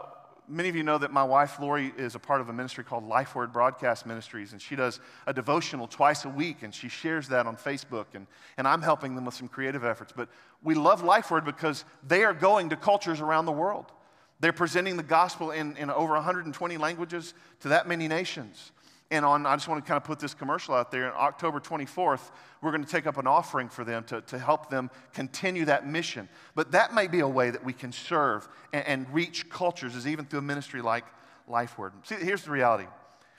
many 0.47 0.69
of 0.69 0.75
you 0.75 0.83
know 0.83 0.97
that 0.97 1.11
my 1.11 1.23
wife, 1.23 1.59
Lori, 1.59 1.93
is 1.97 2.15
a 2.15 2.19
part 2.19 2.41
of 2.41 2.49
a 2.49 2.53
ministry 2.53 2.83
called 2.83 3.07
Life 3.07 3.35
Word 3.35 3.53
Broadcast 3.53 4.05
Ministries, 4.05 4.51
and 4.51 4.61
she 4.61 4.75
does 4.75 4.99
a 5.27 5.33
devotional 5.33 5.87
twice 5.87 6.25
a 6.25 6.29
week, 6.29 6.63
and 6.63 6.73
she 6.73 6.89
shares 6.89 7.27
that 7.29 7.47
on 7.47 7.55
Facebook, 7.55 8.07
and, 8.13 8.27
and 8.57 8.67
I'm 8.67 8.81
helping 8.81 9.15
them 9.15 9.25
with 9.25 9.35
some 9.35 9.47
creative 9.47 9.83
efforts. 9.83 10.13
But 10.15 10.29
we 10.63 10.75
love 10.75 11.03
Life 11.03 11.31
Word 11.31 11.45
because 11.45 11.85
they 12.05 12.23
are 12.23 12.33
going 12.33 12.69
to 12.69 12.75
cultures 12.75 13.21
around 13.21 13.45
the 13.45 13.51
world. 13.51 13.91
They're 14.39 14.51
presenting 14.51 14.97
the 14.97 15.03
gospel 15.03 15.51
in, 15.51 15.77
in 15.77 15.89
over 15.91 16.13
120 16.13 16.77
languages 16.77 17.33
to 17.61 17.69
that 17.69 17.87
many 17.87 18.07
nations. 18.07 18.71
And 19.11 19.25
on, 19.25 19.45
I 19.45 19.55
just 19.55 19.67
want 19.67 19.83
to 19.83 19.87
kind 19.87 19.97
of 19.97 20.05
put 20.05 20.19
this 20.19 20.33
commercial 20.33 20.73
out 20.73 20.89
there. 20.89 21.13
On 21.13 21.27
October 21.27 21.59
24th, 21.59 22.31
we're 22.61 22.71
going 22.71 22.83
to 22.83 22.89
take 22.89 23.05
up 23.05 23.17
an 23.17 23.27
offering 23.27 23.67
for 23.67 23.83
them 23.83 24.05
to, 24.05 24.21
to 24.21 24.39
help 24.39 24.69
them 24.69 24.89
continue 25.13 25.65
that 25.65 25.85
mission. 25.85 26.29
But 26.55 26.71
that 26.71 26.93
may 26.93 27.07
be 27.07 27.19
a 27.19 27.27
way 27.27 27.49
that 27.49 27.63
we 27.63 27.73
can 27.73 27.91
serve 27.91 28.47
and, 28.71 28.87
and 28.87 29.13
reach 29.13 29.49
cultures, 29.49 29.95
is 29.95 30.07
even 30.07 30.25
through 30.25 30.39
a 30.39 30.43
ministry 30.43 30.81
like 30.81 31.03
Life 31.45 31.77
Word. 31.77 31.91
See, 32.03 32.15
here's 32.15 32.43
the 32.43 32.51
reality 32.51 32.85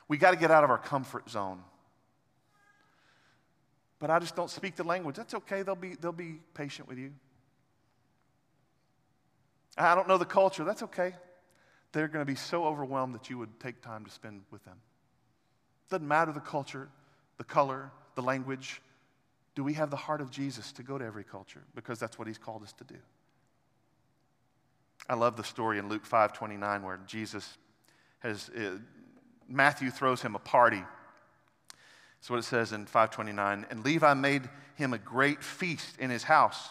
we 0.09 0.19
got 0.19 0.33
to 0.33 0.37
get 0.37 0.51
out 0.51 0.63
of 0.63 0.69
our 0.69 0.79
comfort 0.79 1.31
zone. 1.31 1.61
But 3.99 4.11
I 4.11 4.19
just 4.19 4.37
don't 4.37 4.51
speak 4.51 4.77
the 4.77 4.85
language. 4.85 5.17
That's 5.17 5.33
okay, 5.33 5.63
they'll 5.63 5.75
be, 5.75 5.95
they'll 5.95 6.13
be 6.13 6.41
patient 6.53 6.87
with 6.87 6.99
you. 6.99 7.13
I 9.79 9.95
don't 9.95 10.07
know 10.07 10.19
the 10.19 10.27
culture. 10.27 10.65
That's 10.65 10.83
okay. 10.83 11.15
They're 11.93 12.09
going 12.09 12.21
to 12.25 12.31
be 12.31 12.37
so 12.37 12.67
overwhelmed 12.67 13.15
that 13.15 13.31
you 13.31 13.39
would 13.39 13.59
take 13.59 13.81
time 13.81 14.05
to 14.05 14.11
spend 14.11 14.43
with 14.51 14.63
them. 14.65 14.77
Doesn't 15.91 16.07
matter 16.07 16.33
the 16.33 16.41
culture, 16.41 16.89
the 17.39 17.45
color, 17.45 17.91
the 18.15 18.23
language. 18.23 18.81
Do 19.55 19.65
we 19.65 19.75
have 19.75 19.91
the 19.91 19.97
heart 19.97 20.21
of 20.21 20.31
Jesus 20.31 20.73
to 20.73 20.83
go 20.83 20.99
to 20.99 21.05
every 21.05 21.25
culture? 21.25 21.63
Because 21.75 21.99
that's 21.99 22.19
what 22.19 22.29
he's 22.29 22.39
called 22.39 22.63
us 22.63 22.73
to 22.75 22.85
do. 22.85 22.97
I 25.09 25.15
love 25.15 25.37
the 25.37 25.45
story 25.45 25.79
in 25.79 25.89
Luke 25.89 26.07
5 26.07 26.33
29 26.33 26.83
where 26.83 27.01
Jesus 27.07 27.59
has, 28.21 28.51
uh, 28.51 28.79
Matthew 29.49 29.91
throws 29.91 30.23
him 30.23 30.35
a 30.35 30.39
party. 30.39 30.83
That's 32.21 32.31
what 32.31 32.39
it 32.39 32.45
says 32.45 32.73
in 32.73 32.87
529. 32.87 33.67
And 33.69 33.85
Levi 33.85 34.15
made 34.15 34.49
him 34.77 34.93
a 34.93 34.99
great 34.99 35.43
feast 35.43 35.99
in 35.99 36.09
his 36.09 36.23
house, 36.23 36.69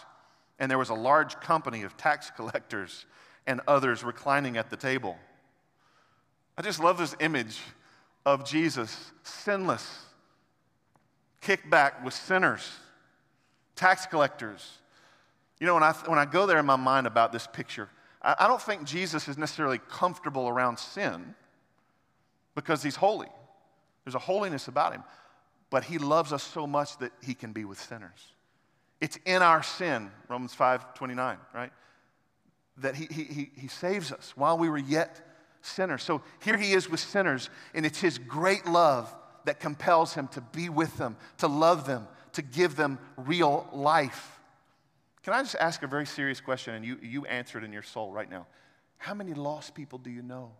and 0.58 0.70
there 0.70 0.78
was 0.78 0.88
a 0.88 0.94
large 0.94 1.38
company 1.40 1.82
of 1.82 1.96
tax 1.96 2.30
collectors 2.36 3.06
and 3.46 3.60
others 3.68 4.02
reclining 4.02 4.56
at 4.56 4.70
the 4.70 4.76
table. 4.76 5.18
I 6.56 6.62
just 6.62 6.80
love 6.80 6.98
this 6.98 7.14
image 7.20 7.58
of 8.24 8.44
Jesus, 8.44 9.12
sinless, 9.22 10.04
kicked 11.40 11.68
back 11.68 12.04
with 12.04 12.14
sinners, 12.14 12.70
tax 13.76 14.06
collectors. 14.06 14.78
You 15.58 15.66
know, 15.66 15.74
when 15.74 15.82
I, 15.82 15.92
when 16.06 16.18
I 16.18 16.24
go 16.24 16.46
there 16.46 16.58
in 16.58 16.66
my 16.66 16.76
mind 16.76 17.06
about 17.06 17.32
this 17.32 17.46
picture, 17.46 17.88
I, 18.22 18.36
I 18.40 18.48
don't 18.48 18.62
think 18.62 18.84
Jesus 18.84 19.28
is 19.28 19.36
necessarily 19.36 19.78
comfortable 19.88 20.48
around 20.48 20.78
sin 20.78 21.34
because 22.54 22.82
he's 22.82 22.96
holy. 22.96 23.28
There's 24.04 24.14
a 24.14 24.20
holiness 24.20 24.68
about 24.68 24.92
him. 24.92 25.02
But 25.70 25.84
he 25.84 25.98
loves 25.98 26.32
us 26.32 26.42
so 26.42 26.66
much 26.66 26.98
that 26.98 27.12
he 27.22 27.34
can 27.34 27.52
be 27.52 27.64
with 27.64 27.80
sinners. 27.80 28.32
It's 29.00 29.18
in 29.24 29.42
our 29.42 29.62
sin, 29.62 30.10
Romans 30.28 30.54
5 30.54 30.94
29, 30.94 31.38
right? 31.54 31.72
That 32.78 32.94
he, 32.94 33.06
he, 33.06 33.50
he 33.56 33.68
saves 33.68 34.12
us 34.12 34.32
while 34.36 34.58
we 34.58 34.68
were 34.68 34.78
yet 34.78 35.31
sinners. 35.62 36.02
So 36.02 36.22
here 36.42 36.56
he 36.56 36.72
is 36.72 36.90
with 36.90 37.00
sinners, 37.00 37.48
and 37.74 37.86
it's 37.86 38.00
his 38.00 38.18
great 38.18 38.66
love 38.66 39.12
that 39.44 39.60
compels 39.60 40.14
him 40.14 40.28
to 40.28 40.40
be 40.40 40.68
with 40.68 40.96
them, 40.98 41.16
to 41.38 41.48
love 41.48 41.86
them, 41.86 42.06
to 42.34 42.42
give 42.42 42.76
them 42.76 42.98
real 43.16 43.66
life. 43.72 44.40
Can 45.22 45.32
I 45.32 45.42
just 45.42 45.56
ask 45.56 45.82
a 45.82 45.86
very 45.86 46.06
serious 46.06 46.40
question, 46.40 46.74
and 46.74 46.84
you, 46.84 46.98
you 47.00 47.24
answer 47.26 47.58
it 47.58 47.64
in 47.64 47.72
your 47.72 47.82
soul 47.82 48.12
right 48.12 48.30
now? 48.30 48.46
How 48.98 49.14
many 49.14 49.34
lost 49.34 49.74
people 49.74 49.98
do 49.98 50.10
you 50.10 50.22
know? 50.22 50.52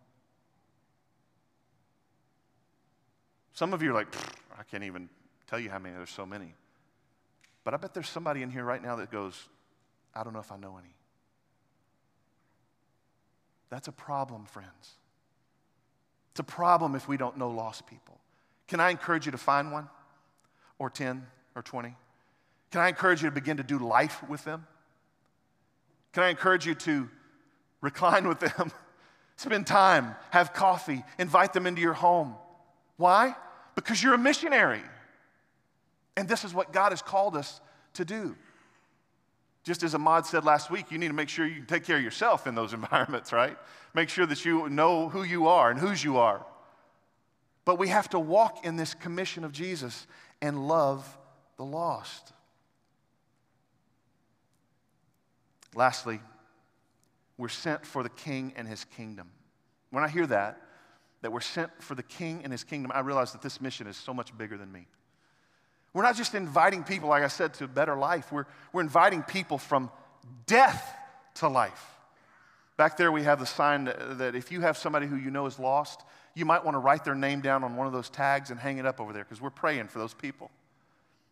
Some 3.55 3.75
of 3.75 3.83
you 3.83 3.91
are 3.91 3.95
like, 3.95 4.15
I 4.59 4.63
can't 4.63 4.85
even 4.85 5.09
tell 5.47 5.59
you 5.59 5.69
how 5.69 5.79
many, 5.79 5.95
there's 5.95 6.11
so 6.11 6.25
many. 6.25 6.55
But 7.65 7.75
I 7.75 7.77
bet 7.77 7.95
there's 7.95 8.09
somebody 8.09 8.43
in 8.43 8.51
here 8.51 8.65
right 8.65 8.83
now 8.83 8.97
that 8.97 9.11
goes, 9.11 9.49
I 10.15 10.25
don't 10.25 10.33
know 10.33 10.41
if 10.41 10.51
I 10.51 10.57
know 10.57 10.79
any. 10.79 10.95
That's 13.73 13.89
a 13.89 13.93
problem, 13.93 14.45
friends. 14.45 14.91
It's 16.33 16.41
a 16.41 16.45
problem 16.45 16.95
if 16.95 17.09
we 17.09 17.17
don't 17.17 17.39
know 17.39 17.49
lost 17.49 17.87
people. 17.87 18.19
Can 18.69 18.81
I 18.81 18.91
encourage 18.91 19.25
you 19.25 19.33
to 19.33 19.39
find 19.39 19.73
one 19.73 19.89
or 20.79 20.91
10 20.91 21.27
or 21.57 21.63
20? 21.63 21.97
Can 22.71 22.81
I 22.83 22.89
encourage 22.89 23.23
you 23.23 23.31
to 23.31 23.35
begin 23.35 23.57
to 23.57 23.63
do 23.63 23.79
life 23.79 24.29
with 24.29 24.45
them? 24.45 24.67
Can 26.13 26.23
I 26.23 26.29
encourage 26.29 26.67
you 26.67 26.75
to 26.75 27.09
recline 27.81 28.29
with 28.29 28.41
them, 28.41 28.71
spend 29.37 29.67
time, 29.67 30.17
have 30.33 30.53
coffee, 30.53 31.03
invite 31.19 31.55
them 31.55 31.67
into 31.67 31.81
your 31.81 31.95
home? 31.95 32.35
Why? 32.99 33.35
Because 33.75 34.03
you're 34.03 34.13
a 34.13 34.19
missionary. 34.19 34.83
And 36.15 36.29
this 36.29 36.45
is 36.45 36.53
what 36.53 36.75
God 36.75 36.93
has 36.93 37.01
called 37.01 37.39
us 37.39 37.63
to 37.95 38.05
do. 38.05 38.37
Just 39.65 39.83
as 39.83 39.95
Ahmad 39.95 40.27
said 40.27 40.45
last 40.45 40.71
week, 40.71 40.91
you 40.91 40.99
need 40.99 41.09
to 41.09 41.15
make 41.15 41.29
sure 41.29 41.47
you 41.47 41.63
take 41.63 41.85
care 41.85 41.97
of 41.97 42.03
yourself 42.03 42.47
in 42.47 42.55
those 42.55 42.73
environments, 42.81 43.33
right? 43.33 43.57
Make 43.95 44.09
sure 44.09 44.27
that 44.27 44.45
you 44.45 44.69
know 44.69 45.09
who 45.09 45.23
you 45.23 45.47
are 45.49 45.71
and 45.71 45.79
whose 45.79 46.03
you 46.03 46.19
are. 46.19 46.45
But 47.65 47.79
we 47.79 47.89
have 47.89 48.11
to 48.11 48.19
walk 48.19 48.65
in 48.65 48.77
this 48.77 48.95
commission 48.95 49.45
of 49.45 49.53
Jesus 49.53 50.07
and 50.41 50.67
love 50.67 51.19
the 51.57 51.65
lost. 51.65 52.33
Lastly, 55.75 56.21
we're 57.39 57.49
sent 57.49 57.87
for 57.87 58.03
the 58.03 58.09
king 58.09 58.53
and 58.57 58.67
his 58.67 58.85
kingdom. 58.85 59.31
When 59.91 60.03
I 60.03 60.09
hear 60.09 60.27
that, 60.27 60.61
that 61.23 61.33
we're 61.33 61.41
sent 61.41 61.71
for 61.83 61.95
the 61.95 62.03
king 62.03 62.41
and 62.43 62.53
his 62.53 62.65
kingdom, 62.65 62.91
I 62.93 63.01
realize 63.01 63.33
that 63.33 63.43
this 63.43 63.61
mission 63.61 63.87
is 63.87 63.97
so 63.97 64.13
much 64.13 64.37
bigger 64.37 64.59
than 64.59 64.73
me. 64.73 64.87
We're 65.95 66.03
not 66.03 66.17
just 66.17 66.35
inviting 66.35 66.85
people, 66.85 67.09
like 67.09 67.23
I 67.23 67.29
said, 67.29 67.55
to 67.55 67.65
a 67.65 67.69
better 67.69 67.97
life. 67.97 68.33
We're, 68.33 68.47
we're 68.73 68.81
inviting 68.81 69.23
people 69.23 69.59
from 69.59 69.91
death 70.47 70.95
to 71.37 71.49
life. 71.49 71.85
Back 72.77 72.97
there, 72.97 73.13
we 73.13 73.23
have 73.25 73.39
the 73.39 73.47
sign 73.47 73.85
that, 73.85 74.19
that 74.19 74.35
if 74.35 74.51
you 74.51 74.63
have 74.63 74.79
somebody 74.79 75.07
who 75.07 75.17
you 75.17 75.31
know 75.31 75.47
is 75.47 75.59
lost, 75.59 76.03
you 76.35 76.45
might 76.45 76.65
want 76.65 76.75
to 76.75 76.79
write 76.79 77.05
their 77.05 77.15
name 77.15 77.41
down 77.41 77.63
on 77.63 77.77
one 77.77 77.87
of 77.87 77.93
those 77.93 78.09
tags 78.09 78.51
and 78.51 78.59
hang 78.59 78.79
it 78.79 78.87
up 78.87 79.01
over 79.01 79.13
there 79.13 79.25
because 79.25 79.41
we're 79.41 79.51
praying 79.51 79.89
for 79.89 79.99
those 79.99 80.15
people. 80.15 80.51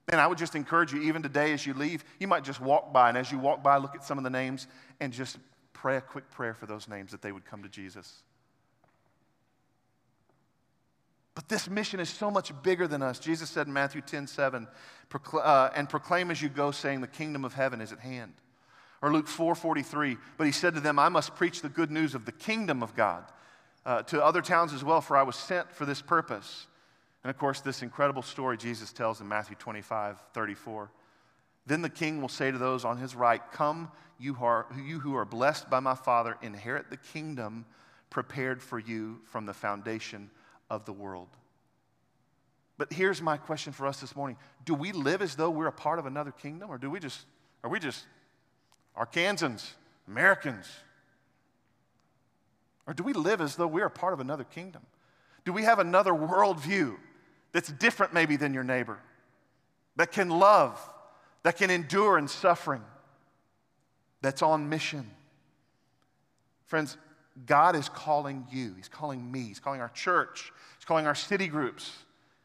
And 0.08 0.20
I 0.20 0.26
would 0.26 0.38
just 0.38 0.54
encourage 0.54 0.92
you, 0.92 1.00
even 1.02 1.22
today 1.22 1.52
as 1.52 1.64
you 1.64 1.72
leave, 1.72 2.04
you 2.18 2.26
might 2.26 2.44
just 2.44 2.60
walk 2.60 2.92
by, 2.92 3.08
and 3.08 3.16
as 3.16 3.30
you 3.30 3.38
walk 3.38 3.62
by, 3.62 3.76
look 3.78 3.94
at 3.94 4.04
some 4.04 4.18
of 4.18 4.24
the 4.24 4.30
names 4.30 4.66
and 4.98 5.12
just 5.12 5.38
pray 5.72 5.96
a 5.96 6.00
quick 6.00 6.28
prayer 6.30 6.52
for 6.52 6.66
those 6.66 6.88
names 6.88 7.12
that 7.12 7.22
they 7.22 7.32
would 7.32 7.44
come 7.44 7.62
to 7.62 7.68
Jesus. 7.68 8.22
But 11.34 11.48
this 11.48 11.70
mission 11.70 12.00
is 12.00 12.08
so 12.08 12.30
much 12.30 12.52
bigger 12.62 12.88
than 12.88 13.02
us. 13.02 13.18
Jesus 13.18 13.50
said 13.50 13.66
in 13.66 13.72
Matthew 13.72 14.00
10 14.00 14.26
7, 14.26 14.66
uh, 15.34 15.70
and 15.74 15.88
proclaim 15.88 16.30
as 16.30 16.42
you 16.42 16.48
go, 16.48 16.70
saying, 16.70 17.00
The 17.00 17.06
kingdom 17.06 17.44
of 17.44 17.54
heaven 17.54 17.80
is 17.80 17.92
at 17.92 18.00
hand. 18.00 18.34
Or 19.02 19.12
Luke 19.12 19.28
4 19.28 19.54
43, 19.54 20.18
but 20.36 20.46
he 20.46 20.52
said 20.52 20.74
to 20.74 20.80
them, 20.80 20.98
I 20.98 21.08
must 21.08 21.34
preach 21.34 21.62
the 21.62 21.68
good 21.68 21.90
news 21.90 22.14
of 22.14 22.26
the 22.26 22.32
kingdom 22.32 22.82
of 22.82 22.94
God 22.94 23.24
uh, 23.86 24.02
to 24.04 24.22
other 24.22 24.42
towns 24.42 24.74
as 24.74 24.84
well, 24.84 25.00
for 25.00 25.16
I 25.16 25.22
was 25.22 25.36
sent 25.36 25.72
for 25.72 25.86
this 25.86 26.02
purpose. 26.02 26.66
And 27.22 27.30
of 27.30 27.38
course, 27.38 27.60
this 27.60 27.82
incredible 27.82 28.22
story 28.22 28.56
Jesus 28.56 28.92
tells 28.92 29.20
in 29.20 29.28
Matthew 29.28 29.56
25 29.56 30.18
34. 30.34 30.90
Then 31.66 31.82
the 31.82 31.88
king 31.88 32.20
will 32.20 32.28
say 32.28 32.50
to 32.50 32.58
those 32.58 32.84
on 32.84 32.98
his 32.98 33.14
right, 33.14 33.40
Come, 33.52 33.90
you 34.18 34.36
are, 34.40 34.66
you 34.84 34.98
who 34.98 35.14
are 35.14 35.24
blessed 35.24 35.70
by 35.70 35.80
my 35.80 35.94
Father, 35.94 36.36
inherit 36.42 36.90
the 36.90 36.96
kingdom 36.96 37.64
prepared 38.10 38.60
for 38.60 38.78
you 38.78 39.20
from 39.24 39.46
the 39.46 39.54
foundation 39.54 40.30
of 40.70 40.84
the 40.84 40.92
world. 40.92 41.28
But 42.78 42.92
here's 42.92 43.20
my 43.20 43.36
question 43.36 43.74
for 43.74 43.86
us 43.86 44.00
this 44.00 44.16
morning 44.16 44.38
Do 44.64 44.74
we 44.74 44.92
live 44.92 45.20
as 45.20 45.34
though 45.36 45.50
we're 45.50 45.66
a 45.66 45.72
part 45.72 45.98
of 45.98 46.06
another 46.06 46.30
kingdom, 46.30 46.70
or 46.70 46.78
do 46.78 46.88
we 46.88 47.00
just, 47.00 47.26
are 47.62 47.68
we 47.68 47.78
just 47.78 48.06
Arkansans, 48.96 49.72
Americans? 50.08 50.66
Or 52.86 52.94
do 52.94 53.02
we 53.02 53.12
live 53.12 53.40
as 53.40 53.56
though 53.56 53.66
we're 53.66 53.86
a 53.86 53.90
part 53.90 54.12
of 54.12 54.20
another 54.20 54.44
kingdom? 54.44 54.82
Do 55.44 55.52
we 55.52 55.62
have 55.62 55.78
another 55.78 56.12
worldview 56.12 56.96
that's 57.52 57.70
different 57.70 58.12
maybe 58.12 58.36
than 58.36 58.54
your 58.54 58.64
neighbor, 58.64 58.98
that 59.96 60.12
can 60.12 60.28
love, 60.28 60.80
that 61.42 61.56
can 61.56 61.70
endure 61.70 62.18
in 62.18 62.28
suffering, 62.28 62.82
that's 64.22 64.42
on 64.42 64.68
mission? 64.68 65.10
Friends, 66.66 66.96
God 67.46 67.76
is 67.76 67.88
calling 67.88 68.46
you. 68.50 68.74
He's 68.76 68.88
calling 68.88 69.30
me. 69.30 69.42
He's 69.44 69.60
calling 69.60 69.80
our 69.80 69.88
church. 69.90 70.52
He's 70.78 70.84
calling 70.84 71.06
our 71.06 71.14
city 71.14 71.46
groups. 71.46 71.92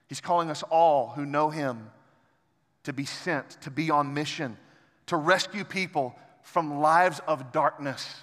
He's 0.08 0.22
calling 0.22 0.50
us 0.50 0.64
all 0.64 1.10
who 1.16 1.26
know 1.26 1.50
Him 1.50 1.90
to 2.84 2.94
be 2.94 3.06
sent, 3.06 3.62
to 3.62 3.72
be 3.72 3.90
on 3.90 4.14
mission, 4.14 4.58
to 5.08 5.18
rescue 5.18 5.64
people 5.64 6.16
from 6.44 6.80
lives 6.80 7.20
of 7.28 7.52
darkness 7.52 8.16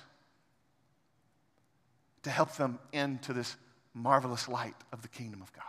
to 2.22 2.30
help 2.30 2.52
them 2.56 2.78
into 2.92 3.32
this 3.32 3.56
marvelous 3.94 4.48
light 4.48 4.76
of 4.92 5.02
the 5.02 5.08
kingdom 5.08 5.42
of 5.42 5.52
God. 5.52 5.64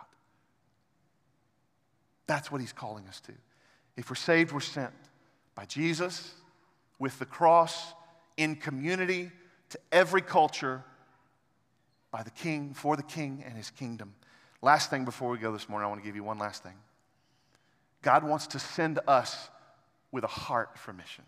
That's 2.26 2.50
what 2.50 2.60
he's 2.60 2.72
calling 2.72 3.06
us 3.08 3.20
to. 3.22 3.32
If 3.96 4.08
we're 4.08 4.16
saved, 4.16 4.52
we're 4.52 4.60
sent 4.60 4.92
by 5.54 5.66
Jesus 5.66 6.32
with 6.98 7.18
the 7.18 7.26
cross 7.26 7.92
in 8.36 8.56
community 8.56 9.30
to 9.74 9.80
every 9.90 10.22
culture 10.22 10.84
by 12.12 12.22
the 12.22 12.30
king, 12.30 12.74
for 12.74 12.96
the 12.96 13.02
king 13.02 13.42
and 13.44 13.56
his 13.56 13.70
kingdom. 13.70 14.14
Last 14.62 14.88
thing 14.88 15.04
before 15.04 15.30
we 15.30 15.38
go 15.38 15.50
this 15.52 15.68
morning, 15.68 15.84
I 15.84 15.88
want 15.88 16.00
to 16.00 16.06
give 16.06 16.14
you 16.14 16.22
one 16.22 16.38
last 16.38 16.62
thing. 16.62 16.76
God 18.00 18.22
wants 18.22 18.46
to 18.48 18.60
send 18.60 19.00
us 19.08 19.48
with 20.12 20.22
a 20.22 20.28
heart 20.28 20.78
for 20.78 20.92
mission. 20.92 21.24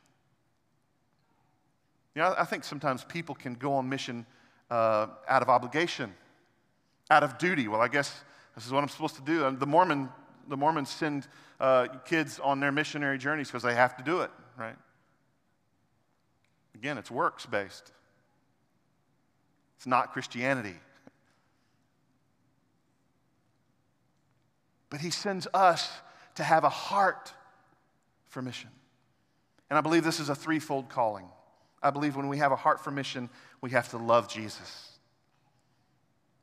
You 2.14 2.22
know, 2.22 2.36
I 2.38 2.44
think 2.44 2.62
sometimes 2.62 3.02
people 3.02 3.34
can 3.34 3.54
go 3.54 3.74
on 3.74 3.88
mission 3.88 4.24
uh, 4.70 5.08
out 5.28 5.42
of 5.42 5.48
obligation, 5.48 6.14
out 7.10 7.24
of 7.24 7.38
duty. 7.38 7.66
Well, 7.66 7.80
I 7.80 7.88
guess 7.88 8.14
this 8.54 8.64
is 8.64 8.70
what 8.70 8.80
I'm 8.80 8.88
supposed 8.88 9.16
to 9.16 9.22
do. 9.22 9.50
The, 9.58 9.66
Mormon, 9.66 10.08
the 10.46 10.56
Mormons 10.56 10.88
send 10.88 11.26
uh, 11.58 11.88
kids 12.04 12.38
on 12.38 12.60
their 12.60 12.70
missionary 12.70 13.18
journeys 13.18 13.48
because 13.48 13.64
they 13.64 13.74
have 13.74 13.96
to 13.96 14.04
do 14.04 14.20
it, 14.20 14.30
right? 14.56 14.76
Again, 16.76 16.96
it's 16.96 17.10
works 17.10 17.44
based, 17.44 17.90
it's 19.86 19.90
not 19.90 20.12
Christianity. 20.12 20.74
But 24.90 25.00
he 25.00 25.10
sends 25.10 25.46
us 25.54 25.88
to 26.34 26.42
have 26.42 26.64
a 26.64 26.68
heart 26.68 27.32
for 28.26 28.42
mission. 28.42 28.70
And 29.70 29.78
I 29.78 29.80
believe 29.80 30.02
this 30.02 30.18
is 30.18 30.28
a 30.28 30.34
threefold 30.34 30.88
calling. 30.88 31.28
I 31.80 31.90
believe 31.90 32.16
when 32.16 32.26
we 32.26 32.38
have 32.38 32.50
a 32.50 32.56
heart 32.56 32.82
for 32.82 32.90
mission, 32.90 33.30
we 33.60 33.70
have 33.70 33.88
to 33.90 33.96
love 33.96 34.28
Jesus. 34.28 34.90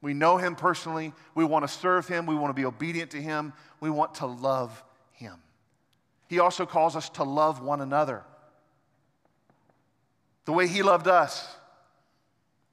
We 0.02 0.14
know 0.14 0.38
him 0.38 0.56
personally. 0.56 1.12
We 1.36 1.44
want 1.44 1.68
to 1.68 1.74
serve 1.74 2.08
him. 2.08 2.26
We 2.26 2.36
want 2.36 2.56
to 2.56 2.60
be 2.62 2.66
obedient 2.66 3.12
to 3.12 3.22
him. 3.22 3.52
We 3.82 3.90
want 3.90 4.16
to 4.16 4.26
love 4.26 4.82
him. 5.12 5.36
He 6.30 6.40
also 6.40 6.66
calls 6.66 6.96
us 6.96 7.10
to 7.12 7.26
love 7.26 7.62
one 7.62 7.82
another 7.82 8.24
the 10.46 10.54
way 10.54 10.68
he 10.68 10.82
loved 10.82 11.10
us 11.10 11.58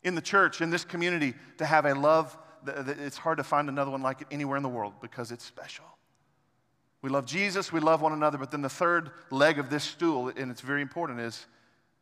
in 0.03 0.15
the 0.15 0.21
church, 0.21 0.61
in 0.61 0.71
this 0.71 0.85
community, 0.85 1.35
to 1.59 1.67
have 1.67 1.85
a 1.85 1.95
love 1.95 2.37
that 2.65 2.89
it's 2.89 3.17
hard 3.17 3.39
to 3.39 3.45
find 3.45 3.69
another 3.69 3.91
one 3.91 4.03
like 4.03 4.21
it 4.21 4.27
anywhere 4.31 4.57
in 4.57 4.63
the 4.63 4.69
world 4.69 4.95
because 5.01 5.33
it's 5.33 5.45
special. 5.45 5.85
We 7.03 7.09
love 7.09 7.25
Jesus, 7.25 7.73
we 7.73 7.81
love 7.81 8.03
one 8.03 8.13
another, 8.13 8.37
but 8.37 8.51
then 8.51 8.61
the 8.61 8.69
third 8.69 9.11
leg 9.31 9.59
of 9.59 9.71
this 9.71 9.85
stool, 9.85 10.29
and 10.29 10.51
it's 10.51 10.61
very 10.61 10.83
important, 10.83 11.21
is 11.21 11.47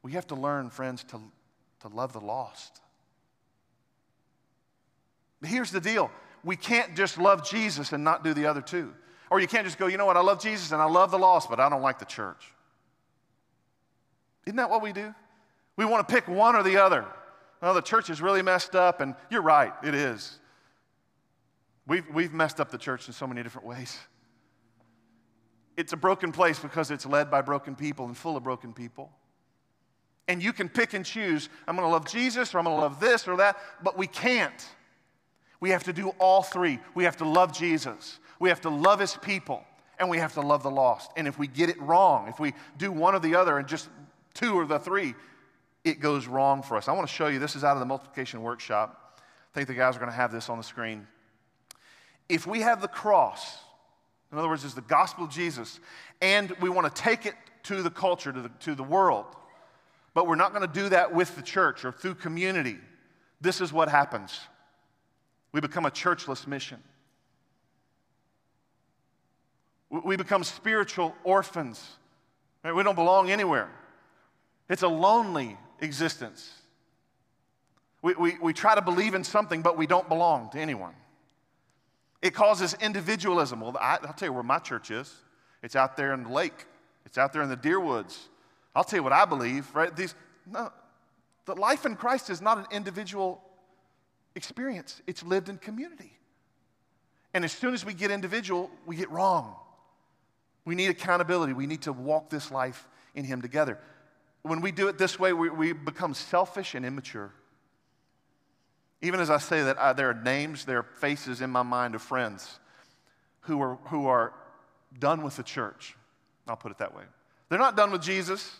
we 0.02 0.12
have 0.12 0.26
to 0.28 0.34
learn, 0.34 0.70
friends, 0.70 1.04
to 1.04 1.20
to 1.80 1.88
love 1.88 2.12
the 2.12 2.20
lost. 2.20 2.80
But 5.40 5.50
here's 5.50 5.70
the 5.70 5.80
deal 5.80 6.10
we 6.44 6.56
can't 6.56 6.96
just 6.96 7.18
love 7.18 7.48
Jesus 7.48 7.92
and 7.92 8.04
not 8.04 8.24
do 8.24 8.34
the 8.34 8.46
other 8.46 8.62
two. 8.62 8.94
Or 9.30 9.40
you 9.40 9.46
can't 9.46 9.66
just 9.66 9.76
go, 9.76 9.88
you 9.88 9.98
know 9.98 10.06
what, 10.06 10.16
I 10.16 10.20
love 10.20 10.40
Jesus 10.40 10.72
and 10.72 10.80
I 10.80 10.86
love 10.86 11.10
the 11.10 11.18
lost, 11.18 11.50
but 11.50 11.60
I 11.60 11.68
don't 11.68 11.82
like 11.82 11.98
the 11.98 12.06
church. 12.06 12.52
Isn't 14.46 14.56
that 14.56 14.70
what 14.70 14.80
we 14.80 14.92
do? 14.92 15.14
We 15.76 15.84
want 15.84 16.08
to 16.08 16.14
pick 16.14 16.26
one 16.26 16.56
or 16.56 16.62
the 16.62 16.78
other. 16.78 17.04
Well, 17.60 17.74
the 17.74 17.82
church 17.82 18.08
is 18.10 18.22
really 18.22 18.42
messed 18.42 18.74
up, 18.74 19.00
and 19.00 19.14
you're 19.30 19.42
right, 19.42 19.72
it 19.82 19.94
is. 19.94 20.38
We've, 21.86 22.04
we've 22.12 22.32
messed 22.32 22.60
up 22.60 22.70
the 22.70 22.78
church 22.78 23.08
in 23.08 23.14
so 23.14 23.26
many 23.26 23.42
different 23.42 23.66
ways. 23.66 23.98
It's 25.76 25.92
a 25.92 25.96
broken 25.96 26.32
place 26.32 26.58
because 26.58 26.90
it's 26.90 27.06
led 27.06 27.30
by 27.30 27.40
broken 27.40 27.74
people 27.74 28.06
and 28.06 28.16
full 28.16 28.36
of 28.36 28.42
broken 28.42 28.72
people. 28.72 29.10
And 30.26 30.42
you 30.42 30.52
can 30.52 30.68
pick 30.68 30.92
and 30.92 31.04
choose 31.04 31.48
I'm 31.66 31.76
going 31.76 31.86
to 31.86 31.92
love 31.92 32.06
Jesus 32.06 32.54
or 32.54 32.58
I'm 32.58 32.64
going 32.64 32.76
to 32.76 32.82
love 32.82 33.00
this 33.00 33.26
or 33.26 33.36
that, 33.38 33.56
but 33.82 33.96
we 33.96 34.06
can't. 34.06 34.68
We 35.60 35.70
have 35.70 35.84
to 35.84 35.92
do 35.92 36.10
all 36.18 36.42
three. 36.42 36.78
We 36.94 37.04
have 37.04 37.16
to 37.18 37.24
love 37.24 37.52
Jesus, 37.52 38.20
we 38.38 38.50
have 38.50 38.60
to 38.62 38.70
love 38.70 39.00
his 39.00 39.16
people, 39.16 39.64
and 39.98 40.08
we 40.10 40.18
have 40.18 40.34
to 40.34 40.40
love 40.40 40.62
the 40.62 40.70
lost. 40.70 41.10
And 41.16 41.26
if 41.26 41.38
we 41.38 41.46
get 41.46 41.70
it 41.70 41.80
wrong, 41.80 42.28
if 42.28 42.38
we 42.38 42.52
do 42.76 42.92
one 42.92 43.14
or 43.14 43.20
the 43.20 43.34
other 43.34 43.58
and 43.58 43.66
just 43.66 43.88
two 44.34 44.54
or 44.54 44.66
the 44.66 44.78
three, 44.78 45.14
it 45.84 46.00
goes 46.00 46.26
wrong 46.26 46.62
for 46.62 46.76
us. 46.76 46.88
I 46.88 46.92
want 46.92 47.08
to 47.08 47.12
show 47.12 47.28
you 47.28 47.38
this 47.38 47.56
is 47.56 47.64
out 47.64 47.74
of 47.74 47.80
the 47.80 47.86
multiplication 47.86 48.42
workshop. 48.42 49.20
I 49.52 49.54
think 49.54 49.68
the 49.68 49.74
guys 49.74 49.96
are 49.96 50.00
going 50.00 50.10
to 50.10 50.16
have 50.16 50.32
this 50.32 50.48
on 50.48 50.58
the 50.58 50.64
screen. 50.64 51.06
If 52.28 52.46
we 52.46 52.60
have 52.60 52.80
the 52.80 52.88
cross, 52.88 53.58
in 54.30 54.38
other 54.38 54.48
words, 54.48 54.64
is 54.64 54.74
the 54.74 54.82
gospel 54.82 55.24
of 55.24 55.30
Jesus, 55.30 55.80
and 56.20 56.50
we 56.60 56.68
want 56.68 56.94
to 56.94 57.02
take 57.02 57.24
it 57.24 57.34
to 57.64 57.82
the 57.82 57.90
culture, 57.90 58.32
to 58.32 58.42
the, 58.42 58.50
to 58.60 58.74
the 58.74 58.82
world, 58.82 59.26
but 60.14 60.26
we're 60.26 60.36
not 60.36 60.52
going 60.52 60.66
to 60.66 60.72
do 60.72 60.88
that 60.90 61.14
with 61.14 61.34
the 61.36 61.42
church 61.42 61.84
or 61.84 61.92
through 61.92 62.16
community. 62.16 62.76
This 63.40 63.60
is 63.60 63.72
what 63.72 63.88
happens 63.88 64.40
we 65.52 65.60
become 65.60 65.86
a 65.86 65.90
churchless 65.90 66.46
mission. 66.46 66.78
We 69.90 70.16
become 70.16 70.44
spiritual 70.44 71.14
orphans. 71.24 71.82
Right? 72.62 72.74
We 72.74 72.82
don't 72.82 72.94
belong 72.94 73.30
anywhere. 73.30 73.70
It's 74.68 74.82
a 74.82 74.88
lonely 74.88 75.56
existence. 75.80 76.52
We, 78.02 78.14
we, 78.14 78.38
we 78.40 78.52
try 78.52 78.74
to 78.74 78.82
believe 78.82 79.14
in 79.14 79.24
something, 79.24 79.62
but 79.62 79.76
we 79.76 79.86
don't 79.86 80.08
belong 80.08 80.50
to 80.50 80.58
anyone. 80.58 80.94
It 82.22 82.34
causes 82.34 82.76
individualism. 82.80 83.60
Well, 83.60 83.76
I, 83.80 83.98
will 84.00 84.12
tell 84.12 84.28
you 84.28 84.32
where 84.32 84.42
my 84.42 84.58
church 84.58 84.90
is. 84.90 85.12
It's 85.62 85.76
out 85.76 85.96
there 85.96 86.14
in 86.14 86.24
the 86.24 86.30
lake. 86.30 86.66
It's 87.04 87.18
out 87.18 87.32
there 87.32 87.42
in 87.42 87.48
the 87.48 87.56
deer 87.56 87.80
woods. 87.80 88.28
I'll 88.74 88.84
tell 88.84 88.98
you 88.98 89.02
what 89.02 89.12
I 89.12 89.24
believe, 89.24 89.74
right? 89.74 89.94
These, 89.94 90.14
no, 90.50 90.70
the 91.44 91.54
life 91.54 91.86
in 91.86 91.96
Christ 91.96 92.30
is 92.30 92.40
not 92.40 92.58
an 92.58 92.66
individual 92.70 93.42
experience. 94.34 95.00
It's 95.06 95.22
lived 95.22 95.48
in 95.48 95.58
community. 95.58 96.12
And 97.34 97.44
as 97.44 97.52
soon 97.52 97.74
as 97.74 97.84
we 97.84 97.94
get 97.94 98.10
individual, 98.10 98.70
we 98.86 98.96
get 98.96 99.10
wrong. 99.10 99.56
We 100.64 100.74
need 100.74 100.90
accountability. 100.90 101.52
We 101.52 101.66
need 101.66 101.82
to 101.82 101.92
walk 101.92 102.30
this 102.30 102.50
life 102.50 102.86
in 103.14 103.24
Him 103.24 103.42
together. 103.42 103.78
When 104.42 104.60
we 104.60 104.72
do 104.72 104.88
it 104.88 104.98
this 104.98 105.18
way, 105.18 105.32
we, 105.32 105.50
we 105.50 105.72
become 105.72 106.14
selfish 106.14 106.74
and 106.74 106.84
immature. 106.86 107.32
Even 109.00 109.20
as 109.20 109.30
I 109.30 109.38
say 109.38 109.62
that, 109.62 109.78
I, 109.78 109.92
there 109.92 110.10
are 110.10 110.14
names, 110.14 110.64
there 110.64 110.78
are 110.78 110.86
faces 111.00 111.40
in 111.40 111.50
my 111.50 111.62
mind 111.62 111.94
of 111.94 112.02
friends 112.02 112.58
who 113.42 113.60
are, 113.60 113.76
who 113.86 114.06
are 114.06 114.32
done 114.98 115.22
with 115.22 115.36
the 115.36 115.42
church. 115.42 115.96
I'll 116.46 116.56
put 116.56 116.72
it 116.72 116.78
that 116.78 116.94
way. 116.94 117.04
They're 117.48 117.58
not 117.58 117.76
done 117.76 117.90
with 117.90 118.02
Jesus. 118.02 118.58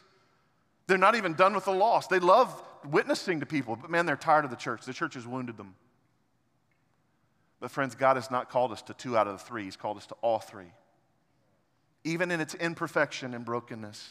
They're 0.87 0.99
not 0.99 1.15
even 1.15 1.35
done 1.35 1.55
with 1.55 1.65
the 1.65 1.73
lost. 1.73 2.11
They 2.11 2.19
love 2.19 2.63
witnessing 2.89 3.41
to 3.41 3.47
people, 3.47 3.77
but 3.77 3.91
man, 3.91 4.07
they're 4.07 4.17
tired 4.17 4.45
of 4.45 4.51
the 4.51 4.57
church. 4.57 4.85
The 4.85 4.93
church 4.93 5.15
has 5.15 5.27
wounded 5.27 5.57
them. 5.57 5.75
But, 7.61 7.71
friends, 7.71 7.95
God 7.95 8.17
has 8.17 8.31
not 8.31 8.51
called 8.51 8.71
us 8.71 8.83
to 8.83 8.95
two 8.95 9.17
out 9.17 9.27
of 9.27 9.33
the 9.39 9.45
three, 9.45 9.65
He's 9.65 9.77
called 9.77 9.97
us 9.97 10.07
to 10.07 10.15
all 10.23 10.39
three, 10.39 10.73
even 12.05 12.31
in 12.31 12.41
its 12.41 12.55
imperfection 12.55 13.35
and 13.35 13.45
brokenness. 13.45 14.09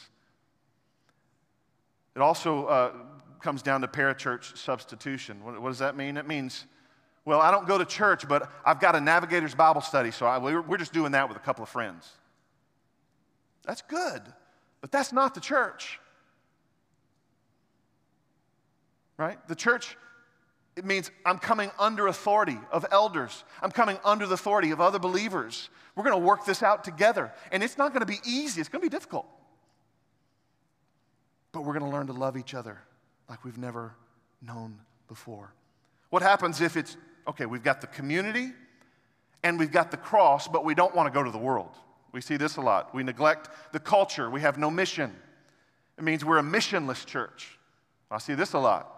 It 2.18 2.20
also 2.20 2.66
uh, 2.66 2.92
comes 3.40 3.62
down 3.62 3.80
to 3.82 3.86
parachurch 3.86 4.58
substitution. 4.58 5.44
What, 5.44 5.62
what, 5.62 5.68
does 5.68 5.78
that 5.78 5.96
mean? 5.96 6.16
It 6.16 6.26
means, 6.26 6.64
well, 7.24 7.40
I 7.40 7.52
don't 7.52 7.64
go 7.64 7.78
to 7.78 7.84
church, 7.84 8.26
but 8.26 8.50
I've 8.66 8.80
got 8.80 8.96
a 8.96 9.00
Navigator's 9.00 9.54
Bible 9.54 9.82
study, 9.82 10.10
so 10.10 10.26
I, 10.26 10.38
we're, 10.38 10.60
we're 10.60 10.78
just 10.78 10.92
doing 10.92 11.12
that 11.12 11.28
with 11.28 11.36
a 11.36 11.40
couple 11.40 11.62
of 11.62 11.68
friends. 11.68 12.10
That's 13.64 13.82
good, 13.82 14.20
but 14.80 14.90
that's 14.90 15.12
not 15.12 15.32
the 15.32 15.40
church. 15.40 16.00
Right? 19.16 19.38
The 19.46 19.54
church, 19.54 19.96
it 20.74 20.84
means 20.84 21.12
I'm 21.24 21.38
coming 21.38 21.70
under 21.78 22.08
authority 22.08 22.58
of 22.72 22.84
elders. 22.90 23.44
I'm 23.62 23.70
coming 23.70 23.96
under 24.04 24.26
the 24.26 24.34
authority 24.34 24.72
of 24.72 24.80
other 24.80 24.98
believers. 24.98 25.70
We're 25.94 26.02
going 26.02 26.20
to 26.20 26.26
work 26.26 26.44
this 26.44 26.64
out 26.64 26.82
together. 26.82 27.32
And 27.52 27.62
it's 27.62 27.78
not 27.78 27.92
going 27.92 28.04
to 28.04 28.06
be 28.06 28.18
easy, 28.26 28.60
it's 28.60 28.68
going 28.68 28.82
to 28.82 28.90
be 28.90 28.92
difficult. 28.92 29.28
But 31.52 31.62
we're 31.62 31.78
going 31.78 31.90
to 31.90 31.96
learn 31.96 32.06
to 32.08 32.12
love 32.12 32.36
each 32.36 32.54
other 32.54 32.78
like 33.28 33.44
we've 33.44 33.58
never 33.58 33.94
known 34.42 34.78
before. 35.08 35.52
What 36.10 36.22
happens 36.22 36.60
if 36.60 36.76
it's 36.76 36.96
okay, 37.26 37.46
we've 37.46 37.62
got 37.62 37.80
the 37.80 37.86
community 37.86 38.52
and 39.42 39.58
we've 39.58 39.72
got 39.72 39.90
the 39.90 39.96
cross, 39.96 40.48
but 40.48 40.64
we 40.64 40.74
don't 40.74 40.94
want 40.94 41.12
to 41.12 41.16
go 41.16 41.22
to 41.22 41.30
the 41.30 41.38
world? 41.38 41.74
We 42.12 42.20
see 42.20 42.36
this 42.36 42.56
a 42.56 42.60
lot. 42.60 42.94
We 42.94 43.02
neglect 43.02 43.50
the 43.72 43.80
culture, 43.80 44.30
we 44.30 44.40
have 44.40 44.58
no 44.58 44.70
mission. 44.70 45.14
It 45.98 46.04
means 46.04 46.24
we're 46.24 46.38
a 46.38 46.42
missionless 46.42 47.04
church. 47.04 47.58
I 48.10 48.18
see 48.18 48.34
this 48.34 48.52
a 48.52 48.58
lot. 48.58 48.94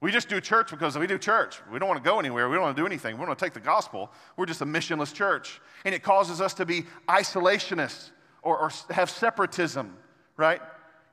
We 0.00 0.12
just 0.12 0.28
do 0.28 0.40
church 0.40 0.70
because 0.70 0.96
we 0.96 1.06
do 1.06 1.18
church. 1.18 1.60
We 1.70 1.78
don't 1.78 1.88
want 1.88 2.02
to 2.02 2.08
go 2.08 2.18
anywhere. 2.18 2.48
We 2.48 2.54
don't 2.54 2.62
want 2.62 2.76
to 2.76 2.82
do 2.82 2.86
anything. 2.86 3.16
We 3.16 3.18
don't 3.18 3.28
want 3.28 3.38
to 3.38 3.44
take 3.44 3.52
the 3.52 3.60
gospel. 3.60 4.10
We're 4.36 4.46
just 4.46 4.62
a 4.62 4.66
missionless 4.66 5.12
church. 5.12 5.60
And 5.84 5.94
it 5.94 6.02
causes 6.02 6.40
us 6.40 6.54
to 6.54 6.64
be 6.64 6.84
isolationists 7.08 8.10
or, 8.42 8.58
or 8.58 8.70
have 8.90 9.10
separatism, 9.10 9.94
right? 10.38 10.62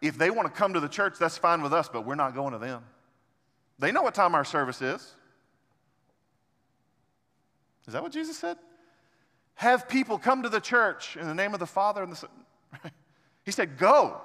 If 0.02 0.18
they 0.18 0.30
want 0.30 0.48
to 0.48 0.54
come 0.54 0.74
to 0.74 0.80
the 0.80 0.88
church, 0.88 1.16
that's 1.20 1.38
fine 1.38 1.62
with 1.62 1.74
us, 1.74 1.90
but 1.92 2.06
we're 2.06 2.16
not 2.16 2.36
going 2.36 2.54
to 2.54 2.60
them. 2.60 2.84
They 3.80 3.92
know 3.92 4.04
what 4.04 4.16
time 4.16 4.36
our 4.36 4.46
service 4.46 4.82
is. 4.82 5.14
Is 7.88 7.94
that 7.94 8.04
what 8.04 8.12
Jesus 8.12 8.38
said? 8.38 8.58
Have 9.56 9.88
people 9.88 10.18
come 10.20 10.44
to 10.44 10.50
the 10.50 10.60
church 10.60 11.18
in 11.18 11.28
the 11.28 11.34
name 11.34 11.54
of 11.54 11.60
the 11.60 11.66
Father 11.66 12.04
and 12.04 12.12
the 12.12 12.16
Son. 12.16 12.30
he 13.46 13.52
said, 13.52 13.78
Go. 13.78 14.22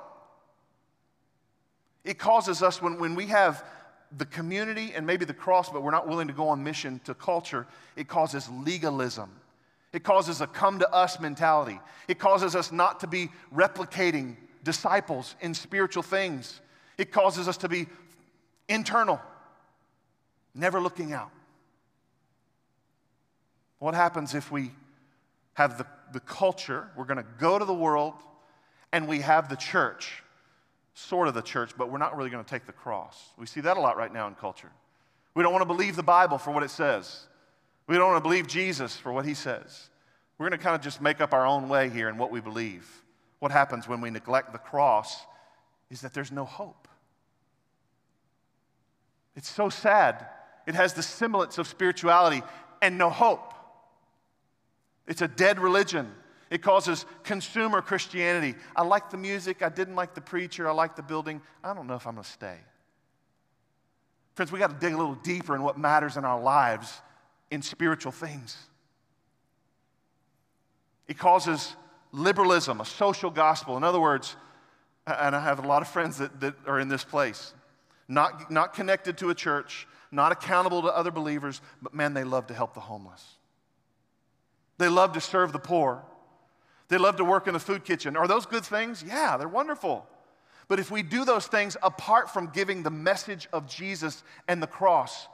It 2.05 2.19
causes 2.19 2.63
us 2.63 2.83
when, 2.83 2.99
when 2.99 3.15
we 3.15 3.27
have 3.27 3.65
the 4.19 4.27
community 4.27 4.93
and 4.95 5.07
maybe 5.07 5.25
the 5.25 5.33
cross, 5.33 5.71
but 5.71 5.83
we're 5.83 5.93
not 5.93 6.09
willing 6.09 6.27
to 6.27 6.35
go 6.35 6.49
on 6.49 6.63
mission 6.63 7.01
to 7.05 7.15
culture, 7.15 7.67
it 7.97 8.09
causes 8.09 8.49
legalism. 8.51 9.31
It 9.93 10.03
causes 10.03 10.41
a 10.41 10.47
come 10.47 10.79
to 10.81 10.91
us 10.91 11.21
mentality. 11.21 11.79
It 12.09 12.19
causes 12.19 12.57
us 12.57 12.73
not 12.73 13.01
to 13.01 13.07
be 13.07 13.31
replicating 13.55 14.37
disciples 14.63 15.35
in 15.41 15.55
spiritual 15.55 16.03
things. 16.03 16.61
It 16.99 17.13
causes 17.13 17.49
us 17.49 17.57
to 17.59 17.69
be 17.69 17.87
internal, 18.69 19.21
never 20.55 20.81
looking 20.81 21.13
out. 21.13 21.31
What 23.79 23.95
happens 23.95 24.35
if 24.35 24.53
we 24.53 24.71
have 25.55 25.79
the, 25.79 25.87
the 26.13 26.21
culture? 26.21 26.89
We're 26.97 27.05
going 27.05 27.17
to 27.17 27.27
go 27.39 27.59
to 27.59 27.65
the 27.65 27.75
world 27.75 28.15
and 28.93 29.09
we 29.09 29.21
have 29.21 29.49
the 29.49 29.57
church, 29.57 30.23
sort 30.95 31.27
of 31.27 31.35
the 31.35 31.43
church, 31.43 31.73
but 31.77 31.91
we're 31.91 31.99
not 31.99 32.17
really 32.17 32.31
going 32.31 32.45
to 32.45 32.49
take 32.49 32.67
the 32.67 32.73
cross. 32.73 33.31
We 33.37 33.47
see 33.47 33.61
that 33.63 33.77
a 33.77 33.81
lot 33.81 33.97
right 33.97 34.13
now 34.13 34.29
in 34.29 34.35
culture. 34.35 34.71
We 35.35 35.43
don't 35.43 35.53
want 35.53 35.63
to 35.63 35.67
believe 35.67 35.97
the 35.97 36.03
Bible 36.03 36.39
for 36.39 36.51
what 36.53 36.63
it 36.63 36.71
says, 36.71 37.27
we 37.89 37.97
don't 37.97 38.13
want 38.13 38.23
to 38.23 38.29
believe 38.29 38.47
Jesus 38.47 38.97
for 38.97 39.13
what 39.13 39.27
he 39.27 39.35
says. 39.35 39.89
We're 40.39 40.49
going 40.49 40.59
to 40.59 40.65
kind 40.65 40.77
of 40.77 40.83
just 40.83 41.01
make 41.01 41.21
up 41.21 41.35
our 41.35 41.47
own 41.47 41.69
way 41.69 41.89
here 41.89 42.09
in 42.09 42.17
what 42.17 42.31
we 42.31 42.41
believe 42.41 43.03
what 43.43 43.51
happens 43.51 43.89
when 43.89 44.01
we 44.01 44.09
neglect 44.09 44.53
the 44.53 44.59
cross 44.59 45.27
is 45.91 46.03
that 46.03 46.15
there's 46.15 46.31
no 46.31 46.45
hope. 46.45 46.87
It's 49.35 49.51
so 49.51 49.69
sad. 49.69 50.29
It 50.65 50.77
has 50.77 50.95
the 50.95 51.03
semblance 51.03 51.59
of 51.59 51.67
spirituality 51.67 52.45
and 52.81 52.97
no 52.97 53.11
hope. 53.11 53.53
It's 55.09 55.23
a 55.23 55.27
dead 55.27 55.59
religion. 55.59 56.09
It 56.51 56.63
causes 56.63 57.05
consumer 57.25 57.83
Christianity. 57.83 58.55
I 58.77 58.85
like 58.85 59.11
the 59.11 59.17
music. 59.17 59.61
I 59.61 59.71
didn't 59.71 59.97
like 59.97 60.15
the 60.15 60.21
preacher. 60.21 60.69
I 60.69 60.73
like 60.73 60.95
the 60.95 61.03
building. 61.03 61.43
I 61.65 61.75
don't 61.75 61.89
know 61.89 61.97
if 61.97 62.07
I'm 62.07 62.15
going 62.15 62.23
to 62.23 62.31
stay. 62.31 62.59
Friends, 64.37 64.53
we 64.53 64.61
got 64.61 64.71
to 64.71 64.87
dig 64.87 64.95
a 64.95 64.97
little 64.97 65.17
deeper 65.17 65.57
in 65.57 65.65
what 65.65 65.77
matters 65.77 66.17
in 66.17 66.25
our 66.25 66.41
lives 66.41 67.01
in 67.51 67.61
spiritual 67.61 68.13
things. 68.13 68.57
It 71.09 71.19
causes 71.19 71.75
liberalism, 72.13 72.81
a 72.81 72.85
social 72.85 73.31
gospel. 73.31 73.77
In 73.77 73.85
other 73.85 74.01
words, 74.01 74.37
and 75.07 75.35
I 75.35 75.41
have 75.41 75.65
a 75.65 75.67
lot 75.67 75.83
of 75.83 75.89
friends 75.89 76.19
that, 76.19 76.41
that 76.41 76.55
are 76.67 76.79
in 76.79 76.89
this 76.89 77.05
place, 77.05 77.55
not, 78.07 78.51
not 78.51 78.75
connected 78.75 79.19
to 79.19 79.31
a 79.31 79.35
church, 79.35 79.87
not 80.11 80.31
accountable 80.31 80.83
to 80.83 80.89
other 80.89 81.11
believers, 81.11 81.61
but 81.81 81.95
man, 81.95 82.15
they 82.15 82.25
love 82.25 82.47
to 82.49 82.55
help 82.55 82.75
the 82.75 82.81
homeless. 82.81 83.25
They 84.79 84.89
love 84.89 85.13
to 85.15 85.21
serve 85.21 85.53
the 85.53 85.59
poor. 85.59 86.03
They 86.89 86.99
love 86.99 87.17
to 87.17 87.25
work 87.25 87.47
in 87.47 87.55
the 87.55 87.61
food 87.61 87.85
kitchen. 87.85 88.17
Are 88.17 88.29
those 88.29 88.47
good 88.47 88.65
things? 88.65 89.03
Yeah, 89.07 89.37
they're 89.37 89.49
wonderful. 89.49 90.07
But 90.69 90.79
if 90.79 90.91
we 90.91 91.03
do 91.03 91.25
those 91.25 91.47
things 91.47 91.77
apart 91.83 92.31
from 92.31 92.49
giving 92.49 92.83
the 92.83 92.91
message 92.91 93.49
of 93.53 93.69
Jesus 93.69 94.23
and 94.49 94.63
the 94.63 94.67
cross, 94.67 95.29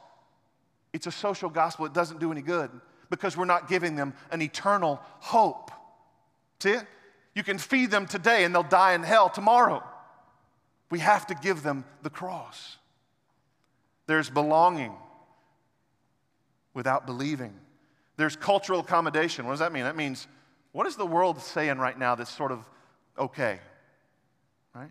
it's 0.93 1.07
a 1.07 1.12
social 1.12 1.51
gospel. 1.51 1.87
It 1.87 1.93
doesn't 1.93 2.20
do 2.20 2.33
any 2.33 2.43
good 2.43 2.70
because 3.11 3.37
we're 3.37 3.45
not 3.45 3.68
giving 3.68 3.97
them 3.97 4.14
an 4.31 4.43
eternal 4.43 5.01
hope. 5.18 5.70
See 6.61 6.70
it? 6.70 6.86
You 7.34 7.42
can 7.44 7.59
feed 7.59 7.90
them 7.90 8.06
today 8.06 8.44
and 8.44 8.54
they'll 8.54 8.62
die 8.62 8.94
in 8.94 9.02
hell 9.02 9.28
tomorrow. 9.28 9.82
We 10.90 10.98
have 11.00 11.26
to 11.28 11.34
give 11.34 11.62
them 11.62 11.84
the 12.02 12.11
cross. 12.11 12.78
There's 14.06 14.30
belonging 14.30 14.94
without 16.74 17.06
believing. 17.06 17.54
There's 18.16 18.36
cultural 18.36 18.80
accommodation. 18.80 19.44
What 19.44 19.52
does 19.52 19.61
that 19.61 19.72
mean? 19.72 19.84
That 19.84 19.96
means, 19.96 20.26
what 20.72 20.86
is 20.86 20.96
the 20.96 21.06
world 21.06 21.40
saying 21.40 21.78
right 21.78 21.98
now 21.98 22.14
that's 22.14 22.34
sort 22.34 22.50
of 22.50 22.68
okay? 23.18 23.61
Right? 24.74 24.90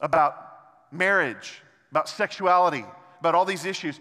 About 0.00 0.36
marriage, 0.92 1.62
about 1.90 2.08
sexuality, 2.08 2.84
about 3.20 3.34
all 3.34 3.44
these 3.44 3.64
issues. 3.64 3.98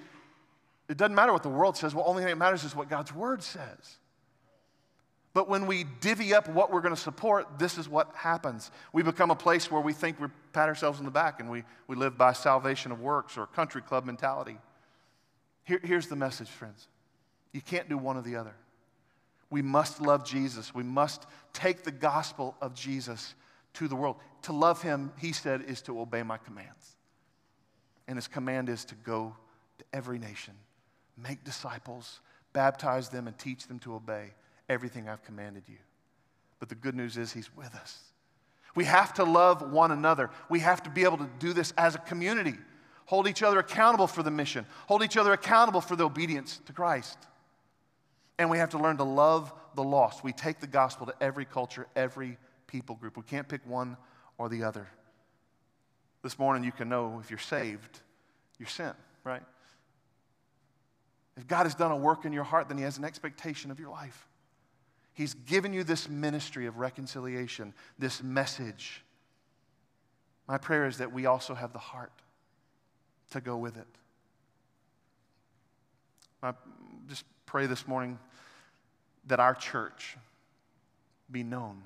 It 0.90 0.98
doesn't 0.98 1.16
matter 1.16 1.32
what 1.32 1.44
the 1.44 1.50
world 1.50 1.78
says. 1.78 1.96
Well, 1.96 2.04
only 2.08 2.22
thing 2.22 2.30
that 2.30 2.38
matters 2.38 2.64
is 2.64 2.76
what 2.76 2.90
God's 2.90 3.14
word 3.14 3.42
says. 3.42 3.98
But 5.34 5.50
when 5.50 5.66
we 5.66 5.84
divvy 5.84 6.34
up 6.34 6.48
what 6.48 6.72
we're 6.72 6.82
going 6.82 6.94
to 6.94 7.02
support, 7.02 7.58
this 7.58 7.80
is 7.80 7.90
what 7.90 8.14
happens. 8.14 8.70
We 8.92 9.02
become 9.02 9.32
a 9.32 9.36
place 9.36 9.72
where 9.72 9.82
we 9.82 9.92
think 9.92 10.20
we 10.20 10.28
pat 10.54 10.70
ourselves 10.70 11.00
in 11.00 11.06
the 11.06 11.12
back 11.12 11.40
and 11.40 11.50
we, 11.50 11.64
we 11.88 11.96
live 11.96 12.18
by 12.18 12.34
salvation 12.34 12.92
of 12.92 13.02
works 13.02 13.36
or 13.36 13.48
country 13.48 13.82
club 13.82 14.06
mentality. 14.06 14.58
Here, 15.64 15.80
here's 15.84 16.08
the 16.08 16.16
message, 16.16 16.50
friends 16.50 16.88
you 17.52 17.62
can't 17.62 17.88
do 17.88 17.98
one 17.98 18.18
or 18.18 18.22
the 18.22 18.36
other. 18.36 18.56
We 19.50 19.62
must 19.62 20.02
love 20.02 20.26
Jesus. 20.26 20.74
We 20.74 20.84
must 20.84 21.28
take 21.52 21.84
the 21.84 21.92
gospel 21.92 22.56
of 22.62 22.74
Jesus 22.74 23.36
to 23.76 23.88
the 23.88 23.96
world. 23.96 24.16
To 24.44 24.54
love 24.54 24.82
him, 24.82 25.12
he 25.20 25.32
said, 25.32 25.62
is 25.62 25.82
to 25.84 26.00
obey 26.00 26.24
my 26.24 26.38
commands. 26.38 26.96
And 28.08 28.18
his 28.18 28.28
command 28.28 28.70
is 28.70 28.86
to 28.86 28.96
go 28.96 29.36
to 29.78 29.86
every 29.94 30.18
nation, 30.18 30.56
make 31.16 31.44
disciples, 31.44 32.20
baptize 32.52 33.10
them, 33.10 33.28
and 33.28 33.38
teach 33.38 33.68
them 33.68 33.78
to 33.80 33.94
obey 33.94 34.34
everything 34.74 35.08
I've 35.08 35.24
commanded 35.24 35.64
you. 35.68 35.78
But 36.60 36.70
the 36.70 36.76
good 36.76 36.96
news 36.96 37.18
is 37.18 37.32
He's 37.32 37.56
with 37.56 37.74
us. 37.76 38.00
We 38.76 38.86
have 38.86 39.14
to 39.16 39.24
love 39.24 39.72
one 39.72 39.92
another. 39.92 40.30
We 40.50 40.60
have 40.60 40.84
to 40.84 40.90
be 40.90 41.04
able 41.04 41.18
to 41.18 41.30
do 41.40 41.54
this 41.54 41.74
as 41.78 41.96
a 41.96 42.00
community. 42.00 42.56
Hold 43.06 43.28
each 43.28 43.44
other 43.44 43.60
accountable 43.60 44.08
for 44.08 44.24
the 44.24 44.32
mission, 44.32 44.66
hold 44.88 45.04
each 45.04 45.18
other 45.18 45.34
accountable 45.34 45.82
for 45.82 45.96
the 45.96 46.06
obedience 46.06 46.60
to 46.66 46.74
Christ. 46.74 47.18
And 48.40 48.50
we 48.50 48.58
have 48.58 48.70
to 48.70 48.80
learn 48.80 48.98
to 48.98 49.04
love 49.04 49.54
the 49.76 49.84
lost. 49.84 50.24
We 50.24 50.34
take 50.34 50.60
the 50.60 50.68
gospel 50.68 51.06
to 51.06 51.14
every 51.22 51.46
culture, 51.46 51.86
every 51.96 52.38
people 52.66 52.96
group. 52.96 53.16
We 53.16 53.24
can't 53.24 53.48
pick 53.48 53.62
one 53.68 53.98
or 54.38 54.50
the 54.50 54.64
other. 54.64 54.88
This 56.24 56.40
morning, 56.40 56.64
you 56.64 56.72
can 56.72 56.90
know 56.90 57.20
if 57.22 57.30
you're 57.30 57.38
saved, 57.38 58.00
you're 58.58 58.70
sent, 58.70 58.96
right? 59.24 59.44
If 61.38 61.48
God 61.48 61.64
has 61.64 61.76
done 61.76 61.92
a 61.92 61.98
work 61.98 62.26
in 62.26 62.34
your 62.34 62.44
heart, 62.44 62.70
then 62.70 62.78
He 62.78 62.84
has 62.84 62.98
an 62.98 63.06
expectation 63.06 63.70
of 63.70 63.80
your 63.80 63.90
life. 63.90 64.28
He's 65.14 65.34
given 65.34 65.74
you 65.74 65.84
this 65.84 66.10
ministry 66.10 66.66
of 66.66 66.78
reconciliation, 66.78 67.74
this 68.00 68.24
message. 68.24 69.04
My 70.48 70.58
prayer 70.58 70.88
is 70.88 70.98
that 70.98 71.14
we 71.14 71.26
also 71.26 71.54
have 71.54 71.72
the 71.72 71.80
heart 71.80 72.12
to 73.32 73.42
go 73.42 73.58
with 73.58 73.78
it. 73.78 73.88
I 76.42 76.54
just 77.08 77.26
pray 77.46 77.68
this 77.68 77.88
morning 77.88 78.20
that 79.28 79.40
our 79.40 79.56
church 79.56 80.18
be 81.32 81.44
known 81.44 81.84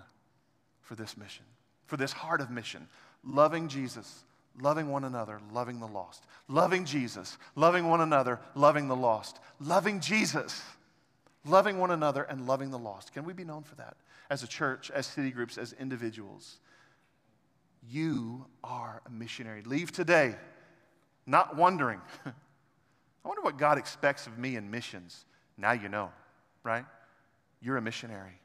for 0.82 0.96
this 0.96 1.16
mission, 1.16 1.46
for 1.86 1.98
this 1.98 2.12
heart 2.12 2.42
of 2.42 2.50
mission, 2.50 2.88
loving 3.24 3.68
Jesus, 3.68 4.24
loving 4.60 4.90
one 4.90 5.04
another, 5.04 5.40
loving 5.54 5.80
the 5.80 5.88
lost. 5.88 6.26
Loving 6.48 6.86
Jesus, 6.86 7.38
loving 7.56 7.88
one 7.88 8.02
another, 8.02 8.40
loving 8.56 8.88
the 8.88 8.96
lost. 8.96 9.40
Loving 9.60 10.00
Jesus, 10.00 10.62
loving 11.46 11.78
one 11.78 11.92
another, 11.92 12.24
and 12.24 12.48
loving 12.48 12.72
the 12.72 12.80
lost. 12.80 13.14
Can 13.14 13.26
we 13.26 13.34
be 13.34 13.44
known 13.44 13.64
for 13.64 13.76
that 13.76 13.98
as 14.30 14.44
a 14.44 14.48
church, 14.48 14.92
as 14.92 15.06
city 15.06 15.32
groups, 15.32 15.58
as 15.58 15.74
individuals? 15.74 16.60
You 17.90 18.46
are 18.64 19.02
a 19.06 19.10
missionary. 19.10 19.62
Leave 19.64 19.92
today 19.92 20.36
not 21.28 21.58
wondering, 21.58 22.02
I 22.26 23.28
wonder 23.28 23.42
what 23.42 23.58
God 23.58 23.78
expects 23.78 24.26
of 24.26 24.38
me 24.38 24.56
in 24.56 24.72
missions. 24.72 25.26
Now 25.58 25.74
you 25.74 25.90
know, 25.90 26.12
right? 26.64 26.86
You're 27.62 27.78
a 27.78 27.82
missionary. 27.82 28.40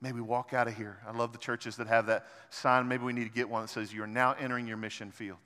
Maybe 0.00 0.20
walk 0.20 0.52
out 0.52 0.68
of 0.68 0.76
here. 0.76 0.98
I 1.08 1.16
love 1.16 1.32
the 1.32 1.38
churches 1.38 1.76
that 1.76 1.86
have 1.86 2.06
that 2.06 2.26
sign. 2.50 2.86
Maybe 2.88 3.04
we 3.04 3.14
need 3.14 3.24
to 3.24 3.34
get 3.34 3.48
one 3.48 3.62
that 3.62 3.68
says, 3.68 3.92
You're 3.92 4.06
now 4.06 4.34
entering 4.38 4.66
your 4.66 4.76
mission 4.76 5.10
field. 5.10 5.38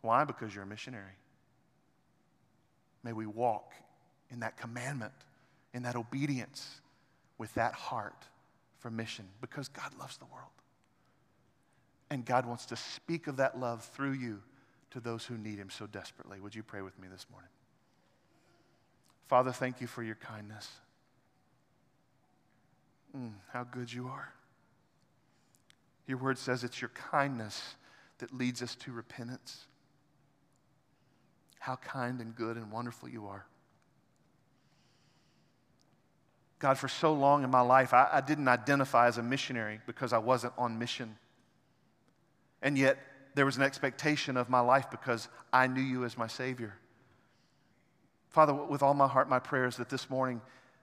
Why? 0.00 0.24
Because 0.24 0.54
you're 0.54 0.64
a 0.64 0.66
missionary. 0.66 1.12
May 3.02 3.12
we 3.12 3.26
walk 3.26 3.74
in 4.30 4.40
that 4.40 4.56
commandment, 4.56 5.12
in 5.72 5.82
that 5.84 5.96
obedience, 5.96 6.80
with 7.38 7.52
that 7.54 7.72
heart 7.72 8.24
for 8.78 8.90
mission, 8.90 9.26
because 9.40 9.68
God 9.68 9.92
loves 9.98 10.16
the 10.16 10.26
world. 10.26 10.50
And 12.10 12.24
God 12.24 12.46
wants 12.46 12.66
to 12.66 12.76
speak 12.76 13.28
of 13.28 13.36
that 13.36 13.58
love 13.58 13.84
through 13.94 14.12
you 14.12 14.40
to 14.90 15.00
those 15.00 15.24
who 15.24 15.38
need 15.38 15.58
Him 15.58 15.70
so 15.70 15.86
desperately. 15.86 16.40
Would 16.40 16.54
you 16.54 16.62
pray 16.62 16.82
with 16.82 16.98
me 16.98 17.08
this 17.10 17.26
morning? 17.30 17.50
Father, 19.28 19.52
thank 19.52 19.80
you 19.80 19.86
for 19.86 20.02
your 20.02 20.16
kindness. 20.16 20.68
Mm, 23.16 23.32
how 23.52 23.64
good 23.64 23.92
you 23.92 24.08
are. 24.08 24.32
Your 26.06 26.18
word 26.18 26.38
says 26.38 26.64
it's 26.64 26.80
your 26.80 26.90
kindness 26.90 27.76
that 28.18 28.34
leads 28.34 28.62
us 28.62 28.74
to 28.76 28.92
repentance. 28.92 29.66
How 31.60 31.76
kind 31.76 32.20
and 32.20 32.34
good 32.34 32.56
and 32.56 32.72
wonderful 32.72 33.08
you 33.08 33.26
are. 33.26 33.46
God, 36.60 36.78
for 36.78 36.88
so 36.88 37.12
long 37.12 37.42
in 37.42 37.50
my 37.50 37.62
life, 37.62 37.92
I, 37.94 38.08
I, 38.12 38.20
didn't 38.20 38.46
identify 38.46 39.08
as 39.08 39.16
a 39.16 39.22
missionary 39.22 39.80
because 39.86 40.12
I 40.12 40.18
wasn't 40.18 40.52
on 40.58 40.78
mission. 40.78 41.16
And 42.60 42.76
yet, 42.76 42.98
there 43.34 43.46
was 43.46 43.56
an 43.56 43.62
expectation 43.62 44.36
of 44.36 44.50
my 44.50 44.60
life 44.60 44.90
because 44.90 45.28
I 45.52 45.66
knew 45.66 45.80
you 45.80 46.04
as 46.04 46.18
my 46.18 46.26
Savior. 46.26 46.74
Father, 48.28 48.52
with 48.52 48.82
all 48.82 48.92
my 48.92 49.08
heart, 49.08 49.28
my 49.28 49.38
prayer 49.38 49.66
is 49.66 49.76
that 49.76 49.88
this 49.88 50.10
morning, 50.10 50.42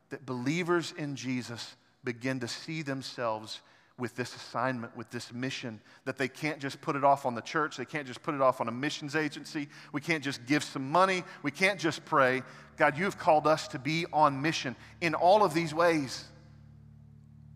that 0.10 0.26
believers 0.26 0.94
in 0.98 1.16
Jesus 1.16 1.76
begin 2.04 2.40
to 2.40 2.48
see 2.48 2.82
themselves 2.82 3.62
with 4.00 4.16
this 4.16 4.36
assignment, 4.36 4.96
with 4.96 5.10
this 5.10 5.34
mission, 5.34 5.82
that 6.06 6.18
they 6.18 6.28
can't 6.28 6.60
just 6.60 6.80
put 6.82 6.96
it 6.96 7.04
off 7.04 7.26
on 7.26 7.34
the 7.34 7.42
church. 7.42 7.78
They 7.78 7.86
can't 7.86 8.06
just 8.06 8.22
put 8.22 8.36
it 8.36 8.42
off 8.42 8.62
on 8.62 8.68
a 8.68 8.72
missions 8.72 9.16
agency. 9.16 9.70
We 9.92 10.02
can't 10.02 10.24
just 10.24 10.46
give 10.46 10.64
some 10.64 10.92
money. 10.92 11.24
We 11.42 11.52
can't 11.52 11.80
just 11.80 12.06
pray. 12.06 12.44
God, 12.78 12.98
you've 12.98 13.18
called 13.18 13.48
us 13.48 13.68
to 13.70 13.80
be 13.80 14.06
on 14.14 14.42
mission 14.42 14.76
in 15.02 15.16
all 15.16 15.44
of 15.44 15.54
these 15.54 15.74
ways. 15.74 16.26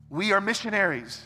We 0.09 0.33
are 0.33 0.41
missionaries. 0.41 1.21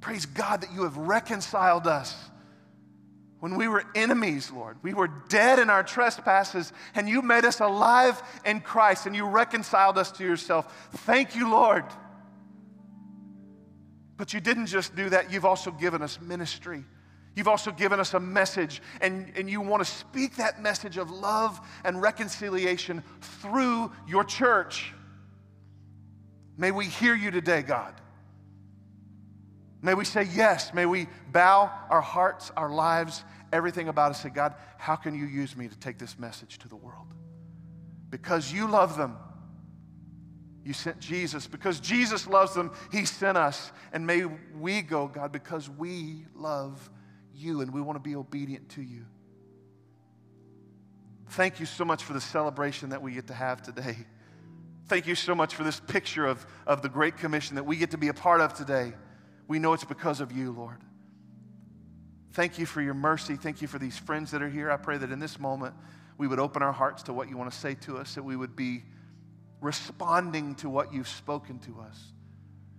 Praise 0.00 0.26
God 0.26 0.60
that 0.60 0.72
you 0.72 0.84
have 0.84 0.96
reconciled 0.96 1.86
us. 1.86 2.14
When 3.40 3.56
we 3.56 3.68
were 3.68 3.84
enemies, 3.94 4.50
Lord, 4.50 4.78
we 4.82 4.94
were 4.94 5.08
dead 5.28 5.58
in 5.58 5.68
our 5.68 5.82
trespasses, 5.82 6.72
and 6.94 7.08
you 7.08 7.20
made 7.20 7.44
us 7.44 7.60
alive 7.60 8.22
in 8.46 8.60
Christ, 8.60 9.06
and 9.06 9.14
you 9.14 9.26
reconciled 9.26 9.98
us 9.98 10.10
to 10.12 10.24
yourself. 10.24 10.88
Thank 10.92 11.34
you, 11.34 11.50
Lord. 11.50 11.84
But 14.16 14.32
you 14.32 14.40
didn't 14.40 14.66
just 14.66 14.94
do 14.94 15.08
that, 15.10 15.32
you've 15.32 15.44
also 15.44 15.70
given 15.70 16.02
us 16.02 16.20
ministry. 16.20 16.84
You've 17.34 17.48
also 17.48 17.72
given 17.72 17.98
us 17.98 18.14
a 18.14 18.20
message, 18.20 18.80
and, 19.00 19.32
and 19.36 19.50
you 19.50 19.60
want 19.60 19.84
to 19.84 19.90
speak 19.90 20.36
that 20.36 20.62
message 20.62 20.98
of 20.98 21.10
love 21.10 21.60
and 21.84 22.00
reconciliation 22.00 23.02
through 23.20 23.90
your 24.06 24.22
church. 24.22 24.92
May 26.56 26.70
we 26.70 26.86
hear 26.86 27.16
you 27.16 27.32
today, 27.32 27.62
God. 27.62 27.94
May 29.82 29.94
we 29.94 30.04
say 30.04 30.28
yes. 30.32 30.72
May 30.72 30.86
we 30.86 31.08
bow 31.32 31.70
our 31.90 32.00
hearts, 32.00 32.52
our 32.56 32.70
lives, 32.70 33.24
everything 33.52 33.88
about 33.88 34.12
us. 34.12 34.22
Say, 34.22 34.30
God, 34.30 34.54
how 34.78 34.94
can 34.94 35.14
you 35.14 35.26
use 35.26 35.56
me 35.56 35.68
to 35.68 35.76
take 35.78 35.98
this 35.98 36.18
message 36.18 36.58
to 36.60 36.68
the 36.68 36.76
world? 36.76 37.12
Because 38.10 38.52
you 38.52 38.68
love 38.68 38.96
them. 38.96 39.16
You 40.64 40.72
sent 40.72 40.98
Jesus. 40.98 41.46
Because 41.46 41.78
Jesus 41.78 42.26
loves 42.26 42.54
them, 42.54 42.72
He 42.90 43.04
sent 43.04 43.36
us. 43.36 43.70
And 43.92 44.06
may 44.06 44.24
we 44.58 44.82
go, 44.82 45.06
God, 45.06 45.30
because 45.30 45.68
we 45.68 46.26
love 46.34 46.90
you 47.34 47.60
and 47.60 47.72
we 47.72 47.80
want 47.80 47.96
to 47.96 48.02
be 48.02 48.16
obedient 48.16 48.70
to 48.70 48.82
you. 48.82 49.04
Thank 51.30 51.60
you 51.60 51.66
so 51.66 51.84
much 51.84 52.02
for 52.02 52.12
the 52.12 52.20
celebration 52.20 52.90
that 52.90 53.02
we 53.02 53.12
get 53.12 53.26
to 53.26 53.34
have 53.34 53.62
today. 53.62 53.96
Thank 54.86 55.06
you 55.06 55.14
so 55.14 55.34
much 55.34 55.54
for 55.54 55.64
this 55.64 55.80
picture 55.80 56.26
of, 56.26 56.46
of 56.66 56.82
the 56.82 56.88
Great 56.88 57.16
Commission 57.16 57.56
that 57.56 57.64
we 57.64 57.76
get 57.76 57.90
to 57.92 57.98
be 57.98 58.08
a 58.08 58.14
part 58.14 58.40
of 58.40 58.54
today. 58.54 58.92
We 59.48 59.58
know 59.58 59.72
it's 59.72 59.84
because 59.84 60.20
of 60.20 60.32
you, 60.32 60.52
Lord. 60.52 60.78
Thank 62.32 62.58
you 62.58 62.66
for 62.66 62.82
your 62.82 62.94
mercy. 62.94 63.36
Thank 63.36 63.62
you 63.62 63.68
for 63.68 63.78
these 63.78 63.96
friends 63.96 64.30
that 64.32 64.42
are 64.42 64.48
here. 64.48 64.70
I 64.70 64.76
pray 64.76 64.98
that 64.98 65.10
in 65.10 65.18
this 65.18 65.38
moment 65.38 65.74
we 66.18 66.26
would 66.26 66.38
open 66.38 66.62
our 66.62 66.72
hearts 66.72 67.02
to 67.04 67.12
what 67.12 67.28
you 67.28 67.36
want 67.36 67.50
to 67.50 67.58
say 67.58 67.74
to 67.74 67.96
us, 67.96 68.14
that 68.14 68.22
we 68.22 68.36
would 68.36 68.54
be 68.54 68.82
responding 69.64 70.54
to 70.56 70.68
what 70.68 70.92
you've 70.92 71.08
spoken 71.08 71.58
to 71.60 71.80
us, 71.80 72.12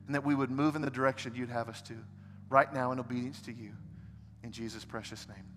and 0.06 0.14
that 0.14 0.24
we 0.24 0.36
would 0.36 0.52
move 0.52 0.76
in 0.76 0.82
the 0.82 0.92
direction 0.92 1.34
you'd 1.36 1.50
have 1.50 1.68
us 1.68 1.82
to 1.82 1.96
right 2.48 2.72
now 2.72 2.92
in 2.92 3.00
obedience 3.00 3.42
to 3.42 3.52
you. 3.52 3.72
In 4.44 4.52
Jesus' 4.52 4.86
precious 4.86 5.28
name. 5.28 5.55